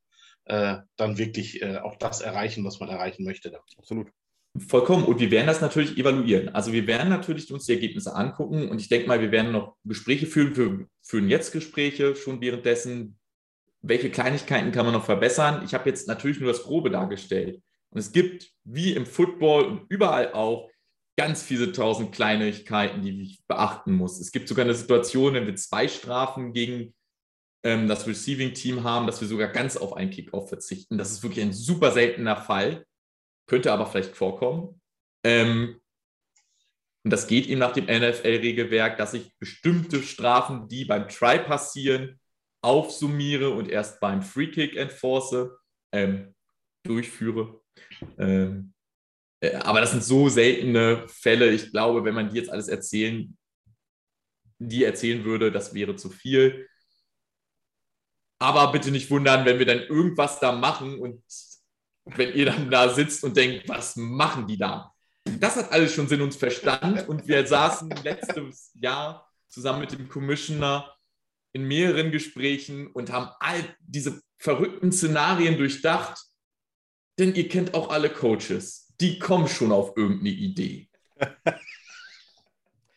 äh, 0.45 0.77
dann 0.95 1.17
wirklich 1.17 1.61
äh, 1.61 1.77
auch 1.77 1.95
das 1.95 2.21
erreichen, 2.21 2.63
was 2.63 2.79
man 2.79 2.89
erreichen 2.89 3.23
möchte. 3.23 3.57
Absolut. 3.77 4.07
Vollkommen. 4.67 5.03
Und 5.03 5.19
wir 5.19 5.31
werden 5.31 5.47
das 5.47 5.59
natürlich 5.59 5.97
evaluieren. 5.97 6.49
Also 6.49 6.71
wir 6.71 6.87
werden 6.87 7.09
natürlich 7.09 7.51
uns 7.51 7.65
die 7.65 7.73
Ergebnisse 7.73 8.15
angucken 8.15 8.69
und 8.69 8.79
ich 8.79 8.87
denke 8.87 9.07
mal, 9.07 9.19
wir 9.19 9.31
werden 9.31 9.51
noch 9.51 9.75
Gespräche 9.83 10.27
führen. 10.27 10.55
Wir 10.55 10.87
führen 11.01 11.29
jetzt 11.29 11.51
Gespräche 11.51 12.15
schon 12.15 12.39
währenddessen. 12.39 13.19
Welche 13.81 14.09
Kleinigkeiten 14.09 14.71
kann 14.71 14.85
man 14.85 14.93
noch 14.93 15.05
verbessern? 15.05 15.61
Ich 15.65 15.73
habe 15.73 15.89
jetzt 15.89 16.07
natürlich 16.07 16.39
nur 16.39 16.51
das 16.51 16.63
Grobe 16.63 16.89
dargestellt. 16.89 17.61
Und 17.89 17.99
es 17.99 18.11
gibt, 18.11 18.49
wie 18.63 18.93
im 18.93 19.05
Football 19.05 19.65
und 19.65 19.81
überall 19.89 20.33
auch, 20.33 20.69
ganz 21.17 21.43
viele 21.43 21.71
tausend 21.71 22.11
Kleinigkeiten, 22.11 23.01
die 23.01 23.21
ich 23.21 23.45
beachten 23.47 23.93
muss. 23.93 24.19
Es 24.19 24.31
gibt 24.31 24.49
sogar 24.49 24.65
eine 24.65 24.73
Situation, 24.73 25.33
wenn 25.33 25.47
wir 25.47 25.55
zwei 25.55 25.87
Strafen 25.87 26.53
gegen 26.53 26.93
ähm, 27.65 27.87
das 27.87 28.07
Receiving-Team 28.07 28.83
haben, 28.83 29.07
dass 29.07 29.19
wir 29.19 29.27
sogar 29.27 29.47
ganz 29.47 29.75
auf 29.75 29.93
einen 29.93 30.11
Kickoff 30.11 30.49
verzichten. 30.49 30.97
Das 30.97 31.11
ist 31.11 31.23
wirklich 31.23 31.43
ein 31.43 31.51
super 31.51 31.91
seltener 31.91 32.37
Fall, 32.37 32.85
könnte 33.47 33.73
aber 33.73 33.87
vielleicht 33.87 34.15
vorkommen. 34.15 34.79
Ähm, 35.25 35.81
und 37.03 37.11
das 37.11 37.27
geht 37.27 37.47
eben 37.47 37.59
nach 37.59 37.73
dem 37.73 37.85
NFL-Regelwerk, 37.85 38.97
dass 38.97 39.15
ich 39.15 39.35
bestimmte 39.39 40.03
Strafen, 40.03 40.67
die 40.67 40.85
beim 40.85 41.09
Try 41.09 41.39
passieren, 41.39 42.19
aufsummiere 42.63 43.49
und 43.49 43.69
erst 43.69 43.99
beim 43.99 44.21
Free 44.21 44.51
Kick 44.51 44.75
enforce, 44.75 45.49
ähm, 45.91 46.35
durchführe. 46.83 47.61
Ähm, 48.19 48.73
äh, 49.39 49.55
aber 49.55 49.81
das 49.81 49.91
sind 49.91 50.03
so 50.03 50.29
seltene 50.29 51.07
Fälle. 51.07 51.49
Ich 51.49 51.71
glaube, 51.71 52.03
wenn 52.03 52.15
man 52.15 52.29
die 52.29 52.37
jetzt 52.37 52.49
alles 52.49 52.67
erzählen, 52.67 53.35
die 54.59 54.83
erzählen 54.83 55.23
würde, 55.25 55.51
das 55.51 55.73
wäre 55.73 55.95
zu 55.95 56.09
viel. 56.11 56.67
Aber 58.39 58.71
bitte 58.71 58.91
nicht 58.91 59.09
wundern, 59.09 59.45
wenn 59.45 59.59
wir 59.59 59.65
dann 59.65 59.79
irgendwas 59.79 60.39
da 60.39 60.51
machen 60.51 60.99
und 60.99 61.23
wenn 62.05 62.33
ihr 62.33 62.45
dann 62.45 62.69
da 62.69 62.89
sitzt 62.93 63.23
und 63.23 63.35
denkt, 63.35 63.67
was 63.67 63.95
machen 63.95 64.47
die 64.47 64.57
da? 64.57 64.93
Das 65.39 65.55
hat 65.55 65.71
alles 65.71 65.93
schon 65.93 66.07
Sinn 66.07 66.21
und 66.21 66.35
Verstand. 66.35 67.07
Und 67.07 67.27
wir 67.27 67.45
saßen 67.45 67.89
letztes 68.03 68.71
Jahr 68.75 69.27
zusammen 69.47 69.79
mit 69.81 69.91
dem 69.91 70.07
Commissioner 70.07 70.95
in 71.53 71.67
mehreren 71.67 72.11
Gesprächen 72.11 72.87
und 72.87 73.11
haben 73.11 73.29
all 73.39 73.63
diese 73.79 74.21
verrückten 74.37 74.91
Szenarien 74.91 75.57
durchdacht. 75.57 76.19
Denn 77.17 77.33
ihr 77.33 77.47
kennt 77.47 77.73
auch 77.73 77.89
alle 77.89 78.09
Coaches. 78.09 78.93
Die 78.99 79.19
kommen 79.19 79.47
schon 79.47 79.71
auf 79.71 79.95
irgendeine 79.95 80.29
Idee. 80.29 80.89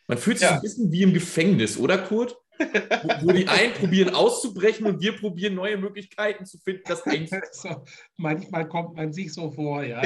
Man 0.09 0.19
fühlt 0.19 0.39
sich 0.39 0.49
ja. 0.49 0.57
ein 0.57 0.63
bisschen 0.63 0.91
wie 0.91 1.03
im 1.03 1.13
Gefängnis, 1.13 1.77
oder 1.77 1.99
Kurt? 1.99 2.37
Wo, 2.59 3.29
wo, 3.29 3.33
die 3.33 3.49
einen 3.49 3.73
probieren 3.75 4.15
auszubrechen 4.15 4.87
und 4.87 5.01
wir 5.01 5.17
probieren 5.17 5.55
neue 5.55 5.77
Möglichkeiten 5.77 6.45
zu 6.47 6.59
finden, 6.59 6.83
das 6.87 7.03
so, 7.53 7.85
Manchmal 8.17 8.69
kommt 8.69 8.97
man 8.97 9.13
sich 9.13 9.33
so 9.33 9.51
vor, 9.51 9.83
ja. 9.83 10.05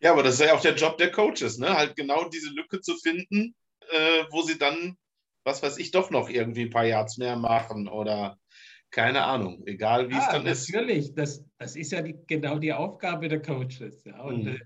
ja, 0.00 0.12
aber 0.12 0.22
das 0.22 0.34
ist 0.34 0.40
ja 0.40 0.54
auch 0.54 0.60
der 0.60 0.74
Job 0.74 0.98
der 0.98 1.10
Coaches, 1.10 1.58
ne? 1.58 1.76
Halt 1.76 1.96
genau 1.96 2.28
diese 2.28 2.50
Lücke 2.50 2.80
zu 2.80 2.96
finden, 2.96 3.54
äh, 3.90 4.24
wo 4.30 4.42
sie 4.42 4.58
dann, 4.58 4.96
was 5.44 5.62
weiß 5.62 5.78
ich, 5.78 5.90
doch 5.90 6.10
noch 6.10 6.28
irgendwie 6.28 6.62
ein 6.62 6.70
paar 6.70 6.86
Yards 6.86 7.18
mehr 7.18 7.36
machen 7.36 7.88
oder 7.88 8.38
keine 8.92 9.24
Ahnung, 9.24 9.62
egal 9.66 10.10
wie 10.10 10.14
ah, 10.14 10.18
es 10.18 10.26
dann 10.26 10.44
natürlich. 10.44 10.58
ist. 10.58 10.74
Natürlich, 10.74 11.14
das, 11.14 11.44
das 11.58 11.76
ist 11.76 11.92
ja 11.92 12.02
die, 12.02 12.16
genau 12.26 12.58
die 12.58 12.74
Aufgabe 12.74 13.28
der 13.28 13.40
Coaches. 13.40 14.04
Ja. 14.04 14.20
Und 14.22 14.44
mhm. 14.44 14.56
äh, 14.56 14.60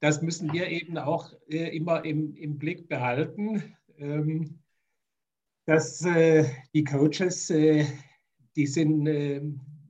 das 0.00 0.22
müssen 0.22 0.52
wir 0.52 0.68
eben 0.68 0.98
auch 0.98 1.32
äh, 1.48 1.76
immer 1.76 2.04
im, 2.04 2.34
im 2.34 2.58
Blick 2.58 2.88
behalten, 2.88 3.76
ähm, 3.98 4.58
dass 5.66 6.04
äh, 6.04 6.44
die 6.74 6.84
Coaches, 6.84 7.50
äh, 7.50 7.84
die 8.54 8.66
sind 8.66 9.06
äh, 9.06 9.42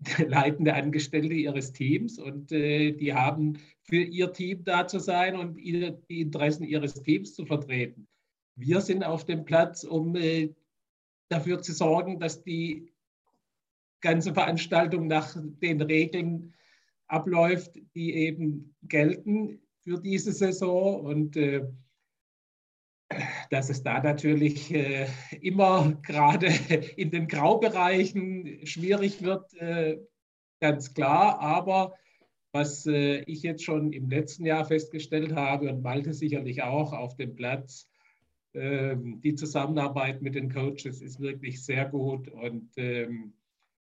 leitende 0.27 0.75
Angestellte 0.75 1.35
ihres 1.35 1.73
Teams 1.73 2.19
und 2.19 2.51
äh, 2.51 2.93
die 2.93 3.15
haben 3.15 3.59
für 3.83 4.03
ihr 4.03 4.33
Team 4.33 4.65
da 4.65 4.87
zu 4.87 4.99
sein 4.99 5.37
und 5.37 5.57
die 5.57 6.21
Interessen 6.21 6.65
ihres 6.65 6.95
Teams 6.95 7.35
zu 7.35 7.47
vertreten. 7.47 8.09
Wir 8.57 8.81
sind 8.81 9.05
auf 9.05 9.25
dem 9.25 9.45
Platz, 9.45 9.85
um 9.85 10.17
äh, 10.17 10.55
dafür 11.29 11.61
zu 11.61 11.73
sorgen, 11.73 12.19
dass 12.19 12.43
die 12.43 12.93
ganze 14.01 14.33
Veranstaltung 14.33 15.07
nach 15.07 15.37
den 15.61 15.81
Regeln 15.83 16.55
abläuft, 17.07 17.79
die 17.95 18.15
eben 18.15 18.75
gelten 18.83 19.61
für 19.83 20.01
diese 20.01 20.33
Saison 20.33 21.01
und 21.05 21.37
äh, 21.37 21.67
dass 23.51 23.71
es 23.71 23.83
da 23.83 24.03
natürlich 24.03 24.73
äh, 24.75 25.07
immer 25.41 25.97
gerade 26.03 26.47
in 26.97 27.11
den 27.11 27.29
Graubereichen 27.29 28.67
schwierig 28.67 29.23
wird, 29.23 29.55
äh, 29.55 29.99
ganz 30.61 30.95
klar. 30.95 31.41
Aber 31.41 31.95
was 32.53 32.87
äh, 32.87 33.19
ich 33.25 33.43
jetzt 33.43 33.65
schon 33.65 33.93
im 33.93 34.09
letzten 34.09 34.47
Jahr 34.47 34.65
festgestellt 34.65 35.35
habe 35.35 35.69
und 35.71 35.83
Malte 35.83 36.15
sicherlich 36.15 36.63
auch 36.63 36.93
auf 36.93 37.17
dem 37.17 37.35
Platz, 37.35 37.89
ähm, 38.55 39.21
die 39.21 39.35
Zusammenarbeit 39.35 40.23
mit 40.23 40.35
den 40.35 40.53
Coaches 40.53 41.03
ist 41.03 41.21
wirklich 41.21 41.63
sehr 41.63 41.85
gut 41.85 42.29
und 42.29 42.71
ähm, 42.77 43.35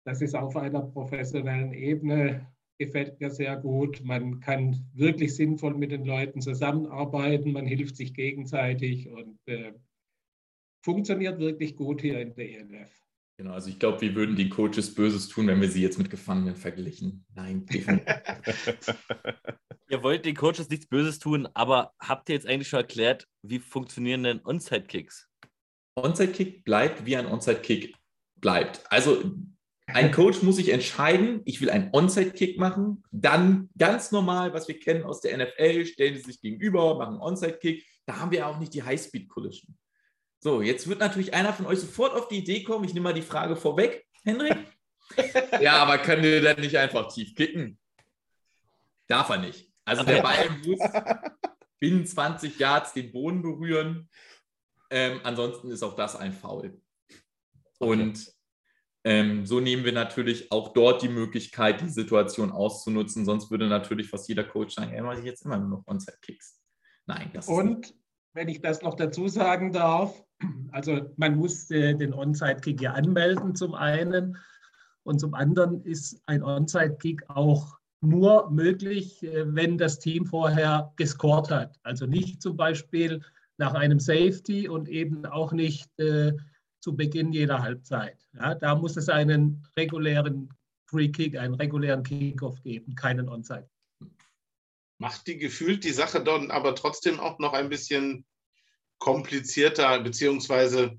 das 0.05 0.21
ist 0.21 0.35
auf 0.35 0.57
einer 0.57 0.83
professionellen 0.83 1.73
Ebene 1.73 2.47
gefällt 2.79 3.21
mir 3.21 3.31
sehr 3.31 3.57
gut. 3.57 4.03
Man 4.05 4.41
kann 4.41 4.89
wirklich 4.95 5.35
sinnvoll 5.35 5.75
mit 5.75 5.91
den 5.91 6.05
Leuten 6.05 6.41
zusammenarbeiten, 6.41 7.53
man 7.53 7.67
hilft 7.67 7.97
sich 7.97 8.15
gegenseitig 8.15 9.09
und 9.09 9.39
äh, 9.47 9.73
funktioniert 10.85 11.39
wirklich 11.39 11.77
gut 11.77 12.01
hier 12.01 12.21
in 12.21 12.35
der 12.35 12.49
ELF. 12.49 12.91
Genau, 13.37 13.53
also 13.53 13.71
ich 13.71 13.79
glaube, 13.79 14.01
wir 14.01 14.15
würden 14.17 14.35
den 14.35 14.51
Coaches 14.51 14.95
Böses 14.95 15.29
tun, 15.29 15.47
wenn 15.47 15.61
wir 15.61 15.69
sie 15.69 15.83
jetzt 15.83 15.99
mit 15.99 16.11
Gefangenen 16.11 16.57
verglichen. 16.57 17.25
Nein, 17.35 17.67
definitiv. 17.67 18.97
ihr 19.89 20.03
wollt 20.03 20.25
den 20.25 20.35
Coaches 20.35 20.69
nichts 20.69 20.87
Böses 20.87 21.21
tun, 21.21 21.47
aber 21.55 21.93
habt 22.01 22.29
ihr 22.29 22.35
jetzt 22.35 22.49
eigentlich 22.49 22.69
schon 22.69 22.81
erklärt, 22.81 23.29
wie 23.43 23.61
funktionieren 23.61 24.25
denn 24.25 24.41
Onside-Kicks? 24.45 25.29
Onside-Kick 25.95 26.65
bleibt, 26.65 27.07
wie 27.07 27.17
ein 27.17 27.27
Onside-Kick 27.27 27.95
bleibt. 28.41 28.85
Also 28.91 29.23
ein 29.95 30.13
Coach 30.13 30.43
muss 30.43 30.57
sich 30.57 30.69
entscheiden, 30.71 31.41
ich 31.45 31.61
will 31.61 31.71
einen 31.71 31.91
Onside-Kick 31.93 32.59
machen, 32.59 33.03
dann 33.11 33.71
ganz 33.79 34.13
normal, 34.13 34.53
was 34.53 34.69
wir 34.69 34.79
kennen 34.79 35.05
aus 35.05 35.21
der 35.21 35.37
NFL, 35.37 35.87
stellen 35.87 36.15
sie 36.15 36.23
sich 36.23 36.41
gegenüber, 36.41 36.97
machen 36.97 37.15
einen 37.15 37.23
Onside-Kick. 37.23 37.87
Da 38.05 38.19
haben 38.19 38.31
wir 38.31 38.47
auch 38.47 38.59
nicht 38.59 38.75
die 38.75 38.83
High-Speed-Collision. 38.83 39.77
So, 40.41 40.63
jetzt 40.63 40.89
wird 40.89 41.01
natürlich 41.01 41.35
einer 41.35 41.53
von 41.53 41.67
euch 41.67 41.81
sofort 41.81 42.15
auf 42.15 42.29
die 42.29 42.39
Idee 42.39 42.63
kommen, 42.63 42.85
ich 42.85 42.95
nehme 42.95 43.05
mal 43.05 43.15
die 43.15 43.23
Frage 43.23 43.57
vorweg, 43.57 44.07
Henrik. 44.25 44.59
ja, 45.61 45.83
aber 45.83 45.99
können 45.99 46.23
wir 46.23 46.43
dann 46.43 46.61
nicht 46.61 46.77
einfach 46.77 47.13
tief 47.13 47.35
kicken? 47.35 47.79
Darf 49.07 49.31
er 49.31 49.39
nicht. 49.39 49.73
Also 49.85 50.03
der 50.03 50.23
Ball 50.23 50.51
muss 50.67 50.81
binnen 51.79 52.07
20 52.07 52.59
Yards 52.59 52.93
den 52.93 53.11
Boden 53.11 53.43
berühren. 53.43 54.09
Ähm, 54.91 55.21
ansonsten 55.25 55.71
ist 55.71 55.83
auch 55.83 55.97
das 55.97 56.15
ein 56.15 56.33
Foul. 56.33 56.81
Und 57.79 58.19
okay. 58.19 58.33
Ähm, 59.09 59.47
so 59.47 59.61
nehmen 59.61 59.85
wir 59.85 59.93
natürlich 59.93 60.53
auch 60.53 60.73
dort 60.73 61.03
die 61.03 61.09
Möglichkeit, 61.09 61.81
die 61.81 61.89
Situation 61.89 62.53
auszunutzen. 62.53 63.25
Sonst 63.25 63.51
würde 63.51 63.67
natürlich 63.67 64.11
fast 64.11 64.29
jeder 64.29 64.45
Coach 64.45 64.75
sagen, 64.75 64.93
er 64.93 65.03
mache 65.03 65.21
jetzt 65.21 65.45
immer 65.45 65.59
nur 65.59 65.69
noch 65.69 65.87
Onside-Kicks. 65.87 66.61
Nein, 67.07 67.31
das 67.33 67.49
Und 67.49 67.87
ist 67.87 67.95
wenn 68.39 68.49
ich 68.49 68.61
das 68.61 68.83
noch 68.83 68.95
dazu 68.95 69.29
sagen 69.29 69.73
darf, 69.73 70.25
also 70.73 71.01
man 71.17 71.37
muss 71.37 71.71
äh, 71.71 71.95
den 71.95 72.15
Onside-Kick 72.15 72.81
ja 72.81 72.93
anmelden 72.93 73.55
zum 73.55 73.75
einen 73.75 74.37
und 75.03 75.19
zum 75.19 75.35
anderen 75.35 75.83
ist 75.83 76.23
ein 76.27 76.43
Onside-Kick 76.43 77.29
auch 77.29 77.79
nur 78.01 78.51
möglich, 78.51 79.23
äh, 79.25 79.45
wenn 79.55 79.77
das 79.77 79.99
Team 79.99 80.25
vorher 80.27 80.93
gescored 80.97 81.51
hat. 81.51 81.77
Also 81.83 82.07
nicht 82.07 82.41
zum 82.41 82.57
Beispiel 82.57 83.21
nach 83.57 83.75
einem 83.75 83.99
Safety 83.99 84.69
und 84.69 84.89
eben 84.89 85.27
auch 85.27 85.53
nicht 85.53 85.91
äh, 85.99 86.33
zu 86.81 86.97
Beginn 86.97 87.33
jeder 87.33 87.63
Halbzeit. 87.63 88.17
Ja, 88.35 88.55
da 88.55 88.75
muss 88.75 88.97
es 88.97 89.09
einen 89.09 89.67
regulären 89.77 90.53
Free 90.87 91.09
Kick, 91.09 91.37
einen 91.37 91.55
regulären 91.55 92.03
Kickoff 92.03 92.63
geben, 92.63 92.95
keinen 92.95 93.29
Onside. 93.29 93.69
Macht 94.99 95.27
die 95.27 95.39
gefühlt 95.39 95.85
die 95.85 95.93
Sache 95.93 96.23
dann 96.23 96.51
aber 96.51 96.75
trotzdem 96.75 97.21
auch 97.21 97.39
noch 97.39 97.53
ein 97.53 97.69
bisschen 97.69 98.25
komplizierter, 98.99 100.01
beziehungsweise 100.01 100.99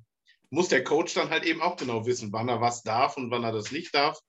muss 0.50 0.70
der 0.70 0.84
Coach 0.84 1.14
dann 1.14 1.30
halt 1.30 1.44
eben 1.46 1.62
auch 1.62 1.76
genau 1.76 2.06
wissen, 2.06 2.32
wann 2.32 2.50
er 2.50 2.62
was 2.62 2.84
darf 2.84 3.18
und 3.18 3.30
wann 3.30 3.44
er 3.44 3.52
das 3.52 3.72
nicht 3.72 3.94
darf. 3.94 4.20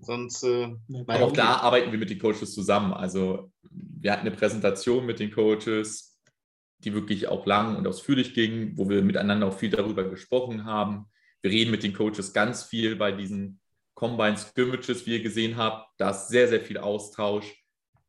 Sonst. 0.00 0.44
Äh, 0.44 0.74
aber 1.06 1.24
auch 1.24 1.32
da 1.32 1.56
arbeiten 1.56 1.90
wir 1.90 1.98
mit 1.98 2.10
den 2.10 2.18
Coaches 2.18 2.54
zusammen. 2.54 2.92
Also, 2.92 3.50
wir 3.70 4.12
hatten 4.12 4.26
eine 4.26 4.36
Präsentation 4.36 5.04
mit 5.04 5.18
den 5.18 5.32
Coaches 5.32 6.17
die 6.78 6.94
wirklich 6.94 7.28
auch 7.28 7.46
lang 7.46 7.76
und 7.76 7.86
ausführlich 7.86 8.34
ging, 8.34 8.76
wo 8.76 8.88
wir 8.88 9.02
miteinander 9.02 9.48
auch 9.48 9.58
viel 9.58 9.70
darüber 9.70 10.04
gesprochen 10.04 10.64
haben. 10.64 11.06
Wir 11.42 11.50
reden 11.50 11.70
mit 11.70 11.82
den 11.82 11.92
Coaches 11.92 12.32
ganz 12.32 12.64
viel 12.64 12.96
bei 12.96 13.12
diesen 13.12 13.60
Combine 13.94 14.36
Scrimmages, 14.36 15.06
wie 15.06 15.16
ihr 15.16 15.22
gesehen 15.22 15.56
habt. 15.56 15.88
Da 15.98 16.10
ist 16.10 16.28
sehr, 16.28 16.48
sehr 16.48 16.60
viel 16.60 16.78
Austausch, 16.78 17.64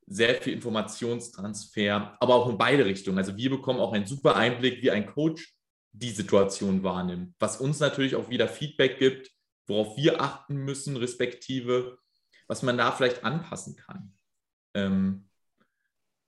sehr 0.06 0.36
viel 0.36 0.54
Informationstransfer, 0.54 2.16
aber 2.20 2.36
auch 2.36 2.50
in 2.50 2.58
beide 2.58 2.86
Richtungen. 2.86 3.18
Also 3.18 3.36
wir 3.38 3.50
bekommen 3.50 3.80
auch 3.80 3.94
einen 3.94 4.06
super 4.06 4.36
Einblick, 4.36 4.84
wie 4.84 4.92
ein 4.92 5.08
Coach 5.08 5.56
die 5.92 6.12
Situation 6.12 6.84
wahrnimmt, 6.84 7.34
was 7.40 7.60
uns 7.60 7.80
natürlich 7.80 8.16
auch 8.16 8.30
wieder 8.30 8.48
Feedback 8.48 9.00
gibt, 9.00 9.32
worauf 9.68 9.98
wir 9.98 10.22
achten 10.22 10.58
müssen, 10.58 10.98
respektive, 10.98 11.98
was 12.48 12.62
man 12.62 12.78
da 12.78 12.92
vielleicht 12.92 13.24
anpassen 13.24 13.76
kann. 13.76 14.14
Ähm, 14.76 15.29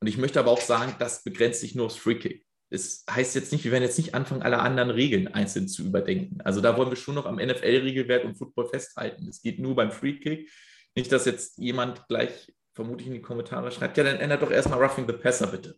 und 0.01 0.07
ich 0.07 0.17
möchte 0.17 0.39
aber 0.39 0.49
auch 0.51 0.61
sagen, 0.61 0.95
das 0.97 1.23
begrenzt 1.23 1.61
sich 1.61 1.75
nur 1.75 1.85
aufs 1.85 1.95
Free 1.95 2.15
Kick. 2.15 2.43
Es 2.71 3.05
heißt 3.09 3.35
jetzt 3.35 3.51
nicht, 3.51 3.63
wir 3.65 3.71
werden 3.71 3.83
jetzt 3.83 3.99
nicht 3.99 4.15
anfangen, 4.15 4.41
alle 4.41 4.59
anderen 4.59 4.89
Regeln 4.89 5.27
einzeln 5.27 5.67
zu 5.67 5.83
überdenken. 5.83 6.41
Also 6.41 6.59
da 6.59 6.75
wollen 6.75 6.89
wir 6.89 6.95
schon 6.95 7.13
noch 7.15 7.27
am 7.27 7.35
NFL-Regelwerk 7.35 8.25
und 8.25 8.35
Football 8.35 8.67
festhalten. 8.67 9.27
Es 9.27 9.43
geht 9.43 9.59
nur 9.59 9.75
beim 9.75 9.91
Free 9.91 10.13
Kick. 10.13 10.49
Nicht, 10.95 11.11
dass 11.11 11.25
jetzt 11.25 11.59
jemand 11.59 12.07
gleich 12.07 12.51
vermutlich 12.73 13.07
in 13.07 13.13
die 13.13 13.21
Kommentare 13.21 13.71
schreibt, 13.71 13.97
ja, 13.97 14.03
dann 14.03 14.17
ändert 14.17 14.41
doch 14.41 14.49
erstmal 14.49 14.81
Roughing 14.81 15.05
the 15.05 15.13
Passer, 15.13 15.47
bitte. 15.47 15.75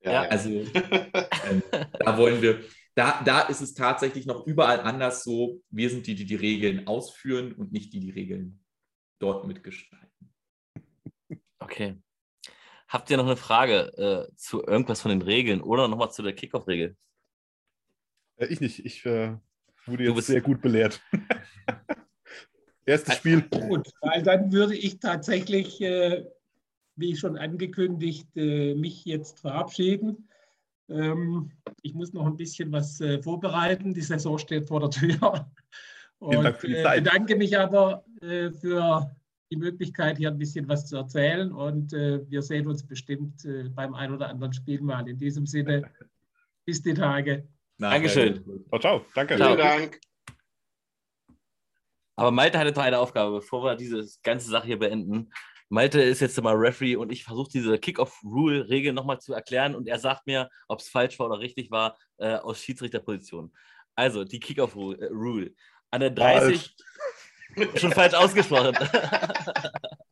ja, 0.02 0.22
also 0.24 0.50
ähm, 0.50 1.62
da 1.98 2.18
wollen 2.18 2.42
wir, 2.42 2.60
da, 2.94 3.22
da 3.24 3.40
ist 3.42 3.62
es 3.62 3.72
tatsächlich 3.72 4.26
noch 4.26 4.46
überall 4.46 4.80
anders 4.80 5.24
so, 5.24 5.62
wir 5.70 5.88
sind 5.88 6.06
die, 6.06 6.14
die 6.14 6.26
die 6.26 6.34
Regeln 6.34 6.86
ausführen 6.86 7.52
und 7.52 7.72
nicht 7.72 7.94
die, 7.94 8.00
die 8.00 8.10
Regeln 8.10 8.60
dort 9.18 9.46
mitgestalten. 9.46 10.08
Okay. 11.58 11.96
Habt 12.88 13.10
ihr 13.10 13.18
noch 13.18 13.26
eine 13.26 13.36
Frage 13.36 14.28
äh, 14.30 14.36
zu 14.36 14.64
irgendwas 14.64 15.02
von 15.02 15.10
den 15.10 15.22
Regeln 15.22 15.60
oder 15.60 15.88
nochmal 15.88 16.10
zu 16.10 16.22
der 16.22 16.34
Kickoff-Regel? 16.34 16.96
Äh, 18.36 18.46
ich 18.46 18.60
nicht. 18.60 18.84
Ich 18.84 19.04
äh, 19.04 19.36
wurde 19.84 20.04
jetzt 20.04 20.26
sehr 20.26 20.40
gut 20.40 20.62
belehrt. 20.62 21.02
Erstes 22.86 23.16
Spiel. 23.16 23.42
Gut, 23.42 23.92
weil 24.00 24.22
dann 24.22 24.50
würde 24.50 24.74
ich 24.74 24.98
tatsächlich, 24.98 25.80
äh, 25.82 26.24
wie 26.96 27.14
schon 27.14 27.36
angekündigt, 27.36 28.28
äh, 28.34 28.74
mich 28.74 29.04
jetzt 29.04 29.40
verabschieden. 29.40 30.30
Ähm, 30.88 31.52
ich 31.82 31.92
muss 31.92 32.14
noch 32.14 32.26
ein 32.26 32.36
bisschen 32.36 32.72
was 32.72 33.00
äh, 33.02 33.22
vorbereiten. 33.22 33.92
Die 33.92 34.00
Saison 34.00 34.38
steht 34.38 34.68
vor 34.68 34.80
der 34.80 34.90
Tür. 34.90 35.50
Und 36.18 36.44
äh, 36.44 37.00
bedanke 37.00 37.36
mich 37.36 37.58
aber 37.58 38.04
äh, 38.20 38.50
für 38.50 39.10
die 39.50 39.56
Möglichkeit, 39.56 40.18
hier 40.18 40.30
ein 40.30 40.38
bisschen 40.38 40.68
was 40.68 40.86
zu 40.86 40.96
erzählen. 40.96 41.52
Und 41.52 41.92
äh, 41.92 42.28
wir 42.28 42.42
sehen 42.42 42.66
uns 42.66 42.86
bestimmt 42.86 43.44
äh, 43.44 43.68
beim 43.68 43.94
ein 43.94 44.12
oder 44.12 44.28
anderen 44.28 44.52
Spiel 44.52 44.80
mal. 44.80 45.08
In 45.08 45.18
diesem 45.18 45.46
Sinne, 45.46 45.90
bis 46.64 46.82
die 46.82 46.94
Tage. 46.94 47.48
Dankeschön. 47.78 48.44
Ciao, 48.68 48.80
ciao. 48.80 49.06
Danke. 49.14 49.36
Vielen 49.36 49.58
Dank. 49.58 50.00
Aber 52.16 52.32
Malte 52.32 52.58
hatte 52.58 52.72
noch 52.72 52.82
eine 52.82 52.98
Aufgabe, 52.98 53.36
bevor 53.36 53.62
wir 53.62 53.76
diese 53.76 54.04
ganze 54.24 54.50
Sache 54.50 54.66
hier 54.66 54.78
beenden. 54.78 55.30
Malte 55.68 56.00
ist 56.02 56.20
jetzt 56.20 56.40
mal 56.42 56.54
Referee 56.56 56.96
und 56.96 57.12
ich 57.12 57.22
versuche 57.22 57.50
diese 57.52 57.78
Kick-Off-Rule-Regel 57.78 58.92
nochmal 58.92 59.20
zu 59.20 59.34
erklären 59.34 59.76
und 59.76 59.86
er 59.86 59.98
sagt 59.98 60.26
mir, 60.26 60.50
ob 60.66 60.80
es 60.80 60.88
falsch 60.88 61.18
war 61.18 61.26
oder 61.26 61.38
richtig 61.38 61.70
war, 61.70 61.96
äh, 62.16 62.34
aus 62.34 62.60
Schiedsrichterposition. 62.60 63.52
Also, 63.94 64.24
die 64.24 64.40
Kick-Off-Rule. 64.40 65.54
Äh, 65.90 65.94
An 65.94 66.00
der 66.00 66.10
30, 66.10 66.76
Schon 67.76 67.92
falsch 67.92 68.14
ausgesprochen. 68.14 68.76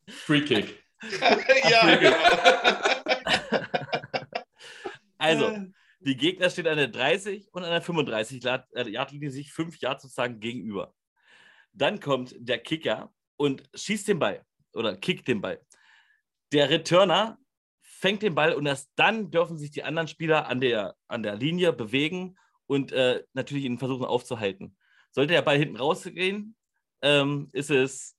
Free 0.08 0.40
Kick. 0.42 0.82
ja, 1.70 1.96
genau. 1.96 2.16
Also, 5.18 5.56
die 6.00 6.16
Gegner 6.16 6.50
stehen 6.50 6.66
an 6.66 6.76
der 6.76 6.88
30 6.88 7.48
und 7.52 7.64
an 7.64 7.70
der 7.70 7.82
35 7.82 8.42
Yardlinie 8.42 9.30
sich 9.30 9.52
fünf 9.52 9.78
Yards 9.78 10.02
sozusagen 10.02 10.40
gegenüber. 10.40 10.94
Dann 11.72 12.00
kommt 12.00 12.34
der 12.38 12.58
Kicker 12.58 13.12
und 13.36 13.62
schießt 13.74 14.08
den 14.08 14.18
Ball 14.18 14.44
oder 14.72 14.96
kickt 14.96 15.28
den 15.28 15.40
Ball. 15.40 15.60
Der 16.52 16.70
Returner 16.70 17.38
fängt 17.82 18.22
den 18.22 18.34
Ball 18.34 18.54
und 18.54 18.66
erst 18.66 18.90
dann 18.96 19.30
dürfen 19.30 19.58
sich 19.58 19.70
die 19.70 19.82
anderen 19.82 20.08
Spieler 20.08 20.46
an 20.46 20.60
der, 20.60 20.96
an 21.08 21.22
der 21.22 21.36
Linie 21.36 21.72
bewegen 21.72 22.36
und 22.66 22.92
äh, 22.92 23.24
natürlich 23.32 23.64
ihn 23.64 23.78
versuchen 23.78 24.04
aufzuhalten. 24.04 24.76
Sollte 25.16 25.32
der 25.32 25.40
Ball 25.40 25.56
hinten 25.56 25.76
rausgehen, 25.76 26.54
ähm, 27.00 27.48
ist 27.52 27.70
es. 27.70 28.14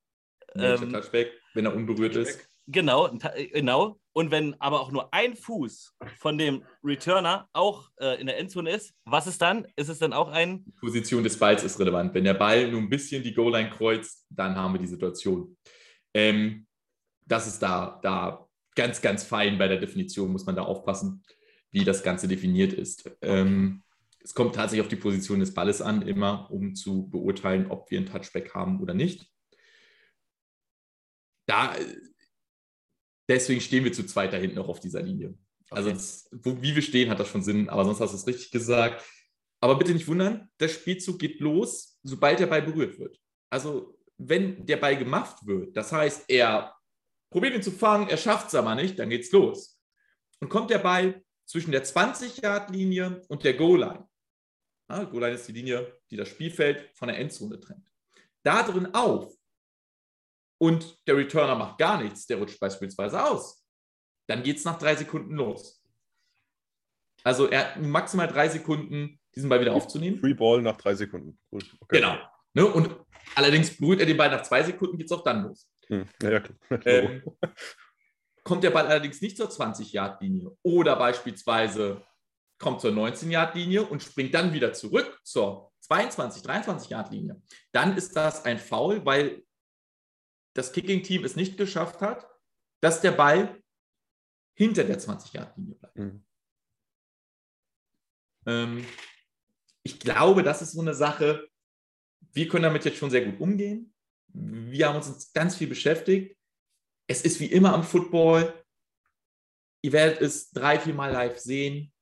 Ähm, 0.55 0.91
Touchback, 0.91 1.31
wenn 1.53 1.65
er 1.65 1.75
unberührt 1.75 2.15
ist. 2.15 2.39
Genau, 2.65 3.15
genau. 3.53 3.99
Und 4.13 4.31
wenn 4.31 4.59
aber 4.59 4.81
auch 4.81 4.91
nur 4.91 5.13
ein 5.13 5.35
Fuß 5.35 5.93
von 6.17 6.39
dem 6.39 6.63
Returner 6.83 7.47
auch 7.53 7.91
äh, 8.01 8.19
in 8.19 8.25
der 8.25 8.39
Endzone 8.39 8.71
ist, 8.71 8.95
was 9.05 9.27
ist 9.27 9.39
dann? 9.43 9.67
Ist 9.75 9.89
es 9.89 9.99
dann 9.99 10.11
auch 10.11 10.29
ein. 10.29 10.65
Die 10.65 10.71
Position 10.71 11.23
des 11.23 11.37
Balls 11.37 11.63
ist 11.63 11.79
relevant. 11.79 12.15
Wenn 12.15 12.23
der 12.23 12.33
Ball 12.33 12.71
nur 12.71 12.81
ein 12.81 12.89
bisschen 12.89 13.21
die 13.21 13.35
Goal-Line 13.35 13.69
kreuzt, 13.69 14.25
dann 14.31 14.55
haben 14.55 14.73
wir 14.73 14.79
die 14.79 14.87
Situation. 14.87 15.55
Ähm, 16.15 16.65
das 17.27 17.45
ist 17.45 17.59
da, 17.59 17.99
da 18.01 18.49
ganz, 18.73 19.01
ganz 19.01 19.23
fein 19.23 19.59
bei 19.59 19.67
der 19.67 19.77
Definition, 19.77 20.31
muss 20.31 20.47
man 20.47 20.55
da 20.55 20.63
aufpassen, 20.63 21.23
wie 21.69 21.83
das 21.83 22.01
Ganze 22.01 22.27
definiert 22.27 22.73
ist. 22.73 23.07
Ähm, 23.21 23.83
es 24.27 24.33
kommt 24.33 24.55
tatsächlich 24.55 24.81
auf 24.81 24.89
die 24.89 24.97
Position 24.97 25.39
des 25.39 25.53
Balles 25.53 25.81
an, 25.81 26.01
immer 26.01 26.51
um 26.51 26.75
zu 26.75 27.09
beurteilen, 27.09 27.71
ob 27.71 27.89
wir 27.89 27.97
ein 27.97 28.05
Touchback 28.05 28.53
haben 28.53 28.81
oder 28.81 28.93
nicht. 28.93 29.31
Da, 31.47 31.73
deswegen 33.29 33.61
stehen 33.61 33.85
wir 33.85 33.93
zu 33.93 34.05
zweit 34.05 34.33
da 34.33 34.37
hinten 34.37 34.57
auch 34.57 34.67
auf 34.67 34.81
dieser 34.81 35.01
Linie. 35.01 35.33
Also 35.69 35.91
das, 35.91 36.27
wo, 36.33 36.61
wie 36.61 36.75
wir 36.75 36.81
stehen, 36.81 37.09
hat 37.09 37.21
das 37.21 37.29
schon 37.29 37.41
Sinn, 37.41 37.69
aber 37.69 37.85
sonst 37.85 38.01
hast 38.01 38.11
du 38.11 38.17
es 38.17 38.27
richtig 38.27 38.51
gesagt. 38.51 39.01
Aber 39.61 39.77
bitte 39.77 39.93
nicht 39.93 40.09
wundern, 40.09 40.49
der 40.59 40.67
Spielzug 40.67 41.19
geht 41.19 41.39
los, 41.39 41.97
sobald 42.03 42.41
der 42.41 42.47
Ball 42.47 42.61
berührt 42.61 42.99
wird. 42.99 43.17
Also 43.49 43.97
wenn 44.17 44.65
der 44.65 44.75
Ball 44.75 44.97
gemacht 44.97 45.37
wird, 45.47 45.77
das 45.77 45.93
heißt, 45.93 46.25
er 46.27 46.75
probiert 47.31 47.55
ihn 47.55 47.63
zu 47.63 47.71
fangen, 47.71 48.09
er 48.09 48.17
schafft 48.17 48.49
es 48.49 48.55
aber 48.55 48.75
nicht, 48.75 48.99
dann 48.99 49.09
geht's 49.09 49.31
los. 49.31 49.79
Und 50.41 50.49
kommt 50.49 50.69
der 50.69 50.79
Ball 50.79 51.23
zwischen 51.45 51.71
der 51.71 51.85
20-Yard-Linie 51.85 53.21
und 53.29 53.45
der 53.45 53.53
Goal-Line. 53.53 54.05
Ja, 54.89 55.03
Goal-Line 55.03 55.35
ist 55.35 55.47
die 55.47 55.53
Linie, 55.53 55.99
die 56.09 56.17
das 56.17 56.29
Spielfeld 56.29 56.89
von 56.95 57.09
der 57.09 57.19
Endzone 57.19 57.59
trennt. 57.59 57.91
Da 58.43 58.63
drin 58.63 58.93
auf 58.93 59.33
und 60.59 60.97
der 61.07 61.17
Returner 61.17 61.55
macht 61.55 61.77
gar 61.77 62.01
nichts, 62.01 62.25
der 62.25 62.37
rutscht 62.37 62.59
beispielsweise 62.59 63.23
aus. 63.23 63.65
Dann 64.27 64.43
geht 64.43 64.57
es 64.57 64.65
nach 64.65 64.77
drei 64.77 64.95
Sekunden 64.95 65.35
los. 65.35 65.83
Also 67.23 67.47
er 67.47 67.75
hat 67.75 67.81
maximal 67.81 68.27
drei 68.27 68.47
Sekunden, 68.47 69.19
diesen 69.35 69.49
Ball 69.49 69.59
wieder 69.59 69.73
aufzunehmen. 69.73 70.17
Free 70.17 70.33
Ball 70.33 70.61
nach 70.61 70.77
drei 70.77 70.95
Sekunden. 70.95 71.37
Okay. 71.51 71.67
Genau. 71.89 72.17
Ne? 72.53 72.65
Und 72.65 72.95
allerdings 73.35 73.77
berührt 73.77 73.99
er 73.99 74.05
den 74.05 74.17
Ball 74.17 74.31
nach 74.31 74.43
zwei 74.43 74.63
Sekunden, 74.63 74.97
geht 74.97 75.07
es 75.07 75.11
auch 75.11 75.23
dann 75.23 75.43
los. 75.43 75.69
Hm. 75.87 76.05
Ja, 76.21 76.41
ähm, 76.85 77.23
kommt 78.43 78.63
der 78.63 78.71
Ball 78.71 78.87
allerdings 78.87 79.21
nicht 79.21 79.37
zur 79.37 79.49
20-Yard-Linie 79.49 80.57
oder 80.63 80.95
beispielsweise 80.95 82.01
kommt 82.57 82.81
zur 82.81 82.91
19-Yard-Linie 82.91 83.83
und 83.83 84.03
springt 84.03 84.33
dann 84.33 84.53
wieder 84.53 84.73
zurück 84.73 85.19
zur 85.23 85.71
22, 85.81 86.43
23-Yard-Linie, 86.43 87.41
dann 87.71 87.95
ist 87.95 88.15
das 88.15 88.45
ein 88.45 88.59
Foul, 88.59 89.05
weil 89.05 89.43
das 90.53 90.73
Kicking-Team 90.73 91.23
es 91.23 91.35
nicht 91.35 91.57
geschafft 91.57 92.01
hat, 92.01 92.27
dass 92.81 93.01
der 93.01 93.11
Ball 93.11 93.61
hinter 94.53 94.83
der 94.83 94.99
20-Yard-Linie 94.99 95.75
bleibt. 95.75 95.97
Mhm. 95.97 96.25
Ähm, 98.47 98.85
ich 99.83 99.99
glaube, 99.99 100.43
das 100.43 100.61
ist 100.61 100.73
so 100.73 100.81
eine 100.81 100.93
Sache, 100.93 101.47
wir 102.33 102.47
können 102.47 102.63
damit 102.63 102.85
jetzt 102.85 102.97
schon 102.97 103.11
sehr 103.11 103.25
gut 103.25 103.39
umgehen. 103.39 103.93
Wir 104.27 104.87
haben 104.87 104.97
uns 104.97 105.31
ganz 105.33 105.55
viel 105.55 105.67
beschäftigt. 105.67 106.37
Es 107.07 107.21
ist 107.21 107.39
wie 107.39 107.47
immer 107.51 107.73
am 107.73 107.83
Football. 107.83 108.63
Ihr 109.81 109.91
werdet 109.91 110.21
es 110.21 110.51
drei, 110.51 110.79
vier 110.79 110.93
Mal 110.93 111.11
live 111.11 111.39
sehen. 111.39 111.93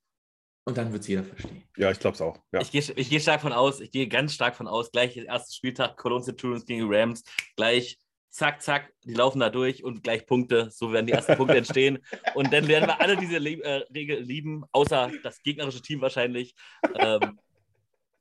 Und 0.67 0.77
dann 0.77 0.91
wird 0.91 1.03
es 1.03 1.07
jeder 1.07 1.23
verstehen. 1.23 1.63
Ja, 1.77 1.91
ich 1.91 1.99
glaube 1.99 2.15
es 2.15 2.21
auch. 2.21 2.39
Ja. 2.51 2.59
Ich 2.59 2.71
gehe 2.71 2.81
ich 2.81 3.09
geh 3.09 3.19
stark 3.19 3.41
von 3.41 3.53
aus, 3.53 3.79
ich 3.79 3.91
gehe 3.91 4.07
ganz 4.07 4.33
stark 4.33 4.55
von 4.55 4.67
aus, 4.67 4.91
gleich 4.91 5.15
erster 5.15 5.53
Spieltag, 5.53 5.95
Cologne 5.95 6.25
Centurions 6.25 6.65
gegen 6.65 6.89
die 6.89 6.95
Rams, 6.95 7.23
gleich 7.55 7.99
zack, 8.31 8.61
zack, 8.61 8.91
die 9.03 9.13
laufen 9.13 9.39
da 9.39 9.49
durch 9.49 9.83
und 9.83 10.03
gleich 10.03 10.25
Punkte. 10.25 10.69
So 10.71 10.91
werden 10.91 11.05
die 11.05 11.13
ersten 11.13 11.35
Punkte 11.37 11.55
entstehen. 11.55 11.99
Und 12.33 12.51
dann 12.51 12.67
werden 12.67 12.87
wir 12.87 12.99
alle 12.99 13.15
diese 13.15 13.37
Le 13.37 13.63
äh, 13.63 13.85
Regel 13.93 14.19
lieben, 14.19 14.63
außer 14.71 15.11
das 15.23 15.41
gegnerische 15.41 15.81
Team 15.81 16.01
wahrscheinlich. 16.01 16.55
Ähm, 16.95 17.39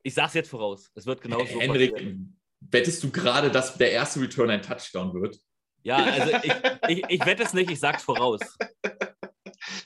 ich 0.02 0.14
sage 0.14 0.28
es 0.28 0.34
jetzt 0.34 0.50
voraus. 0.50 0.90
Es 0.94 1.06
wird 1.06 1.22
genau 1.22 1.44
so 1.44 1.60
Henrik, 1.60 1.92
passieren. 1.92 2.38
wettest 2.60 3.02
du 3.02 3.10
gerade, 3.10 3.50
dass 3.50 3.76
der 3.76 3.90
erste 3.90 4.20
Return 4.20 4.50
ein 4.50 4.62
Touchdown 4.62 5.14
wird? 5.14 5.38
Ja, 5.82 5.96
also 5.96 6.30
ich, 6.42 6.52
ich, 6.88 7.04
ich 7.08 7.26
wette 7.26 7.42
es 7.42 7.52
nicht, 7.52 7.70
ich 7.70 7.80
sage 7.80 7.96
es 7.96 8.02
voraus. 8.02 8.40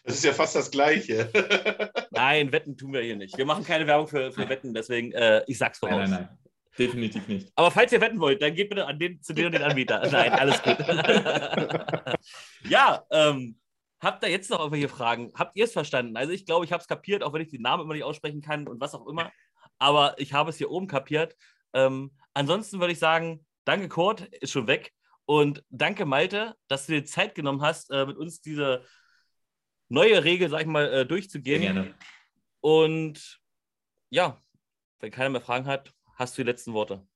Das 0.09 0.17
ist 0.17 0.25
ja 0.25 0.33
fast 0.33 0.57
das 0.57 0.71
Gleiche. 0.71 1.31
Nein, 2.13 2.51
Wetten 2.51 2.79
tun 2.79 2.95
wir 2.95 3.03
hier 3.03 3.15
nicht. 3.15 3.37
Wir 3.37 3.45
machen 3.45 3.63
keine 3.63 3.87
Werbung 3.87 4.09
für, 4.09 4.33
für 4.33 4.49
Wetten, 4.49 4.73
deswegen, 4.73 5.13
äh, 5.13 5.43
ich 5.47 5.59
sag's 5.59 5.79
voraus. 5.79 5.99
Nein, 5.99 6.11
nein, 6.11 6.29
nein. 6.31 6.39
Definitiv 6.79 7.29
nicht. 7.29 7.53
Aber 7.57 7.71
falls 7.71 7.93
ihr 7.93 8.01
wetten 8.01 8.19
wollt, 8.19 8.41
dann 8.41 8.55
geht 8.55 8.71
bitte 8.71 8.87
an 8.87 8.99
den, 8.99 9.21
zu 9.21 9.35
dir 9.35 9.47
und 9.47 9.53
den 9.53 9.63
Anbieter. 9.63 10.01
Nein, 10.11 10.33
alles 10.33 10.63
gut. 10.63 10.79
ja, 12.71 13.05
ähm, 13.11 13.59
habt 14.01 14.23
ihr 14.23 14.31
jetzt 14.31 14.49
noch 14.49 14.61
irgendwelche 14.61 14.89
Fragen? 14.89 15.33
Habt 15.35 15.57
ihr 15.57 15.65
es 15.65 15.73
verstanden? 15.73 16.17
Also 16.17 16.33
ich 16.33 16.47
glaube, 16.47 16.65
ich 16.65 16.73
habe 16.73 16.81
es 16.81 16.87
kapiert, 16.87 17.25
auch 17.25 17.33
wenn 17.33 17.43
ich 17.43 17.49
den 17.49 17.63
Namen 17.63 17.83
immer 17.83 17.95
nicht 17.95 18.05
aussprechen 18.05 18.43
kann 18.43 18.69
und 18.69 18.81
was 18.81 18.95
auch 18.95 19.09
immer. 19.09 19.33
Aber 19.81 20.15
ich 20.19 20.33
habe 20.33 20.51
es 20.51 20.57
hier 20.57 20.71
oben 20.71 20.87
kapiert. 20.87 21.35
Ähm, 21.75 22.13
ansonsten 22.33 22.79
würde 22.79 22.93
ich 22.93 23.01
sagen, 23.01 23.45
danke 23.65 23.89
Kurt, 23.89 24.21
ist 24.37 24.53
schon 24.53 24.69
weg. 24.69 24.93
Und 25.27 25.65
danke 25.69 26.07
Malte, 26.07 26.55
dass 26.69 26.87
du 26.87 26.93
dir 26.93 27.05
Zeit 27.05 27.35
genommen 27.35 27.61
hast, 27.61 27.91
äh, 27.91 28.07
mit 28.07 28.17
uns 28.17 28.41
diese 28.41 28.85
neue 29.89 30.25
Regel, 30.25 30.49
sag 30.49 30.61
ich 30.61 30.67
mal, 30.67 30.93
äh, 30.93 31.07
durchzugehen. 31.07 31.63
Gerne. 31.63 31.95
Und 32.61 33.41
ja, 34.11 34.41
wenn 35.01 35.11
keiner 35.11 35.31
mehr 35.31 35.41
Fragen 35.41 35.67
hat, 35.67 35.93
hast 36.15 36.37
du 36.37 36.43
die 36.43 36.51
letzten 36.51 36.73
Worte. 36.73 37.07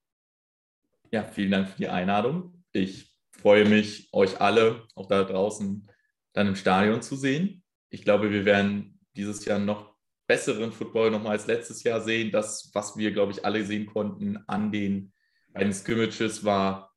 Ja, 1.11 1.25
vielen 1.25 1.51
Dank 1.51 1.69
für 1.69 1.79
die 1.79 1.89
Einladung. 1.89 2.65
Ich 2.73 3.13
freue 3.33 3.69
mich, 3.69 4.09
euch 4.13 4.41
alle 4.41 4.87
auch 4.95 5.07
da 5.07 5.25
draußen 5.25 5.91
dann 6.33 6.47
im 6.47 6.57
Stadion 6.57 7.03
zu 7.03 7.17
sehen. 7.17 7.63
Ich 7.91 8.03
glaube, 8.03 8.31
wir 8.31 8.45
werden 8.45 8.99
dieses 9.15 9.45
Jahr 9.45 9.59
noch 9.59 9.93
besseren 10.27 10.73
Football 10.73 11.11
nochmal 11.11 11.33
als 11.33 11.47
letztes 11.47 11.83
Jahr 11.83 12.01
sehen. 12.01 12.31
Das, 12.31 12.71
was 12.73 12.97
wir, 12.97 13.13
glaube 13.13 13.33
ich, 13.33 13.45
alle 13.45 13.65
sehen 13.65 13.87
konnten 13.87 14.39
an 14.47 14.73
den 14.73 15.13
beiden 15.53 15.75
Scrimmages, 15.75 16.45
war 16.45 16.95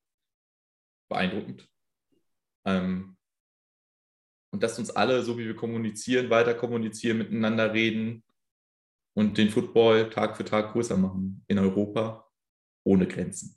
beeindruckend. 1.09 1.67
Ähm, 2.65 3.17
und 4.56 4.64
dass 4.64 4.80
uns 4.80 4.89
alle, 4.89 5.22
so 5.22 5.38
wie 5.38 5.43
wir 5.43 5.56
kommunizieren, 5.58 6.30
weiter 6.30 6.53
kommunizieren, 6.53 7.18
miteinander 7.18 7.74
reden, 7.74 8.24
und 9.14 9.38
den 9.38 9.49
Football 9.49 10.10
Tag 10.10 10.38
für 10.38 10.45
Tag 10.45 10.72
größer 10.72 10.95
machen 10.95 11.43
in 11.47 11.60
Europa 11.60 12.30
ohne 12.86 13.06
Grenzen. 13.06 13.55